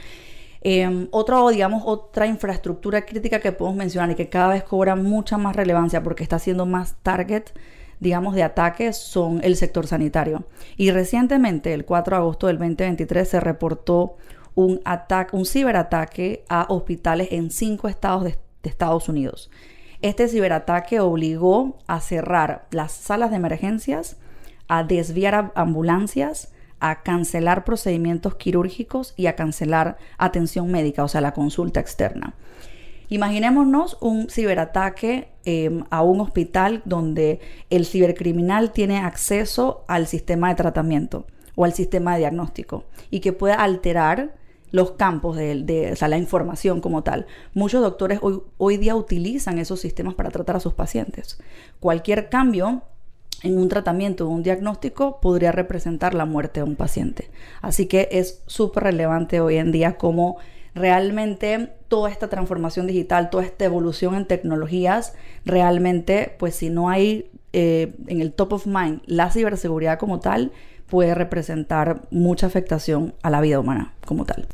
Eh, 0.69 1.07
otra, 1.12 1.49
digamos, 1.49 1.85
otra 1.87 2.27
infraestructura 2.27 3.07
crítica 3.07 3.39
que 3.39 3.53
podemos 3.53 3.79
mencionar 3.79 4.11
y 4.11 4.15
que 4.17 4.29
cada 4.29 4.49
vez 4.49 4.65
cobra 4.65 4.97
mucha 4.97 5.39
más 5.39 5.55
relevancia 5.55 6.03
porque 6.03 6.25
está 6.25 6.41
siendo 6.41 6.67
más 6.67 6.97
target, 7.05 7.45
digamos, 8.01 8.35
de 8.35 8.43
ataques 8.43 8.97
son 8.97 9.41
el 9.45 9.55
sector 9.55 9.87
sanitario. 9.87 10.45
Y 10.77 10.91
recientemente, 10.91 11.73
el 11.73 11.85
4 11.85 12.17
de 12.17 12.21
agosto 12.21 12.47
del 12.49 12.59
2023, 12.59 13.29
se 13.29 13.39
reportó 13.39 14.17
un, 14.57 14.81
ataque, 14.85 15.37
un 15.37 15.47
ciberataque 15.47 16.45
a 16.49 16.67
hospitales 16.69 17.29
en 17.31 17.53
cinco 17.53 17.87
estados 17.87 18.25
de, 18.25 18.37
de 18.65 18.71
Estados 18.71 19.09
Unidos. 19.09 19.51
Este 20.07 20.29
ciberataque 20.29 21.01
obligó 21.01 21.79
a 21.88 21.99
cerrar 21.99 22.69
las 22.71 22.92
salas 22.92 23.31
de 23.31 23.38
emergencias, 23.38 24.19
a 24.69 24.85
desviar 24.85 25.51
ambulancias, 25.57 26.53
a 26.79 27.03
cancelar 27.03 27.64
procedimientos 27.64 28.37
quirúrgicos 28.37 29.14
y 29.16 29.27
a 29.27 29.35
cancelar 29.35 29.97
atención 30.16 30.71
médica, 30.71 31.03
o 31.03 31.09
sea, 31.09 31.21
la 31.21 31.35
consulta 31.35 31.81
externa. 31.81 32.35
Imaginémonos 33.09 33.99
un 34.01 34.31
ciberataque 34.31 35.27
eh, 35.45 35.83
a 35.90 36.03
un 36.03 36.21
hospital 36.21 36.83
donde 36.85 37.40
el 37.69 37.85
cibercriminal 37.85 38.71
tiene 38.71 38.99
acceso 38.99 39.85
al 39.88 40.07
sistema 40.07 40.51
de 40.51 40.55
tratamiento 40.55 41.27
o 41.57 41.64
al 41.64 41.73
sistema 41.73 42.12
de 42.12 42.21
diagnóstico 42.21 42.85
y 43.11 43.19
que 43.19 43.33
pueda 43.33 43.57
alterar 43.57 44.37
los 44.77 44.93
campos 44.93 45.37
de, 45.37 45.62
de 45.62 45.93
o 45.93 45.97
sea, 45.97 46.09
la 46.09 46.19
información 46.19 46.81
como 46.81 47.03
tal. 47.03 47.27
Muchos 47.55 47.83
doctores 47.83 48.21
hoy, 48.23 48.41
hoy 48.59 48.77
día 48.77 48.95
utilizan 48.95 49.59
esos 49.59 49.81
sistemas 49.81 50.15
para 50.15 50.31
tratar 50.31 50.57
a 50.57 50.61
sus 50.61 50.75
pacientes. 50.75 51.39
Cualquier 51.81 52.29
cambio 52.29 52.83
en 53.43 53.59
un 53.59 53.69
tratamiento 53.69 54.27
o 54.27 54.31
un 54.31 54.43
diagnóstico 54.43 55.21
podría 55.21 55.53
representar 55.53 56.15
la 56.15 56.25
muerte 56.25 56.61
de 56.61 56.65
un 56.65 56.77
paciente. 56.77 57.31
Así 57.61 57.87
que 57.87 58.09
es 58.12 58.43
súper 58.47 58.85
relevante 58.85 59.41
hoy 59.41 59.57
en 59.57 59.73
día 59.73 59.97
cómo 59.97 60.37
realmente 60.75 61.73
toda 61.89 62.11
esta 62.11 62.29
transformación 62.29 62.87
digital, 62.87 63.31
toda 63.31 63.45
esta 63.45 63.65
evolución 63.65 64.15
en 64.15 64.27
tecnologías, 64.27 65.15
realmente, 65.45 66.35
pues 66.39 66.55
si 66.55 66.71
no 66.71 66.91
hay 66.91 67.31
eh, 67.53 67.95
en 68.09 68.21
el 68.21 68.33
top 68.33 68.55
of 68.55 68.67
mind 68.67 69.01
la 69.07 69.31
ciberseguridad 69.31 69.99
como 69.99 70.21
tal, 70.21 70.53
puede 70.89 71.15
representar 71.15 72.03
mucha 72.11 72.47
afectación 72.47 73.15
a 73.23 73.31
la 73.31 73.41
vida 73.41 73.59
humana 73.59 73.95
como 74.05 74.25
tal. 74.25 74.47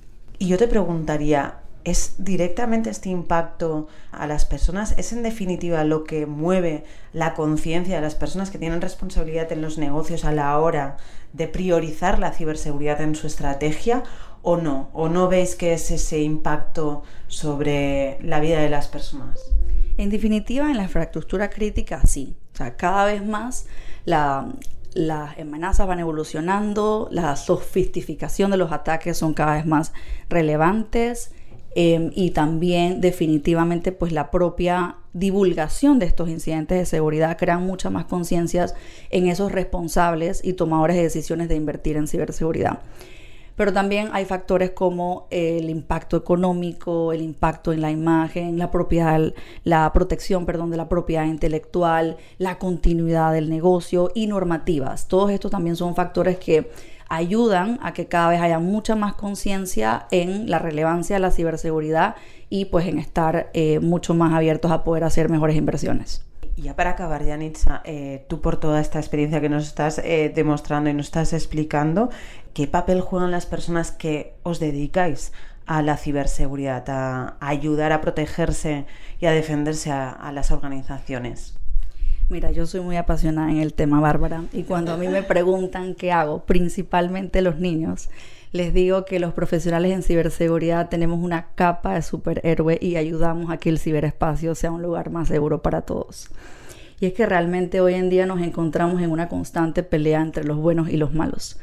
Y 0.42 0.48
yo 0.48 0.58
te 0.58 0.66
preguntaría, 0.66 1.60
¿es 1.84 2.16
directamente 2.18 2.90
este 2.90 3.10
impacto 3.10 3.86
a 4.10 4.26
las 4.26 4.44
personas? 4.44 4.92
¿Es 4.98 5.12
en 5.12 5.22
definitiva 5.22 5.84
lo 5.84 6.02
que 6.02 6.26
mueve 6.26 6.82
la 7.12 7.34
conciencia 7.34 7.94
de 7.94 8.00
las 8.00 8.16
personas 8.16 8.50
que 8.50 8.58
tienen 8.58 8.80
responsabilidad 8.80 9.52
en 9.52 9.62
los 9.62 9.78
negocios 9.78 10.24
a 10.24 10.32
la 10.32 10.58
hora 10.58 10.96
de 11.32 11.46
priorizar 11.46 12.18
la 12.18 12.32
ciberseguridad 12.32 13.00
en 13.02 13.14
su 13.14 13.28
estrategia? 13.28 14.02
¿O 14.42 14.56
no? 14.56 14.90
¿O 14.94 15.08
no 15.08 15.28
veis 15.28 15.54
que 15.54 15.74
es 15.74 15.92
ese 15.92 16.20
impacto 16.22 17.04
sobre 17.28 18.18
la 18.20 18.40
vida 18.40 18.60
de 18.60 18.68
las 18.68 18.88
personas? 18.88 19.38
En 19.96 20.10
definitiva, 20.10 20.68
en 20.72 20.76
la 20.76 20.82
infraestructura 20.82 21.50
crítica 21.50 22.04
sí. 22.04 22.36
O 22.52 22.56
sea, 22.56 22.74
cada 22.74 23.04
vez 23.04 23.24
más 23.24 23.66
la, 24.06 24.48
las 24.94 25.38
amenazas 25.38 25.86
van 25.86 25.98
evolucionando, 25.98 27.08
la 27.10 27.36
sofisticación 27.36 28.50
de 28.50 28.56
los 28.56 28.72
ataques 28.72 29.16
son 29.16 29.34
cada 29.34 29.54
vez 29.54 29.66
más 29.66 29.92
relevantes 30.28 31.32
eh, 31.74 32.10
y 32.14 32.32
también 32.32 33.00
definitivamente 33.00 33.92
pues 33.92 34.12
la 34.12 34.30
propia 34.30 34.96
divulgación 35.14 35.98
de 35.98 36.06
estos 36.06 36.28
incidentes 36.28 36.78
de 36.78 36.86
seguridad 36.86 37.38
crean 37.38 37.66
mucha 37.66 37.88
más 37.88 38.04
conciencias 38.04 38.74
en 39.10 39.26
esos 39.28 39.52
responsables 39.52 40.40
y 40.44 40.52
tomadores 40.52 40.96
de 40.96 41.02
decisiones 41.02 41.48
de 41.48 41.56
invertir 41.56 41.96
en 41.96 42.06
ciberseguridad. 42.06 42.80
Pero 43.56 43.72
también 43.72 44.08
hay 44.12 44.24
factores 44.24 44.70
como 44.70 45.26
el 45.30 45.68
impacto 45.70 46.16
económico, 46.16 47.12
el 47.12 47.22
impacto 47.22 47.72
en 47.72 47.80
la 47.80 47.90
imagen, 47.90 48.58
la 48.58 48.70
propiedad, 48.70 49.20
la 49.64 49.92
protección, 49.92 50.46
perdón, 50.46 50.70
de 50.70 50.76
la 50.76 50.88
propiedad 50.88 51.26
intelectual, 51.26 52.16
la 52.38 52.58
continuidad 52.58 53.32
del 53.32 53.50
negocio 53.50 54.10
y 54.14 54.26
normativas. 54.26 55.08
Todos 55.08 55.30
estos 55.30 55.50
también 55.50 55.76
son 55.76 55.94
factores 55.94 56.38
que 56.38 56.70
ayudan 57.08 57.78
a 57.82 57.92
que 57.92 58.06
cada 58.06 58.30
vez 58.30 58.40
haya 58.40 58.58
mucha 58.58 58.96
más 58.96 59.14
conciencia 59.14 60.06
en 60.10 60.48
la 60.48 60.58
relevancia 60.58 61.16
de 61.16 61.20
la 61.20 61.30
ciberseguridad 61.30 62.16
y 62.48 62.66
pues 62.66 62.86
en 62.86 62.98
estar 62.98 63.50
eh, 63.52 63.80
mucho 63.80 64.14
más 64.14 64.32
abiertos 64.32 64.70
a 64.70 64.82
poder 64.82 65.04
hacer 65.04 65.28
mejores 65.28 65.56
inversiones. 65.56 66.24
Y 66.56 66.62
ya 66.62 66.76
para 66.76 66.90
acabar, 66.90 67.24
Yanitza, 67.24 67.80
eh, 67.84 68.24
tú 68.28 68.40
por 68.40 68.58
toda 68.58 68.80
esta 68.80 68.98
experiencia 68.98 69.40
que 69.40 69.48
nos 69.48 69.66
estás 69.66 69.98
eh, 69.98 70.30
demostrando 70.34 70.90
y 70.90 70.94
nos 70.94 71.06
estás 71.06 71.32
explicando, 71.32 72.10
¿qué 72.52 72.66
papel 72.66 73.00
juegan 73.00 73.30
las 73.30 73.46
personas 73.46 73.90
que 73.90 74.34
os 74.42 74.60
dedicáis 74.60 75.32
a 75.64 75.80
la 75.80 75.96
ciberseguridad, 75.96 76.84
a, 76.88 77.36
ayudar 77.40 77.92
a 77.92 78.02
protegerse 78.02 78.84
y 79.18 79.26
a 79.26 79.32
defenderse 79.32 79.90
a, 79.90 80.10
a 80.10 80.30
las 80.32 80.50
organizaciones? 80.50 81.54
Mira, 82.28 82.50
yo 82.50 82.66
soy 82.66 82.80
muy 82.80 82.96
apasionada 82.96 83.50
en 83.50 83.58
el 83.58 83.72
tema, 83.72 84.00
Bárbara, 84.00 84.44
y 84.52 84.64
cuando 84.64 84.92
a 84.92 84.96
mí 84.96 85.08
me 85.08 85.22
preguntan 85.22 85.94
qué 85.94 86.12
hago, 86.12 86.44
principalmente 86.44 87.42
los 87.42 87.58
niños, 87.58 88.10
les 88.52 88.74
digo 88.74 89.06
que 89.06 89.18
los 89.18 89.32
profesionales 89.32 89.92
en 89.92 90.02
ciberseguridad 90.02 90.90
tenemos 90.90 91.20
una 91.20 91.54
capa 91.54 91.94
de 91.94 92.02
superhéroe 92.02 92.78
y 92.80 92.96
ayudamos 92.96 93.50
a 93.50 93.56
que 93.56 93.70
el 93.70 93.78
ciberespacio 93.78 94.54
sea 94.54 94.70
un 94.70 94.82
lugar 94.82 95.10
más 95.10 95.28
seguro 95.28 95.62
para 95.62 95.82
todos. 95.82 96.30
Y 97.00 97.06
es 97.06 97.14
que 97.14 97.24
realmente 97.24 97.80
hoy 97.80 97.94
en 97.94 98.10
día 98.10 98.26
nos 98.26 98.42
encontramos 98.42 99.00
en 99.00 99.10
una 99.10 99.28
constante 99.28 99.82
pelea 99.82 100.20
entre 100.20 100.44
los 100.44 100.58
buenos 100.58 100.90
y 100.90 100.98
los 100.98 101.14
malos. 101.14 101.58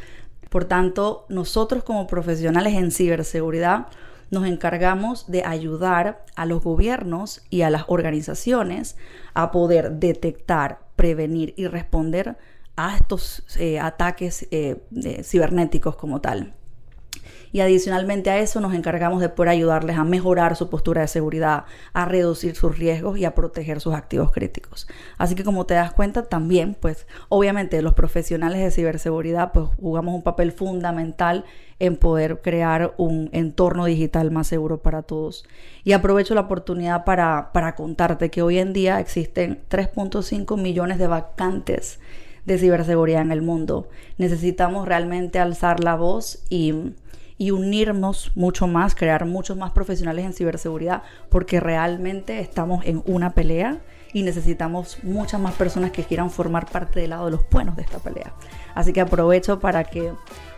Por 0.49 0.65
tanto, 0.65 1.27
nosotros 1.29 1.83
como 1.83 2.07
profesionales 2.07 2.73
en 2.73 2.91
ciberseguridad 2.91 3.87
nos 4.31 4.47
encargamos 4.47 5.29
de 5.29 5.43
ayudar 5.45 6.25
a 6.35 6.45
los 6.45 6.63
gobiernos 6.63 7.43
y 7.51 7.61
a 7.61 7.69
las 7.69 7.83
organizaciones 7.87 8.97
a 9.35 9.51
poder 9.51 9.91
detectar, 9.93 10.79
prevenir 10.95 11.53
y 11.55 11.67
responder 11.67 12.35
a 12.75 12.95
estos 12.95 13.43
eh, 13.59 13.79
ataques 13.79 14.47
eh, 14.49 14.83
eh, 15.03 15.23
cibernéticos 15.23 15.95
como 15.95 16.19
tal 16.19 16.55
y 17.51 17.61
adicionalmente 17.61 18.29
a 18.29 18.37
eso 18.39 18.61
nos 18.61 18.73
encargamos 18.73 19.21
de 19.21 19.29
poder 19.29 19.49
ayudarles 19.49 19.97
a 19.97 20.03
mejorar 20.03 20.55
su 20.55 20.69
postura 20.69 21.01
de 21.01 21.07
seguridad, 21.07 21.65
a 21.93 22.05
reducir 22.05 22.55
sus 22.55 22.77
riesgos 22.77 23.17
y 23.17 23.25
a 23.25 23.35
proteger 23.35 23.79
sus 23.79 23.93
activos 23.93 24.31
críticos. 24.31 24.87
Así 25.17 25.35
que 25.35 25.43
como 25.43 25.65
te 25.65 25.73
das 25.73 25.93
cuenta 25.93 26.23
también, 26.23 26.75
pues 26.79 27.07
obviamente 27.29 27.81
los 27.81 27.93
profesionales 27.93 28.59
de 28.59 28.71
ciberseguridad 28.71 29.51
pues 29.51 29.67
jugamos 29.79 30.13
un 30.15 30.23
papel 30.23 30.51
fundamental 30.51 31.45
en 31.79 31.95
poder 31.95 32.41
crear 32.41 32.93
un 32.97 33.29
entorno 33.31 33.85
digital 33.85 34.31
más 34.31 34.47
seguro 34.47 34.81
para 34.81 35.01
todos. 35.01 35.45
Y 35.83 35.93
aprovecho 35.93 36.35
la 36.35 36.41
oportunidad 36.41 37.05
para, 37.05 37.51
para 37.53 37.75
contarte 37.75 38.29
que 38.29 38.41
hoy 38.41 38.59
en 38.59 38.73
día 38.73 38.99
existen 38.99 39.61
3.5 39.69 40.61
millones 40.61 40.97
de 40.99 41.07
vacantes 41.07 41.99
de 42.45 42.57
ciberseguridad 42.57 43.21
en 43.21 43.31
el 43.31 43.41
mundo. 43.41 43.87
Necesitamos 44.17 44.87
realmente 44.87 45.39
alzar 45.39 45.81
la 45.83 45.95
voz 45.95 46.43
y 46.49 46.93
y 47.39 47.51
unirnos 47.51 48.31
mucho 48.35 48.67
más, 48.67 48.93
crear 48.93 49.25
muchos 49.25 49.57
más 49.57 49.71
profesionales 49.71 50.25
en 50.25 50.33
ciberseguridad, 50.33 51.01
porque 51.29 51.59
realmente 51.59 52.39
estamos 52.41 52.85
en 52.85 53.01
una 53.05 53.31
pelea 53.31 53.79
y 54.11 54.23
necesitamos 54.23 54.97
muchas 55.03 55.39
más 55.39 55.53
personas 55.53 55.91
que 55.91 56.03
quieran 56.03 56.29
formar 56.29 56.69
parte 56.69 56.99
del 56.99 57.11
lado 57.11 57.25
de 57.25 57.31
los 57.31 57.49
buenos 57.49 57.77
de 57.77 57.83
esta 57.83 57.99
pelea. 57.99 58.33
Así 58.75 58.91
que 58.91 59.01
aprovecho 59.01 59.59
para 59.59 59.85
que, 59.85 60.11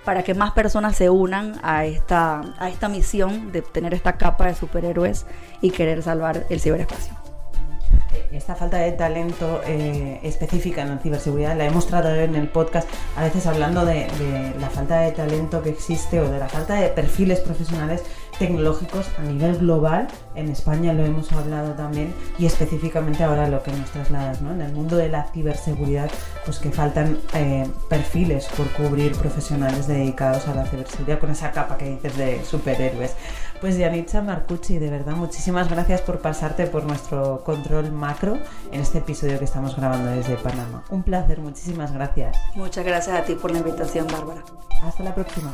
para 0.04 0.24
que 0.24 0.34
más 0.34 0.52
personas 0.52 0.96
se 0.96 1.10
unan 1.10 1.54
a 1.62 1.86
esta, 1.86 2.42
a 2.58 2.70
esta 2.70 2.90
misión 2.90 3.52
de 3.52 3.62
tener 3.62 3.94
esta 3.94 4.18
capa 4.18 4.48
de 4.48 4.56
superhéroes 4.56 5.28
y 5.62 5.70
querer 5.70 6.02
salvar 6.02 6.48
el 6.50 6.60
ciberespacio 6.60 7.31
esta 8.32 8.56
falta 8.56 8.78
de 8.78 8.92
talento 8.94 9.62
eh, 9.66 10.20
específica 10.24 10.82
en 10.82 10.90
la 10.90 10.98
ciberseguridad 10.98 11.58
la 11.58 11.66
hemos 11.66 11.88
tratado 11.88 12.16
en 12.16 12.36
el 12.36 12.48
podcast, 12.48 12.88
a 13.16 13.24
veces 13.24 13.46
hablando 13.46 13.86
de, 13.86 14.08
la 14.60 14.70
falta 14.70 15.02
de 15.02 15.12
talento 15.12 15.62
que 15.62 15.70
existe 15.70 16.20
o 16.20 16.30
de 16.30 16.40
la 16.40 16.48
falta 16.48 16.76
de 16.76 16.90
perfiles 16.90 17.40
profesionales 17.40 18.04
tecnológicos 18.42 19.06
a 19.20 19.22
nivel 19.22 19.60
global. 19.60 20.08
En 20.34 20.50
España 20.50 20.94
lo 20.94 21.06
hemos 21.06 21.32
hablado 21.32 21.74
también 21.74 22.12
y 22.40 22.48
específicamente 22.48 23.24
ahora 23.24 23.48
lo 23.48 23.62
que 23.62 23.72
nos 23.72 23.92
trasladas, 23.92 24.42
¿no? 24.42 24.52
En 24.52 24.62
el 24.62 24.74
mundo 24.74 24.98
de 24.98 25.10
la 25.10 25.26
ciberseguridad, 25.26 26.10
pues 26.44 26.58
que 26.58 26.72
faltan 26.72 27.20
eh, 27.36 27.68
perfiles 27.88 28.48
por 28.58 28.68
cubrir 28.72 29.12
profesionales 29.12 29.88
dedicados 29.88 30.48
a 30.48 30.56
la 30.56 30.66
ciberseguridad 30.66 31.20
con 31.20 31.30
esa 31.30 31.52
capa 31.52 31.78
que 31.78 31.92
dices 31.92 32.18
de 32.18 32.44
superhéroes. 32.44 33.16
Pues 33.62 33.78
Yanitza 33.78 34.24
Marcucci, 34.24 34.80
de 34.80 34.90
verdad, 34.90 35.14
muchísimas 35.14 35.70
gracias 35.70 36.02
por 36.02 36.18
pasarte 36.18 36.66
por 36.66 36.84
nuestro 36.84 37.44
control 37.44 37.92
macro 37.92 38.40
en 38.72 38.82
este 38.82 38.98
episodio 38.98 39.38
que 39.38 39.46
estamos 39.46 39.76
grabando 39.76 40.10
desde 40.10 40.36
Panamá. 40.38 40.84
Un 40.90 41.04
placer, 41.04 41.40
muchísimas 41.40 41.92
gracias. 41.92 42.36
Muchas 42.56 42.84
gracias 42.84 43.16
a 43.16 43.24
ti 43.24 43.36
por 43.36 43.52
la 43.52 43.60
invitación, 43.60 44.08
Bárbara. 44.08 44.42
Hasta 44.82 45.04
la 45.04 45.14
próxima. 45.14 45.54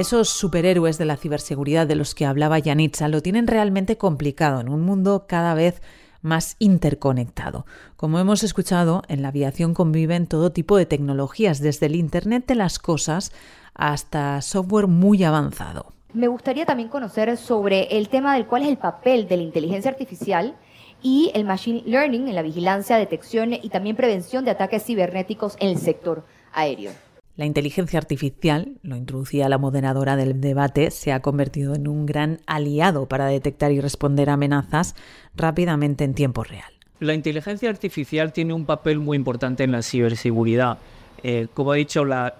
Esos 0.00 0.30
superhéroes 0.30 0.96
de 0.96 1.04
la 1.04 1.18
ciberseguridad 1.18 1.86
de 1.86 1.94
los 1.94 2.14
que 2.14 2.24
hablaba 2.24 2.58
Yanitza 2.58 3.08
lo 3.08 3.20
tienen 3.20 3.46
realmente 3.46 3.98
complicado 3.98 4.60
en 4.60 4.70
un 4.70 4.80
mundo 4.80 5.26
cada 5.28 5.52
vez 5.52 5.82
más 6.22 6.56
interconectado. 6.58 7.66
Como 7.96 8.18
hemos 8.18 8.42
escuchado, 8.42 9.02
en 9.08 9.20
la 9.20 9.28
aviación 9.28 9.74
conviven 9.74 10.26
todo 10.26 10.52
tipo 10.52 10.78
de 10.78 10.86
tecnologías, 10.86 11.60
desde 11.60 11.84
el 11.84 11.96
Internet 11.96 12.46
de 12.46 12.54
las 12.54 12.78
Cosas 12.78 13.30
hasta 13.74 14.40
software 14.40 14.86
muy 14.86 15.22
avanzado. 15.22 15.92
Me 16.14 16.28
gustaría 16.28 16.64
también 16.64 16.88
conocer 16.88 17.36
sobre 17.36 17.98
el 17.98 18.08
tema 18.08 18.34
del 18.34 18.46
cuál 18.46 18.62
es 18.62 18.68
el 18.68 18.78
papel 18.78 19.28
de 19.28 19.36
la 19.36 19.42
inteligencia 19.42 19.90
artificial 19.90 20.56
y 21.02 21.30
el 21.34 21.44
machine 21.44 21.82
learning 21.84 22.28
en 22.28 22.34
la 22.34 22.42
vigilancia, 22.42 22.96
detección 22.96 23.52
y 23.52 23.68
también 23.68 23.96
prevención 23.96 24.46
de 24.46 24.50
ataques 24.50 24.84
cibernéticos 24.84 25.56
en 25.60 25.68
el 25.68 25.78
sector 25.78 26.24
aéreo. 26.52 26.92
La 27.36 27.46
inteligencia 27.46 27.98
artificial, 27.98 28.72
lo 28.82 28.96
introducía 28.96 29.48
la 29.48 29.56
moderadora 29.56 30.16
del 30.16 30.40
debate, 30.40 30.90
se 30.90 31.12
ha 31.12 31.20
convertido 31.20 31.74
en 31.74 31.88
un 31.88 32.04
gran 32.04 32.40
aliado 32.46 33.06
para 33.06 33.26
detectar 33.26 33.72
y 33.72 33.80
responder 33.80 34.28
a 34.28 34.34
amenazas 34.34 34.94
rápidamente 35.34 36.04
en 36.04 36.12
tiempo 36.12 36.44
real. 36.44 36.70
La 36.98 37.14
inteligencia 37.14 37.70
artificial 37.70 38.32
tiene 38.34 38.52
un 38.52 38.66
papel 38.66 38.98
muy 38.98 39.16
importante 39.16 39.64
en 39.64 39.72
la 39.72 39.80
ciberseguridad. 39.80 40.78
Eh, 41.22 41.46
como 41.54 41.74
he 41.74 41.78
dicho, 41.78 42.04
la, 42.04 42.34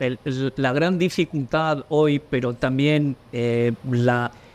gran 0.75 0.99
dificultad 0.99 1.85
hoy, 1.89 2.19
pero 2.19 2.53
también 2.53 3.17
eh, 3.33 3.73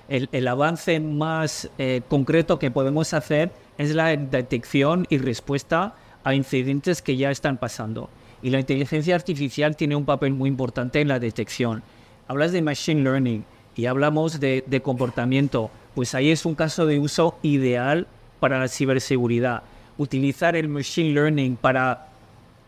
el, 0.07 0.47
avance 0.47 0.99
más 0.99 1.69
eh, 1.79 2.01
concreto 2.07 2.59
que 2.59 2.69
podemos 2.69 3.13
hacer 3.15 3.51
es 3.79 3.95
la 3.95 4.15
detección 4.15 5.07
y 5.09 5.17
respuesta 5.17 5.95
a 6.23 6.35
incidentes 6.35 7.01
que 7.01 7.17
ya 7.17 7.31
están 7.31 7.57
pasando. 7.57 8.09
Y 8.45 8.51
la 8.51 8.59
inteligencia 8.59 9.15
artificial 9.15 9.75
tiene 9.75 9.95
un 9.95 10.05
papel 10.05 10.31
muy 10.31 10.49
importante 10.49 11.01
en 11.01 11.07
la 11.07 11.17
detección. 11.17 11.81
Hablas 12.27 12.51
de 12.51 12.61
machine 12.61 13.01
learning 13.01 13.43
y 13.75 13.87
hablamos 13.87 14.39
de, 14.39 14.81
comportamiento. 14.83 15.71
Pues 15.95 16.13
ahí 16.13 16.29
es 16.29 16.45
un 16.45 16.53
caso 16.53 16.85
de 16.85 16.99
uso 16.99 17.39
ideal 17.41 18.05
para 18.39 18.59
la 18.59 18.67
ciberseguridad. 18.67 19.63
Utilizar 19.97 20.55
el 20.55 20.69
machine 20.69 21.15
learning 21.15 21.55
para 21.55 22.09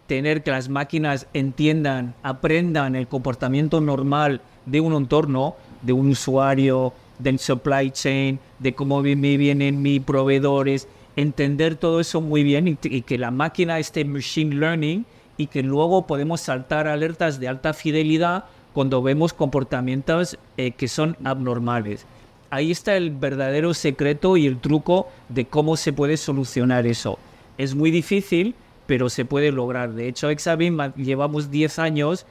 tener 0.08 0.42
que 0.42 0.50
las 0.50 0.68
máquinas 0.68 1.28
entiendan, 1.36 2.16
aprendan 2.24 2.96
el 2.96 3.08
comportamiento 3.08 3.80
normal 3.80 4.42
de 4.66 4.82
un 4.82 4.94
entorno, 4.94 5.58
de 5.84 5.94
un 5.94 6.10
usuario, 6.10 6.92
del 7.20 7.38
supply 7.38 7.92
chain, 7.92 8.40
de 8.58 8.74
cómo 8.74 9.04
me 9.04 9.38
vienen 9.38 9.84
mis 9.84 10.02
proveedores, 10.02 10.88
entender 11.16 11.76
todo 11.76 12.00
eso 12.00 12.20
muy 12.20 12.42
bien 12.42 12.68
y, 12.68 13.02
que 13.04 13.18
la 13.20 13.30
máquina 13.30 13.78
esté 13.78 14.04
machine 14.06 14.56
learning 14.56 15.06
y 15.38 15.48
que 15.48 15.64
luego 15.64 16.08
podemos 16.08 16.42
saltar 16.42 16.88
alertas 16.88 17.40
de 17.40 17.48
alta 17.48 17.74
fidelidad 17.74 18.46
cuando 18.74 19.02
vemos 19.02 19.34
comportamientos 19.34 20.38
eh, 20.58 20.72
que 20.72 20.88
son 20.88 21.18
abnormales. 21.24 22.06
Ahí 22.50 22.72
está 22.72 22.96
el 22.96 23.12
verdadero 23.12 23.74
secreto 23.74 24.38
y 24.38 24.48
el 24.48 24.60
truco 24.60 25.08
de 25.30 25.46
cómo 25.46 25.78
se 25.78 25.94
puede 25.94 26.18
solucionar 26.18 26.88
eso. 26.88 27.20
Es 27.58 27.76
muy 27.76 27.92
difícil, 27.92 28.56
pero 28.86 29.10
se 29.10 29.26
puede 29.26 29.52
lograr. 29.52 29.94
De 29.94 30.08
hecho, 30.08 30.30
Exabim 30.30 30.78
llevamos 30.96 31.52
10 31.52 31.80
años, 31.80 32.26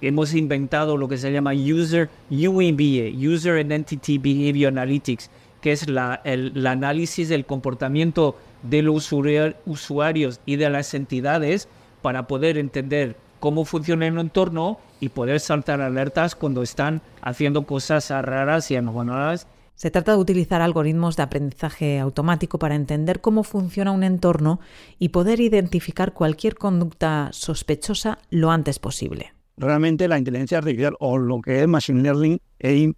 hemos 0.00 0.34
inventado 0.34 0.96
lo 0.96 1.08
que 1.08 1.16
se 1.16 1.30
llama 1.30 1.52
User 1.52 2.10
UEBA, 2.30 3.16
User 3.16 3.64
Identity 3.64 4.18
Behavior 4.18 4.72
Analytics, 4.72 5.30
que 5.60 5.72
es 5.72 5.88
la, 5.88 6.20
el, 6.24 6.66
análisis 6.66 7.28
del 7.28 7.46
comportamiento 7.46 8.36
de 8.62 8.82
los 8.82 9.12
usuarios 9.66 10.40
y 10.44 10.56
de 10.56 10.70
las 10.70 10.92
entidades 10.94 11.68
para 12.02 12.26
poder 12.26 12.58
entender 12.58 13.16
cómo 13.40 13.64
funciona 13.64 14.06
el 14.06 14.18
entorno 14.18 14.78
y 15.00 15.08
poder 15.08 15.40
saltar 15.40 15.80
alertas 15.80 16.34
cuando 16.34 16.62
están 16.62 17.00
haciendo 17.22 17.64
cosas 17.66 18.10
raras 18.10 18.70
y 18.70 18.76
anormales 18.76 19.46
se 19.74 19.90
trata 19.90 20.12
de 20.12 20.18
utilizar 20.18 20.60
algoritmos 20.60 21.16
de 21.16 21.24
aprendizaje 21.24 21.98
automático 21.98 22.58
para 22.58 22.76
entender 22.76 23.20
cómo 23.20 23.42
funciona 23.42 23.90
un 23.90 24.04
entorno 24.04 24.60
y 24.98 25.08
poder 25.08 25.40
identificar 25.40 26.12
cualquier 26.12 26.54
conducta 26.54 27.30
sospechosa 27.32 28.18
lo 28.30 28.52
antes 28.52 28.78
posible. 28.78 29.32
Realmente 29.56 30.08
la 30.08 30.18
inteligencia 30.18 30.58
artificial 30.58 30.94
o 31.00 31.18
lo 31.18 31.40
que 31.40 31.62
es 31.62 31.68
machine 31.68 32.02
learning 32.02 32.38
es, 32.58 32.92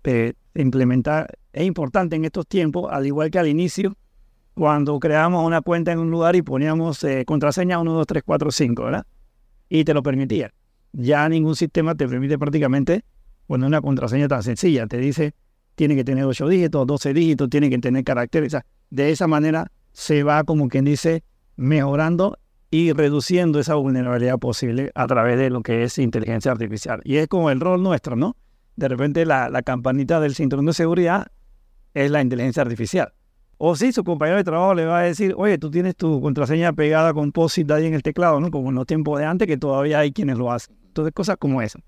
implementar, 0.54 1.38
es 1.52 1.64
importante 1.64 2.16
en 2.16 2.26
estos 2.26 2.46
tiempos, 2.46 2.92
al 2.92 3.06
igual 3.06 3.30
que 3.30 3.38
al 3.38 3.48
inicio, 3.48 3.96
cuando 4.54 4.98
creábamos 5.00 5.46
una 5.46 5.60
cuenta 5.60 5.92
en 5.92 5.98
un 5.98 6.10
lugar 6.10 6.36
y 6.36 6.42
poníamos 6.42 7.02
eh, 7.04 7.24
contraseña 7.26 7.78
1, 7.78 7.92
2, 7.92 8.06
3, 8.06 8.22
4, 8.24 8.50
5, 8.50 8.84
¿verdad? 8.84 9.06
Y 9.68 9.84
te 9.84 9.94
lo 9.94 10.02
permitía. 10.02 10.52
Ya 10.92 11.28
ningún 11.28 11.56
sistema 11.56 11.94
te 11.94 12.08
permite 12.08 12.38
prácticamente 12.38 13.04
poner 13.46 13.66
una 13.66 13.80
contraseña 13.80 14.28
tan 14.28 14.42
sencilla. 14.42 14.86
Te 14.86 14.98
dice, 14.98 15.34
tiene 15.74 15.96
que 15.96 16.04
tener 16.04 16.24
8 16.24 16.48
dígitos, 16.48 16.86
12 16.86 17.14
dígitos, 17.14 17.50
tiene 17.50 17.68
que 17.68 17.78
tener 17.78 18.04
caracteres. 18.04 18.56
de 18.90 19.10
esa 19.10 19.26
manera 19.26 19.70
se 19.92 20.22
va, 20.22 20.44
como 20.44 20.68
quien 20.68 20.84
dice, 20.84 21.24
mejorando 21.56 22.38
y 22.70 22.92
reduciendo 22.92 23.60
esa 23.60 23.76
vulnerabilidad 23.76 24.38
posible 24.38 24.90
a 24.94 25.06
través 25.06 25.38
de 25.38 25.50
lo 25.50 25.62
que 25.62 25.84
es 25.84 25.98
inteligencia 25.98 26.50
artificial. 26.50 27.00
Y 27.04 27.16
es 27.16 27.28
como 27.28 27.50
el 27.50 27.60
rol 27.60 27.82
nuestro, 27.82 28.16
¿no? 28.16 28.36
De 28.76 28.88
repente 28.88 29.24
la, 29.24 29.62
campanita 29.64 30.18
del 30.18 30.34
cinturón 30.34 30.66
de 30.66 30.72
seguridad 30.72 31.28
es 31.94 32.10
la 32.10 32.20
inteligencia 32.20 32.62
artificial. 32.62 33.12
O 33.58 33.76
si 33.76 33.92
su 33.92 34.04
compañero 34.04 34.36
de 34.36 34.44
trabajo 34.44 34.74
le 34.74 34.84
va 34.84 35.00
a 35.00 35.02
decir, 35.02 35.34
oye, 35.36 35.58
tú 35.58 35.70
tienes 35.70 35.96
tu 35.96 36.20
contraseña 36.20 36.72
pegada 36.72 37.14
con 37.14 37.32
POSIT 37.32 37.70
ahí 37.70 37.86
en 37.86 37.94
el 37.94 38.02
teclado, 38.02 38.40
¿no? 38.40 38.50
Como 38.50 38.70
en 38.70 38.74
los 38.74 38.86
tiempos 38.86 39.18
de 39.18 39.26
antes, 39.26 39.46
que 39.46 39.56
todavía 39.56 40.00
hay 40.00 40.12
quienes 40.12 40.38
lo 40.38 40.50
hacen. 40.50 40.76
Entonces, 40.86 41.12
cosas 41.14 41.36
como 41.36 41.62
eso. 41.62 41.78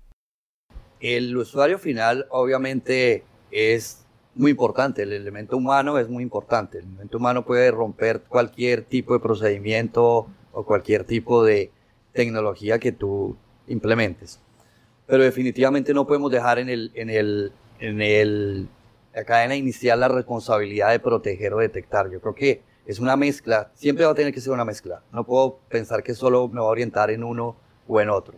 El 0.99 1.35
usuario 1.35 1.77
final, 1.77 2.25
obviamente, 2.29 3.23
es 3.51 4.05
muy 4.37 4.51
importante, 4.51 5.03
el 5.03 5.13
elemento 5.13 5.57
humano 5.57 5.97
es 5.97 6.09
muy 6.09 6.23
importante. 6.23 6.79
El 6.79 6.85
elemento 6.85 7.17
humano 7.17 7.45
puede 7.45 7.71
romper 7.71 8.21
cualquier 8.21 8.83
tipo 8.83 9.13
de 9.13 9.19
procedimiento 9.19 10.27
o 10.51 10.65
cualquier 10.65 11.03
tipo 11.03 11.43
de 11.43 11.71
tecnología 12.13 12.79
que 12.79 12.91
tú 12.91 13.35
implementes. 13.67 14.39
Pero 15.05 15.23
definitivamente 15.23 15.93
no 15.93 16.05
podemos 16.05 16.31
dejar 16.31 16.59
en, 16.59 16.69
el, 16.69 16.91
en, 16.95 17.09
el, 17.09 17.51
en 17.79 18.01
el, 18.01 18.67
la 19.17 19.25
cadena 19.25 19.55
inicial 19.55 19.99
la 19.99 20.09
responsabilidad 20.09 20.91
de 20.91 20.99
proteger 20.99 21.51
o 21.55 21.57
detectar. 21.57 22.07
Yo 22.11 22.21
creo 22.21 22.35
que 22.35 22.61
es 22.85 22.99
una 22.99 23.15
mezcla, 23.15 23.71
siempre 23.73 24.05
va 24.05 24.11
a 24.11 24.13
tener 24.13 24.31
que 24.31 24.39
ser 24.39 24.53
una 24.53 24.63
mezcla. 24.63 25.01
No 25.11 25.25
puedo 25.25 25.57
pensar 25.69 26.03
que 26.03 26.13
solo 26.13 26.47
me 26.47 26.59
voy 26.59 26.67
a 26.67 26.69
orientar 26.69 27.09
en 27.09 27.23
uno 27.23 27.55
o 27.87 27.99
en 27.99 28.11
otro. 28.11 28.35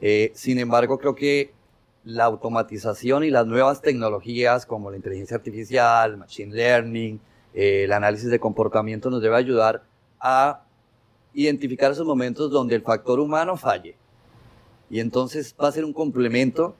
Eh, 0.00 0.32
sin 0.34 0.58
embargo, 0.58 0.98
creo 0.98 1.14
que 1.14 1.52
la 2.02 2.24
automatización 2.24 3.22
y 3.22 3.30
las 3.30 3.46
nuevas 3.46 3.80
tecnologías 3.80 4.66
como 4.66 4.90
la 4.90 4.96
inteligencia 4.96 5.36
artificial, 5.36 6.16
machine 6.16 6.52
learning, 6.52 7.20
eh, 7.54 7.84
el 7.84 7.92
análisis 7.92 8.28
de 8.28 8.40
comportamiento 8.40 9.10
nos 9.10 9.22
debe 9.22 9.36
ayudar 9.36 9.84
a 10.18 10.64
identificar 11.34 11.92
esos 11.92 12.04
momentos 12.04 12.50
donde 12.50 12.74
el 12.74 12.82
factor 12.82 13.20
humano 13.20 13.56
falle. 13.56 13.94
Y 14.90 14.98
entonces 14.98 15.54
va 15.62 15.68
a 15.68 15.72
ser 15.72 15.84
un 15.84 15.92
complemento 15.92 16.74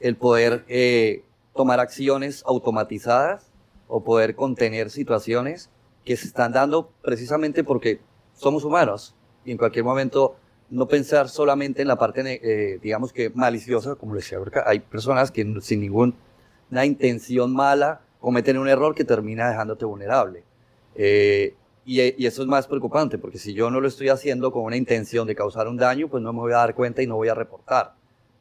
el 0.00 0.16
poder 0.16 0.64
eh, 0.68 1.25
tomar 1.56 1.80
acciones 1.80 2.44
automatizadas 2.46 3.50
o 3.88 4.04
poder 4.04 4.36
contener 4.36 4.90
situaciones 4.90 5.70
que 6.04 6.16
se 6.16 6.28
están 6.28 6.52
dando 6.52 6.90
precisamente 7.02 7.64
porque 7.64 8.00
somos 8.34 8.64
humanos 8.64 9.16
y 9.44 9.52
en 9.52 9.58
cualquier 9.58 9.84
momento 9.84 10.36
no 10.70 10.88
pensar 10.88 11.28
solamente 11.28 11.82
en 11.82 11.88
la 11.88 11.96
parte, 11.96 12.40
eh, 12.42 12.78
digamos 12.82 13.12
que 13.12 13.30
maliciosa, 13.30 13.94
como 13.94 14.14
les 14.14 14.24
decía, 14.24 14.38
hay 14.66 14.80
personas 14.80 15.30
que 15.30 15.44
sin 15.60 15.80
ninguna 15.80 16.14
intención 16.84 17.52
mala 17.52 18.00
cometen 18.20 18.58
un 18.58 18.68
error 18.68 18.94
que 18.94 19.04
termina 19.04 19.48
dejándote 19.48 19.84
vulnerable. 19.84 20.42
Eh, 20.96 21.54
y, 21.84 22.00
y, 22.00 22.26
eso 22.26 22.42
es 22.42 22.48
más 22.48 22.66
preocupante, 22.66 23.16
porque 23.16 23.38
si 23.38 23.54
yo 23.54 23.70
no 23.70 23.80
lo 23.80 23.86
estoy 23.86 24.08
haciendo 24.08 24.50
con 24.50 24.64
una 24.64 24.76
intención 24.76 25.28
de 25.28 25.36
causar 25.36 25.68
un 25.68 25.76
daño, 25.76 26.08
pues 26.08 26.20
no 26.20 26.32
me 26.32 26.40
voy 26.40 26.52
a 26.52 26.56
dar 26.56 26.74
cuenta 26.74 27.00
y 27.02 27.06
no 27.06 27.14
voy 27.14 27.28
a 27.28 27.34
reportar. 27.34 27.94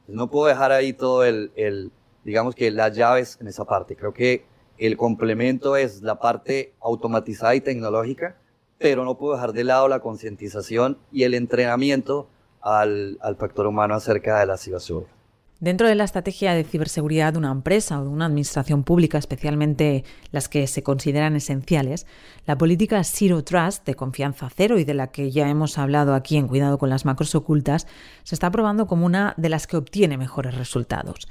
no 0.07 0.32
puedo 0.32 0.47
dejar 0.47 0.72
ahí 0.72 0.93
todo 0.93 1.24
el, 1.24 1.51
el, 1.55 1.91
digamos 2.26 2.55
que 2.55 2.71
las 2.71 2.93
llaves 2.93 3.38
en 3.39 3.47
esa 3.47 3.63
parte. 3.63 3.95
Creo 3.95 4.13
que 4.13 4.43
el 4.78 4.97
complemento 4.97 5.78
es 5.78 6.01
la 6.01 6.19
parte 6.19 6.73
automatizada 6.82 7.55
y 7.55 7.61
tecnológica, 7.61 8.36
pero 8.78 9.05
no 9.05 9.17
puedo 9.17 9.36
dejar 9.36 9.53
de 9.53 9.63
lado 9.63 9.88
la 9.88 10.01
concientización 10.01 10.97
y 11.11 11.23
el 11.23 11.34
entrenamiento 11.34 12.28
al, 12.61 13.17
factor 13.39 13.67
humano 13.67 13.93
acerca 13.93 14.39
de 14.39 14.47
la 14.47 14.57
ciberseguridad. 14.57 15.13
Dentro 15.61 15.88
de 15.88 15.95
la 15.95 16.03
estrategia 16.03 16.53
de 16.53 16.65
ciberseguridad 16.65 17.32
de 17.32 17.39
una 17.39 17.51
empresa 17.51 18.01
o 18.01 18.03
de 18.03 18.09
una 18.09 18.26
administración 18.26 18.84
pública, 18.84 19.17
especialmente 19.17 20.03
las 20.32 20.49
que 20.49 20.67
se 20.67 20.84
consideran 20.84 21.38
esenciales, 21.38 22.05
la 22.45 22.57
política 22.57 23.01
Zero 23.05 23.41
Trust, 23.43 23.86
de 23.86 23.95
confianza 23.95 24.49
cero 24.53 24.78
y 24.80 24.84
de 24.84 24.93
la 24.93 25.07
que 25.07 25.32
ya 25.32 25.47
hemos 25.47 25.78
hablado 25.78 26.13
aquí 26.13 26.36
en 26.36 26.49
Cuidado 26.49 26.78
con 26.78 26.89
las 26.89 27.05
macros 27.05 27.36
ocultas, 27.36 27.88
se 28.23 28.36
está 28.36 28.51
probando 28.51 28.86
como 28.86 29.05
una 29.05 29.34
de 29.38 29.49
las 29.49 29.65
que 29.65 29.78
obtiene 29.78 30.17
mejores 30.17 30.55
resultados. 30.55 31.30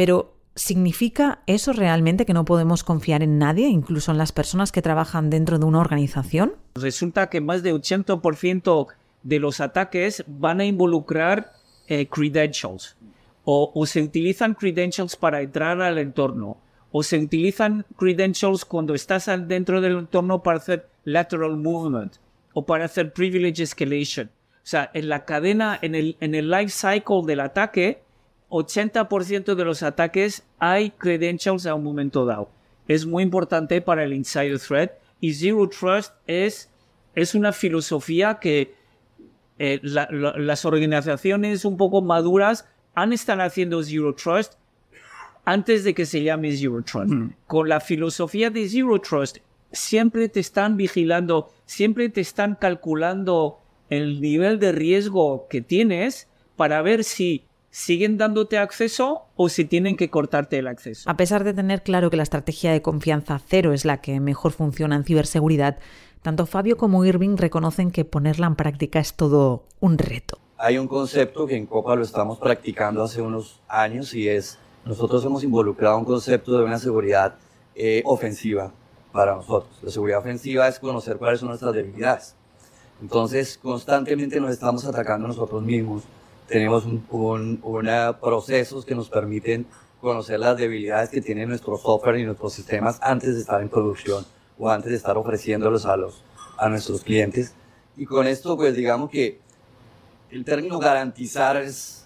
Pero, 0.00 0.32
¿Significa 0.54 1.42
eso 1.46 1.74
realmente 1.74 2.24
que 2.24 2.32
no 2.32 2.46
podemos 2.46 2.84
confiar 2.84 3.22
en 3.22 3.36
nadie, 3.36 3.68
incluso 3.68 4.10
en 4.10 4.16
las 4.16 4.32
personas 4.32 4.72
que 4.72 4.80
trabajan 4.80 5.28
dentro 5.28 5.58
de 5.58 5.66
una 5.66 5.78
organización? 5.78 6.54
Resulta 6.74 7.28
que 7.28 7.42
más 7.42 7.62
de 7.62 7.74
80% 7.74 8.86
de 9.22 9.38
los 9.38 9.60
ataques 9.60 10.24
van 10.26 10.60
a 10.60 10.64
involucrar 10.64 11.52
eh, 11.86 12.06
credentials 12.06 12.96
o, 13.44 13.84
se 13.84 14.00
utilizan 14.00 14.54
credentials 14.54 15.16
para 15.16 15.42
entrar 15.42 15.82
al 15.82 15.98
entorno 15.98 16.56
o 16.92 17.02
se 17.02 17.18
utilizan 17.18 17.84
credentials 17.98 18.64
cuando 18.64 18.94
estás 18.94 19.30
dentro 19.46 19.82
del 19.82 19.98
entorno 19.98 20.42
para 20.42 20.56
hacer 20.56 20.88
lateral 21.04 21.58
movement 21.58 22.14
o 22.54 22.64
para 22.64 22.86
hacer 22.86 23.12
privilege 23.12 23.62
escalation. 23.62 24.28
O 24.28 24.66
sea, 24.70 24.90
en 24.94 25.10
la 25.10 25.26
cadena, 25.26 25.78
en 25.82 25.94
el, 25.94 26.16
en 26.20 26.34
el 26.34 26.50
life 26.50 26.70
cycle 26.70 27.26
del 27.26 27.40
ataque, 27.40 28.02
80% 28.50 29.54
de 29.54 29.64
los 29.64 29.82
ataques 29.82 30.42
hay 30.58 30.90
credentials 30.90 31.66
a 31.66 31.74
un 31.74 31.84
momento 31.84 32.24
dado. 32.26 32.50
Es 32.88 33.06
muy 33.06 33.22
importante 33.22 33.80
para 33.80 34.04
el 34.04 34.12
insider 34.12 34.58
threat 34.58 34.92
y 35.20 35.34
Zero 35.34 35.68
Trust 35.68 36.12
es, 36.26 36.68
es 37.14 37.34
una 37.34 37.52
filosofía 37.52 38.38
que 38.40 38.74
eh, 39.58 39.78
la- 39.82 40.08
la- 40.10 40.36
las 40.38 40.64
organizaciones 40.64 41.64
un 41.64 41.76
poco 41.76 42.00
maduras 42.02 42.66
han 42.94 43.12
estado 43.12 43.42
haciendo 43.42 43.82
Zero 43.82 44.14
Trust 44.14 44.54
antes 45.44 45.84
de 45.84 45.94
que 45.94 46.06
se 46.06 46.22
llame 46.22 46.54
Zero 46.56 46.82
Trust. 46.82 47.12
Con 47.46 47.68
la 47.68 47.80
filosofía 47.80 48.50
de 48.50 48.68
Zero 48.68 49.00
Trust, 49.00 49.38
siempre 49.72 50.28
te 50.28 50.40
están 50.40 50.76
vigilando, 50.76 51.50
siempre 51.66 52.08
te 52.08 52.20
están 52.20 52.56
calculando 52.56 53.58
el 53.88 54.20
nivel 54.20 54.58
de 54.58 54.72
riesgo 54.72 55.46
que 55.48 55.60
tienes 55.60 56.28
para 56.56 56.82
ver 56.82 57.04
si 57.04 57.44
siguen 57.70 58.18
dándote 58.18 58.58
acceso 58.58 59.26
o 59.36 59.48
si 59.48 59.64
tienen 59.64 59.96
que 59.96 60.10
cortarte 60.10 60.58
el 60.58 60.66
acceso. 60.66 61.08
A 61.08 61.16
pesar 61.16 61.44
de 61.44 61.54
tener 61.54 61.82
claro 61.82 62.10
que 62.10 62.16
la 62.16 62.22
estrategia 62.22 62.72
de 62.72 62.82
confianza 62.82 63.40
cero 63.46 63.72
es 63.72 63.84
la 63.84 64.00
que 64.00 64.20
mejor 64.20 64.52
funciona 64.52 64.96
en 64.96 65.04
ciberseguridad, 65.04 65.78
tanto 66.22 66.46
Fabio 66.46 66.76
como 66.76 67.04
Irving 67.04 67.36
reconocen 67.36 67.90
que 67.90 68.04
ponerla 68.04 68.46
en 68.46 68.56
práctica 68.56 68.98
es 68.98 69.14
todo 69.14 69.64
un 69.80 69.98
reto. 69.98 70.38
Hay 70.58 70.76
un 70.76 70.88
concepto 70.88 71.46
que 71.46 71.56
en 71.56 71.64
Copa 71.64 71.96
lo 71.96 72.02
estamos 72.02 72.38
practicando 72.38 73.02
hace 73.02 73.22
unos 73.22 73.60
años 73.66 74.12
y 74.12 74.28
es, 74.28 74.58
nosotros 74.84 75.24
hemos 75.24 75.42
involucrado 75.42 75.96
un 75.96 76.04
concepto 76.04 76.58
de 76.58 76.64
una 76.64 76.78
seguridad 76.78 77.36
eh, 77.74 78.02
ofensiva 78.04 78.70
para 79.12 79.34
nosotros. 79.34 79.78
La 79.82 79.90
seguridad 79.90 80.18
ofensiva 80.18 80.68
es 80.68 80.78
conocer 80.78 81.16
cuáles 81.16 81.40
son 81.40 81.48
nuestras 81.48 81.72
debilidades. 81.72 82.34
Entonces, 83.00 83.58
constantemente 83.62 84.38
nos 84.40 84.50
estamos 84.50 84.84
atacando 84.84 85.26
nosotros 85.26 85.62
mismos. 85.62 86.02
Tenemos 86.50 86.84
un, 86.84 87.06
un- 87.10 87.60
una- 87.62 88.18
procesos 88.20 88.84
que 88.84 88.94
nos 88.94 89.08
permiten 89.08 89.66
conocer 90.00 90.40
las 90.40 90.56
debilidades 90.56 91.08
que 91.10 91.20
tiene 91.20 91.46
nuestro 91.46 91.76
software 91.78 92.18
y 92.18 92.24
nuestros 92.24 92.52
sistemas 92.54 92.98
antes 93.02 93.34
de 93.34 93.40
estar 93.40 93.60
en 93.62 93.68
producción 93.68 94.24
o 94.58 94.68
antes 94.68 94.90
de 94.90 94.96
estar 94.96 95.16
ofreciéndolos 95.16 95.86
a, 95.86 95.96
los, 95.96 96.24
a 96.58 96.68
nuestros 96.68 97.02
clientes. 97.02 97.54
Y 97.96 98.04
con 98.04 98.26
esto, 98.26 98.56
pues 98.56 98.74
digamos 98.74 99.10
que 99.10 99.38
el 100.30 100.44
término 100.44 100.78
garantizar 100.78 101.56
es, 101.56 102.04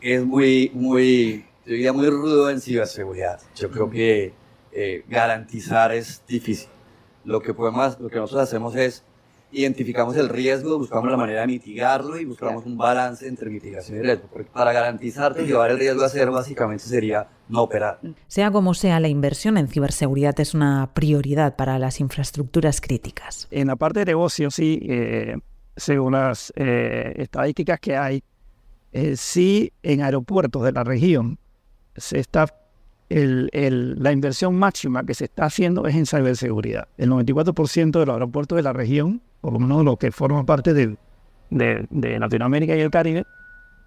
es 0.00 0.24
muy, 0.24 0.70
muy, 0.72 1.44
yo 1.66 1.72
diría 1.72 1.92
muy 1.92 2.08
rudo 2.08 2.48
en 2.48 2.60
ciberseguridad. 2.60 3.40
Yo 3.56 3.70
creo 3.70 3.90
que 3.90 4.32
eh, 4.72 5.04
garantizar 5.08 5.92
es 5.92 6.22
difícil. 6.26 6.68
Lo 7.24 7.42
que, 7.42 7.52
podemos, 7.52 7.98
lo 8.00 8.08
que 8.08 8.16
nosotros 8.16 8.42
hacemos 8.48 8.74
es 8.76 9.02
identificamos 9.52 10.16
el 10.16 10.28
riesgo, 10.28 10.78
buscamos 10.78 11.10
la 11.10 11.16
manera 11.16 11.42
de 11.42 11.46
mitigarlo 11.46 12.18
y 12.18 12.24
buscamos 12.24 12.64
un 12.66 12.76
balance 12.76 13.26
entre 13.26 13.50
mitigación 13.50 13.98
y 13.98 14.02
riesgo. 14.02 14.28
Porque 14.32 14.50
para 14.50 14.72
garantizarte, 14.72 15.46
llevar 15.46 15.70
el 15.70 15.78
riesgo 15.78 16.04
a 16.04 16.08
cero 16.08 16.32
básicamente 16.32 16.84
sería 16.84 17.28
no 17.48 17.62
operar. 17.62 17.98
Sea 18.28 18.50
como 18.50 18.74
sea, 18.74 19.00
la 19.00 19.08
inversión 19.08 19.58
en 19.58 19.68
ciberseguridad 19.68 20.38
es 20.40 20.54
una 20.54 20.90
prioridad 20.94 21.56
para 21.56 21.78
las 21.78 22.00
infraestructuras 22.00 22.80
críticas. 22.80 23.48
En 23.50 23.68
la 23.68 23.76
parte 23.76 24.00
de 24.00 24.06
negocio, 24.06 24.50
sí, 24.50 24.80
eh, 24.88 25.36
según 25.76 26.12
las 26.12 26.52
eh, 26.56 27.14
estadísticas 27.16 27.80
que 27.80 27.96
hay, 27.96 28.22
eh, 28.92 29.16
sí 29.16 29.72
en 29.82 30.02
aeropuertos 30.02 30.62
de 30.64 30.72
la 30.72 30.84
región 30.84 31.38
se 31.96 32.18
está 32.18 32.46
el- 33.10 33.50
el- 33.52 34.02
la 34.02 34.12
inversión 34.12 34.54
máxima 34.56 35.04
que 35.04 35.12
se 35.14 35.24
está 35.24 35.44
haciendo 35.44 35.86
es 35.86 35.94
en 35.94 36.06
ciberseguridad. 36.06 36.88
El 36.96 37.10
94% 37.10 38.00
de 38.00 38.06
los 38.06 38.14
aeropuertos 38.14 38.56
de 38.56 38.62
la 38.62 38.72
región, 38.72 39.20
por 39.42 39.52
lo 39.52 39.58
menos 39.58 39.84
los 39.84 39.98
que 39.98 40.10
forman 40.12 40.46
parte 40.46 40.72
del- 40.72 40.96
de, 41.50 41.86
de 41.90 42.18
Latinoamérica 42.18 42.76
y 42.76 42.80
el 42.80 42.90
Caribe, 42.90 43.24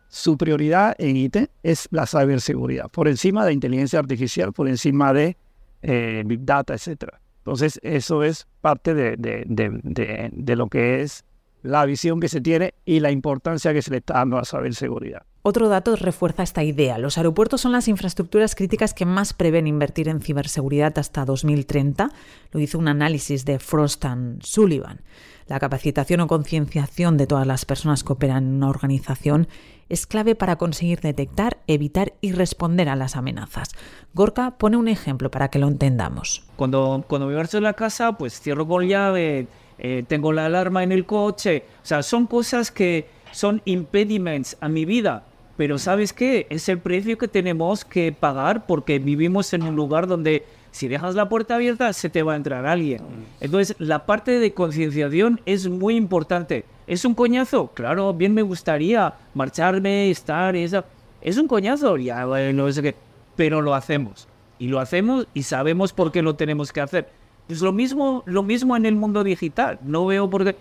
su 0.10 0.38
prioridad 0.38 0.94
en 1.00 1.16
IT 1.18 1.50
es 1.64 1.88
la 1.90 2.06
ciberseguridad, 2.06 2.90
por 2.90 3.08
encima 3.08 3.46
de 3.46 3.54
inteligencia 3.54 3.98
artificial, 3.98 4.54
por 4.54 4.68
encima 4.68 5.12
de 5.14 5.38
eh, 5.82 6.24
Big 6.26 6.46
Data, 6.46 6.74
etc. 6.76 7.06
Entonces, 7.40 7.80
eso 7.84 8.24
es 8.24 8.48
parte 8.62 8.94
de, 8.94 9.16
de- 9.18 9.44
de- 9.48 9.80
de- 9.84 10.30
de 10.32 10.56
lo 10.56 10.68
que 10.68 11.02
es 11.02 11.26
la 11.62 11.86
visión 11.86 12.20
que 12.20 12.30
se 12.30 12.40
tiene 12.42 12.74
y 12.86 13.00
la 13.00 13.12
importancia 13.12 13.74
que 13.74 13.82
se 13.82 13.92
le 13.92 13.98
está 13.98 14.14
dando 14.16 14.38
a 14.38 14.42
la 14.42 14.46
ciberseguridad. 14.46 15.24
Otro 15.46 15.68
dato 15.68 15.98
refuerza 15.98 16.42
esta 16.42 16.64
idea. 16.64 16.98
Los 16.98 17.18
aeropuertos 17.18 17.60
son 17.60 17.74
las 17.74 17.90
infraestructuras 17.90 18.56
críticas 18.56 18.94
que 18.94 19.06
más 19.06 19.34
prevén 19.34 19.68
invertir 19.68 20.08
en 20.08 20.22
ciberseguridad 20.22 20.98
hasta 20.98 21.26
2030. 21.26 22.12
Lo 22.54 22.60
hizo 22.62 22.80
un 22.80 22.88
análisis 22.88 23.44
de 23.44 23.60
Frost 23.60 24.06
and 24.06 24.42
Sullivan. 24.42 25.02
La 25.48 25.60
capacitación 25.60 26.22
o 26.22 26.28
concienciación 26.28 27.18
de 27.18 27.28
todas 27.28 27.46
las 27.46 27.66
personas 27.66 28.06
que 28.06 28.14
operan 28.14 28.46
en 28.46 28.54
una 28.54 28.70
organización 28.70 29.50
es 29.90 30.08
clave 30.08 30.36
para 30.36 30.56
conseguir 30.56 31.02
detectar, 31.02 31.58
evitar 31.68 32.14
y 32.22 32.32
responder 32.32 32.88
a 32.88 32.96
las 32.96 33.18
amenazas. 33.18 33.72
Gorka 34.14 34.52
pone 34.52 34.78
un 34.78 34.88
ejemplo 34.88 35.30
para 35.30 35.50
que 35.50 35.60
lo 35.60 35.68
entendamos. 35.68 36.46
Cuando, 36.56 37.04
cuando 37.10 37.28
me 37.28 37.36
marcho 37.36 37.58
de 37.58 37.62
la 37.62 37.74
casa, 37.74 38.18
pues 38.18 38.40
cierro 38.40 38.66
con 38.66 38.88
llave, 38.88 39.48
eh, 39.78 40.06
tengo 40.08 40.32
la 40.32 40.46
alarma 40.46 40.84
en 40.84 40.94
el 40.94 41.06
coche. 41.06 41.66
O 41.84 41.86
sea, 41.86 42.02
son 42.02 42.28
cosas 42.28 42.72
que 42.72 43.10
son 43.34 43.62
impediments 43.66 44.56
a 44.62 44.70
mi 44.70 44.86
vida. 44.86 45.26
Pero 45.56 45.78
¿sabes 45.78 46.14
qué? 46.14 46.48
Es 46.50 46.68
el 46.70 46.80
precio 46.80 47.18
que 47.18 47.28
tenemos 47.28 47.86
que 47.86 48.12
pagar 48.12 48.66
porque 48.66 48.98
vivimos 49.00 49.54
en 49.54 49.64
un 49.64 49.76
lugar 49.76 50.08
donde 50.08 50.44
si 50.72 50.88
dejas 50.88 51.14
la 51.14 51.30
puerta 51.30 51.56
abierta 51.56 51.94
se 51.94 52.10
te 52.10 52.24
va 52.24 52.34
a 52.34 52.36
entrar 52.36 52.66
alguien. 52.66 53.02
Entonces, 53.40 53.76
la 53.78 54.08
parte 54.08 54.40
de 54.40 54.54
concienciación 54.54 55.40
es 55.46 55.70
muy 55.70 55.96
importante. 55.96 56.66
¿Es 56.88 57.06
un 57.06 57.14
coñazo? 57.14 57.68
Claro, 57.76 58.14
bien 58.14 58.34
me 58.34 58.42
gustaría 58.42 59.14
marcharme, 59.36 60.10
estar, 60.10 60.56
esa... 60.56 60.86
Es 61.22 61.38
un 61.38 61.48
coñazo, 61.48 61.98
ya, 61.98 62.26
bueno, 62.26 62.64
no 62.64 62.72
sé 62.72 62.82
qué. 62.82 62.96
Pero 63.36 63.62
lo 63.62 63.76
hacemos. 63.76 64.28
Y 64.58 64.68
lo 64.68 64.80
hacemos 64.80 65.28
y 65.36 65.44
sabemos 65.44 65.94
por 65.94 66.12
qué 66.12 66.24
lo 66.24 66.36
tenemos 66.36 66.74
que 66.74 66.82
hacer. 66.82 67.10
Es 67.48 67.62
lo 67.62 67.72
mismo, 67.72 68.24
lo 68.26 68.42
mismo 68.42 68.76
en 68.76 68.88
el 68.88 68.96
mundo 68.96 69.24
digital. 69.24 69.80
No 69.84 70.08
veo 70.08 70.30
por 70.30 70.44
qué. 70.44 70.56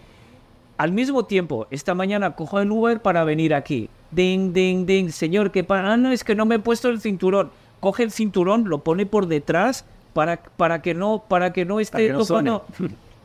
Al 0.77 0.93
mismo 0.93 1.25
tiempo, 1.25 1.67
esta 1.71 1.95
mañana 1.95 2.37
cojo 2.37 2.61
el 2.61 2.71
Uber 2.71 3.01
para 3.01 3.25
venir 3.25 3.55
aquí. 3.55 3.89
Ding, 4.13 4.53
ding, 4.53 4.87
ding. 4.87 5.11
Señor, 5.11 5.51
¿qué 5.51 5.65
pasa? 5.65 5.93
Ah, 5.93 5.97
no, 5.97 6.13
es 6.13 6.23
que 6.23 6.35
no 6.35 6.47
me 6.47 6.57
he 6.57 6.59
puesto 6.59 6.89
el 6.89 7.01
cinturón. 7.01 7.51
Coge 7.81 8.05
el 8.05 8.13
cinturón, 8.13 8.69
lo 8.69 8.79
pone 8.85 9.07
por 9.07 9.27
detrás 9.27 9.85
para, 10.13 10.43
para 10.57 10.83
que 10.83 10.95
no, 10.95 11.25
para 11.27 11.53
que 11.53 11.65
no 11.65 11.81
esté 11.81 12.07
que 12.09 12.13
no 12.13 12.25
tocando. 12.25 12.65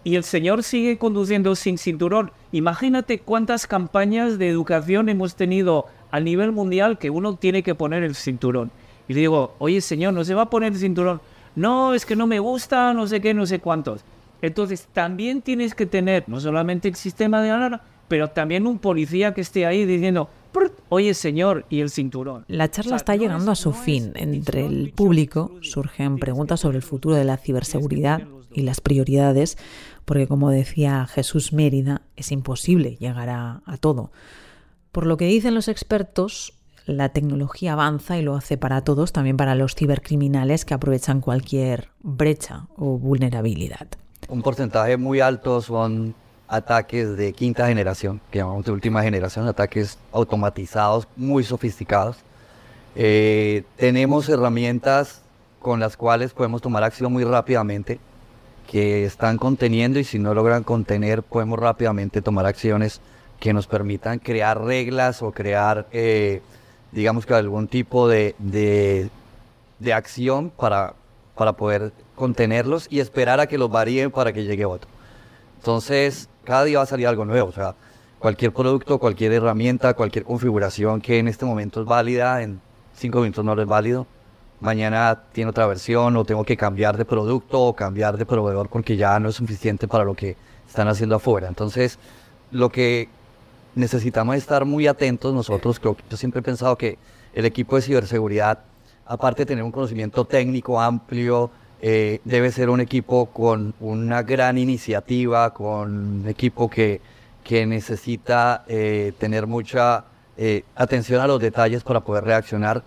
Y 0.03 0.15
el 0.15 0.23
señor 0.23 0.63
sigue 0.63 0.97
conduciendo 0.97 1.53
sin 1.55 1.77
cinturón. 1.77 2.31
Imagínate 2.53 3.19
cuántas 3.19 3.67
campañas 3.67 4.38
de 4.38 4.47
educación 4.47 5.09
hemos 5.09 5.35
tenido 5.35 5.85
a 6.11 6.21
nivel 6.21 6.53
mundial 6.53 6.97
que 6.97 7.09
uno 7.09 7.35
tiene 7.35 7.61
que 7.61 7.75
poner 7.75 8.03
el 8.03 8.15
cinturón. 8.15 8.71
Y 9.09 9.13
le 9.13 9.19
digo, 9.19 9.55
oye 9.59 9.81
señor, 9.81 10.13
¿no 10.13 10.23
se 10.23 10.33
va 10.33 10.43
a 10.43 10.49
poner 10.49 10.71
el 10.71 10.79
cinturón? 10.79 11.19
No, 11.55 11.93
es 11.93 12.05
que 12.05 12.15
no 12.15 12.27
me 12.27 12.39
gusta, 12.39 12.93
no 12.93 13.07
sé 13.07 13.19
qué, 13.19 13.33
no 13.33 13.45
sé 13.45 13.59
cuántos. 13.59 14.01
Entonces 14.41 14.88
también 14.93 15.41
tienes 15.41 15.75
que 15.75 15.85
tener 15.85 16.23
no 16.27 16.39
solamente 16.39 16.88
el 16.88 16.95
sistema 16.95 17.41
de 17.41 17.51
alarma, 17.51 17.81
pero 18.07 18.29
también 18.29 18.65
un 18.65 18.79
policía 18.79 19.33
que 19.33 19.41
esté 19.41 19.65
ahí 19.65 19.85
diciendo, 19.85 20.29
"Prr, 20.46 20.46
oye 20.89 21.13
señor, 21.13 21.65
y 21.69 21.81
el 21.81 21.89
cinturón. 21.89 22.45
La 22.47 22.69
charla 22.69 22.95
está 22.95 23.15
llegando 23.15 23.51
a 23.51 23.55
su 23.55 23.73
fin. 23.73 24.11
Entre 24.15 24.65
el 24.65 24.91
público 24.91 25.51
surgen 25.61 26.17
preguntas 26.17 26.59
sobre 26.59 26.77
el 26.77 26.83
futuro 26.83 27.15
de 27.15 27.25
la 27.25 27.37
ciberseguridad 27.37 28.23
y 28.51 28.61
las 28.61 28.81
prioridades, 28.81 29.57
porque 30.05 30.27
como 30.27 30.49
decía 30.49 31.05
Jesús 31.07 31.53
Mérida, 31.53 32.01
es 32.15 32.31
imposible 32.31 32.97
llegar 32.99 33.29
a, 33.29 33.61
a 33.65 33.77
todo. 33.77 34.11
Por 34.91 35.05
lo 35.05 35.17
que 35.17 35.25
dicen 35.25 35.53
los 35.53 35.67
expertos, 35.67 36.53
la 36.87 37.09
tecnología 37.09 37.73
avanza 37.73 38.17
y 38.17 38.21
lo 38.21 38.35
hace 38.35 38.57
para 38.57 38.81
todos, 38.81 39.11
también 39.11 39.37
para 39.37 39.55
los 39.55 39.75
cibercriminales 39.75 40.65
que 40.65 40.73
aprovechan 40.73 41.21
cualquier 41.21 41.89
brecha 42.01 42.67
o 42.77 42.97
vulnerabilidad. 42.97 43.87
Un 44.29 44.41
porcentaje 44.41 44.97
muy 44.97 45.19
alto 45.19 45.61
son 45.61 46.15
ataques 46.47 47.17
de 47.17 47.33
quinta 47.33 47.67
generación, 47.67 48.21
que 48.31 48.39
llamamos 48.39 48.65
de 48.65 48.71
última 48.71 49.03
generación, 49.03 49.47
ataques 49.47 49.97
automatizados 50.11 51.07
muy 51.15 51.43
sofisticados. 51.43 52.17
Eh, 52.95 53.63
tenemos 53.75 54.27
herramientas 54.29 55.21
con 55.59 55.79
las 55.79 55.97
cuales 55.97 56.33
podemos 56.33 56.61
tomar 56.61 56.83
acción 56.83 57.11
muy 57.11 57.23
rápidamente, 57.23 57.99
que 58.67 59.05
están 59.05 59.37
conteniendo 59.37 59.99
y 59.99 60.03
si 60.03 60.19
no 60.19 60.33
logran 60.33 60.63
contener, 60.63 61.23
podemos 61.23 61.59
rápidamente 61.59 62.21
tomar 62.21 62.45
acciones 62.45 63.01
que 63.39 63.53
nos 63.53 63.67
permitan 63.67 64.19
crear 64.19 64.61
reglas 64.61 65.21
o 65.21 65.31
crear, 65.31 65.87
eh, 65.91 66.41
digamos 66.91 67.25
que 67.25 67.33
algún 67.33 67.67
tipo 67.67 68.07
de, 68.07 68.35
de, 68.39 69.09
de 69.79 69.93
acción 69.93 70.49
para, 70.49 70.95
para 71.35 71.53
poder 71.53 71.91
contenerlos 72.15 72.87
y 72.89 72.99
esperar 72.99 73.39
a 73.39 73.47
que 73.47 73.57
los 73.57 73.69
varíen 73.69 74.11
para 74.11 74.33
que 74.33 74.43
llegue 74.43 74.65
otro. 74.65 74.89
Entonces, 75.59 76.29
cada 76.47 76.63
día 76.63 76.77
va 76.77 76.85
a 76.85 76.87
salir 76.87 77.05
algo 77.07 77.25
nuevo. 77.25 77.49
O 77.49 77.51
sea, 77.51 77.75
cualquier 78.19 78.53
producto, 78.53 78.99
cualquier 78.99 79.33
herramienta, 79.33 79.93
cualquier 79.93 80.23
configuración 80.23 81.01
que 81.01 81.19
en 81.19 81.27
este 81.27 81.43
momento 81.43 81.81
es 81.81 81.85
válida, 81.85 82.41
en 82.41 82.61
cinco 82.95 83.19
minutos 83.19 83.43
no 83.43 83.61
es 83.61 83.67
válido. 83.67 84.07
Mañana 84.61 85.23
tiene 85.33 85.49
otra 85.49 85.67
versión 85.67 86.15
o 86.15 86.23
tengo 86.23 86.45
que 86.45 86.55
cambiar 86.55 86.95
de 86.95 87.03
producto 87.03 87.61
o 87.61 87.75
cambiar 87.75 88.17
de 88.17 88.25
proveedor 88.25 88.69
porque 88.69 88.95
ya 88.95 89.19
no 89.19 89.27
es 89.27 89.35
suficiente 89.35 89.89
para 89.89 90.05
lo 90.05 90.15
que 90.15 90.37
están 90.65 90.87
haciendo 90.87 91.17
afuera. 91.17 91.49
Entonces, 91.49 91.99
lo 92.51 92.69
que 92.69 93.09
necesitamos 93.75 94.37
es 94.37 94.43
estar 94.43 94.63
muy 94.63 94.87
atentos 94.87 95.33
nosotros, 95.33 95.81
creo 95.81 95.95
que 95.97 96.03
yo 96.09 96.15
siempre 96.15 96.39
he 96.39 96.43
pensado 96.43 96.77
que 96.77 96.97
el 97.33 97.45
equipo 97.45 97.75
de 97.75 97.81
ciberseguridad, 97.81 98.59
aparte 99.05 99.41
de 99.41 99.47
tener 99.47 99.65
un 99.65 99.71
conocimiento 99.71 100.23
técnico 100.23 100.79
amplio, 100.79 101.51
eh, 101.82 102.21
debe 102.23 102.51
ser 102.51 102.69
un 102.69 102.82
equipo 102.82 103.28
con 103.28 103.73
una 103.80 104.23
gran 104.23 104.57
iniciativa, 104.57 105.53
con 105.53 106.21
un 106.21 106.28
equipo 106.28 106.69
que, 106.69 107.01
que 107.43 107.65
necesita 107.65 108.63
eh, 108.67 109.13
tener 109.19 109.45
mucha 109.45 110.05
eh, 110.38 110.63
atención 110.75 111.21
a 111.21 111.28
los 111.28 111.39
detalles 111.39 111.84
para 111.84 112.01
poder 112.01 112.23
reaccionar 112.23 112.84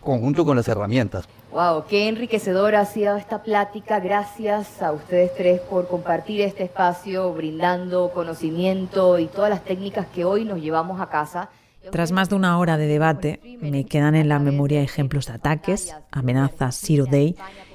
conjunto 0.00 0.44
con 0.44 0.56
las 0.56 0.68
herramientas. 0.68 1.28
Wow, 1.52 1.84
qué 1.88 2.08
enriquecedora 2.08 2.80
ha 2.80 2.84
sido 2.84 3.16
esta 3.16 3.42
plática. 3.42 3.98
Gracias 3.98 4.80
a 4.80 4.92
ustedes 4.92 5.34
tres 5.34 5.60
por 5.60 5.88
compartir 5.88 6.40
este 6.42 6.62
espacio, 6.62 7.32
brindando 7.32 8.12
conocimiento 8.14 9.18
y 9.18 9.26
todas 9.26 9.50
las 9.50 9.64
técnicas 9.64 10.06
que 10.14 10.24
hoy 10.24 10.44
nos 10.44 10.60
llevamos 10.60 11.00
a 11.00 11.08
casa. 11.08 11.50
Tras 11.90 12.12
más 12.12 12.28
de 12.28 12.36
una 12.36 12.56
hora 12.58 12.76
de 12.76 12.86
debate, 12.86 13.40
me 13.60 13.84
quedan 13.84 14.14
en 14.14 14.28
la 14.28 14.38
memoria 14.38 14.80
ejemplos 14.80 15.26
de 15.26 15.32
ataques, 15.32 15.96
amenazas 16.12 16.76
Zero 16.76 17.06
Day 17.06 17.34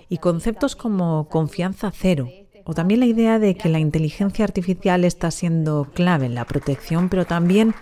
y 0.10 0.18
conceptos 0.18 0.76
como 0.76 1.28
confianza 1.30 1.92
cero, 1.92 2.30
o 2.64 2.74
también 2.74 3.00
la 3.00 3.06
idea 3.06 3.40
de 3.40 3.56
que 3.56 3.70
la 3.70 3.80
inteligencia 3.80 4.46
artificial 4.46 5.04
está 5.04 5.32
siendo 5.32 5.88
clave 5.94 6.26
en 6.26 6.36
la 6.36 6.46
protección, 6.46 7.10
pero 7.10 7.26
también 7.26 7.76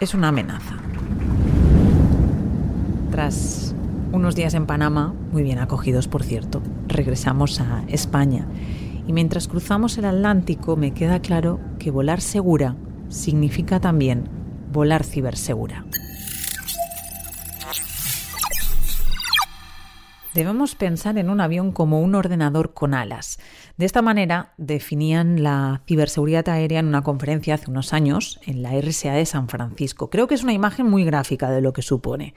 es 0.00 0.14
una 0.14 0.28
amenaza. 0.28 0.76
Tras 3.10 3.74
unos 4.12 4.34
días 4.34 4.54
en 4.54 4.66
Panamá, 4.66 5.14
muy 5.30 5.42
bien 5.42 5.58
acogidos 5.58 6.08
por 6.08 6.22
cierto, 6.22 6.62
regresamos 6.88 7.60
a 7.60 7.84
España 7.88 8.46
y 9.06 9.12
mientras 9.12 9.48
cruzamos 9.48 9.98
el 9.98 10.04
Atlántico 10.04 10.76
me 10.76 10.92
queda 10.92 11.20
claro 11.20 11.60
que 11.78 11.90
volar 11.90 12.20
segura 12.20 12.76
significa 13.08 13.80
también 13.80 14.28
volar 14.72 15.04
cibersegura. 15.04 15.84
Debemos 20.34 20.76
pensar 20.76 21.18
en 21.18 21.28
un 21.28 21.40
avión 21.40 21.72
como 21.72 22.00
un 22.00 22.14
ordenador 22.14 22.72
con 22.72 22.94
alas. 22.94 23.40
De 23.76 23.84
esta 23.84 24.00
manera 24.00 24.52
definían 24.58 25.42
la 25.42 25.82
ciberseguridad 25.88 26.48
aérea 26.48 26.78
en 26.78 26.86
una 26.86 27.02
conferencia 27.02 27.54
hace 27.54 27.68
unos 27.68 27.92
años 27.92 28.38
en 28.46 28.62
la 28.62 28.80
RSA 28.80 29.14
de 29.14 29.26
San 29.26 29.48
Francisco. 29.48 30.08
Creo 30.08 30.28
que 30.28 30.36
es 30.36 30.44
una 30.44 30.52
imagen 30.52 30.86
muy 30.86 31.04
gráfica 31.04 31.50
de 31.50 31.60
lo 31.60 31.72
que 31.72 31.82
supone. 31.82 32.34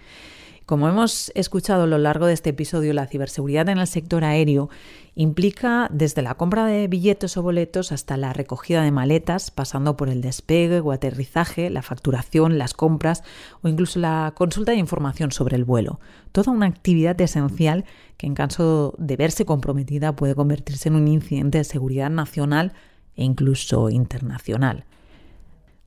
Como 0.66 0.88
hemos 0.88 1.30
escuchado 1.36 1.84
a 1.84 1.88
lo 1.88 1.98
largo 1.98 2.26
de 2.26 2.34
este 2.34 2.52
episodio, 2.52 2.94
la 2.94 3.06
ciberseguridad 3.06 3.68
en 3.68 3.80
el 3.80 3.88
sector 3.88 4.24
aéreo 4.24 4.70
implica 5.14 5.90
desde 5.92 6.22
la 6.22 6.36
compra 6.36 6.66
de 6.66 6.88
billetes 6.88 7.36
o 7.36 7.42
boletos 7.42 7.92
hasta 7.92 8.16
la 8.16 8.32
recogida 8.32 8.82
de 8.82 8.92
maletas, 8.92 9.52
pasando 9.52 9.98
por 9.98 10.08
el 10.08 10.22
despegue 10.22 10.80
o 10.80 10.94
aterrizaje, 10.94 11.70
la 11.70 11.82
facturación, 11.82 12.58
las 12.58 12.74
compras 12.74 13.24
o 13.62 13.68
incluso 13.68 14.00
la 14.00 14.32
consulta 14.38 14.72
de 14.72 14.78
información 14.78 15.34
sobre 15.34 15.58
el 15.58 15.66
vuelo. 15.66 16.00
Toda 16.32 16.54
una 16.54 16.68
actividad 16.68 17.20
esencial 17.20 17.84
que 18.16 18.28
en 18.28 18.34
caso 18.34 18.96
de 18.98 19.18
verse 19.18 19.44
comprometida 19.44 20.16
puede 20.16 20.34
convertirse 20.34 20.88
en 20.88 20.96
un 20.96 21.10
incidente 21.10 21.58
de 21.58 21.66
seguridad 21.66 22.10
nacional 22.10 22.72
e 23.18 23.26
incluso 23.26 23.90
internacional. 23.90 24.86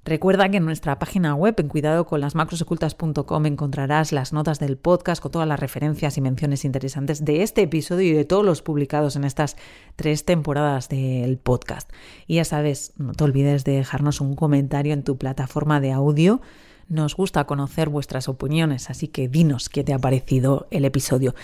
Recuerda 0.06 0.48
que 0.48 0.58
en 0.58 0.64
nuestra 0.64 1.00
página 1.00 1.34
web, 1.34 1.56
en 1.58 1.66
cuidadoconlasmacrosocultas.com, 1.66 3.46
encontrarás 3.46 4.12
las 4.12 4.32
notas 4.32 4.60
del 4.60 4.76
podcast 4.76 5.20
con 5.20 5.32
todas 5.32 5.48
las 5.48 5.58
referencias 5.58 6.16
y 6.16 6.20
menciones 6.20 6.64
interesantes 6.64 7.24
de 7.24 7.42
este 7.42 7.62
episodio 7.62 8.10
y 8.10 8.12
de 8.12 8.24
todos 8.24 8.44
los 8.44 8.62
publicados 8.62 9.16
en 9.16 9.24
estas 9.24 9.56
tres 9.96 10.24
temporadas 10.24 10.88
del 10.88 11.38
podcast. 11.38 11.90
Y 12.28 12.36
ya 12.36 12.44
sabes, 12.44 12.92
no 12.98 13.14
te 13.14 13.24
olvides 13.24 13.64
de 13.64 13.72
dejarnos 13.72 14.20
un 14.20 14.36
comentario 14.36 14.92
en 14.92 15.02
tu 15.02 15.18
plataforma 15.18 15.80
de 15.80 15.90
audio. 15.90 16.40
Nos 16.88 17.16
gusta 17.16 17.42
conocer 17.42 17.88
vuestras 17.88 18.28
opiniones, 18.28 18.90
así 18.90 19.08
que 19.08 19.26
dinos 19.26 19.68
qué 19.68 19.82
te 19.82 19.92
ha 19.92 19.98
parecido 19.98 20.68
el 20.70 20.84
episodio. 20.84 21.34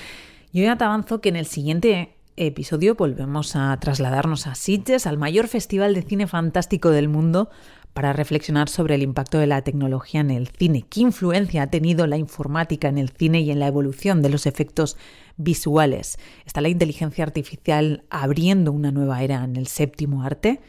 Yo 0.53 0.63
ya 0.63 0.79
te 0.79 0.85
avanzo 0.85 1.21
que 1.21 1.31
en 1.31 1.37
el 1.37 1.47
siguiente 1.47 2.15
episodio 2.37 2.95
volvemos 2.95 3.57
a 3.57 3.77
trasladarnos 3.79 4.47
a 4.47 4.55
Sitges, 4.55 5.07
al 5.07 5.19
mayor 5.19 5.49
festival 5.49 5.95
de 5.95 6.03
cine 6.03 6.27
fantástico 6.27 6.91
del 6.91 7.09
mundo, 7.09 7.51
para 7.93 8.13
reflexionar 8.13 8.69
sobre 8.69 8.95
el 8.95 9.03
impacto 9.03 9.39
de 9.39 9.47
la 9.47 9.63
tecnología 9.63 10.21
en 10.21 10.31
el 10.31 10.49
cine, 10.49 10.85
qué 10.89 11.01
influencia 11.01 11.63
ha 11.63 11.67
tenido 11.69 12.07
la 12.07 12.17
informática 12.17 12.89
en 12.89 12.99
el 12.99 13.11
cine 13.11 13.41
y 13.41 13.51
en 13.51 13.59
la 13.59 13.67
evolución 13.67 14.23
de 14.23 14.31
los 14.31 14.47
efectos 14.47 14.97
visuales. 15.37 16.19
¿Está 16.47 16.61
la 16.61 16.69
inteligencia 16.69 17.25
artificial 17.25 18.05
abriendo 18.11 18.73
una 18.73 18.93
nueva 18.93 19.23
era 19.23 19.45
en 19.45 19.57
el 19.57 19.67
séptimo 19.67 20.23
arte? 20.23 20.61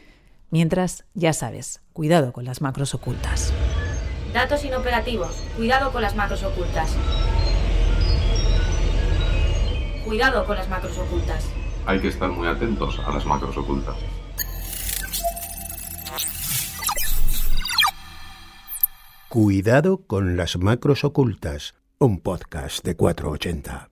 Mientras, 0.50 1.04
ya 1.14 1.32
sabes, 1.32 1.80
cuidado 1.92 2.32
con 2.32 2.44
las 2.44 2.60
macros 2.60 2.94
ocultas. 2.94 3.52
Datos 4.32 4.64
inoperativos. 4.64 5.36
Cuidado 5.56 5.92
con 5.92 6.02
las 6.02 6.14
macros 6.14 6.42
ocultas. 6.42 6.94
Cuidado 10.04 10.44
con 10.44 10.56
las 10.56 10.68
macros 10.68 10.98
ocultas. 10.98 11.44
Hay 11.86 12.00
que 12.00 12.08
estar 12.08 12.30
muy 12.30 12.48
atentos 12.48 13.00
a 13.04 13.12
las 13.12 13.24
macros 13.24 13.56
ocultas. 13.56 13.96
Cuidado 19.34 20.06
con 20.06 20.36
las 20.36 20.56
macros 20.58 21.02
ocultas, 21.02 21.74
un 21.98 22.20
podcast 22.20 22.84
de 22.84 22.94
480. 22.94 23.90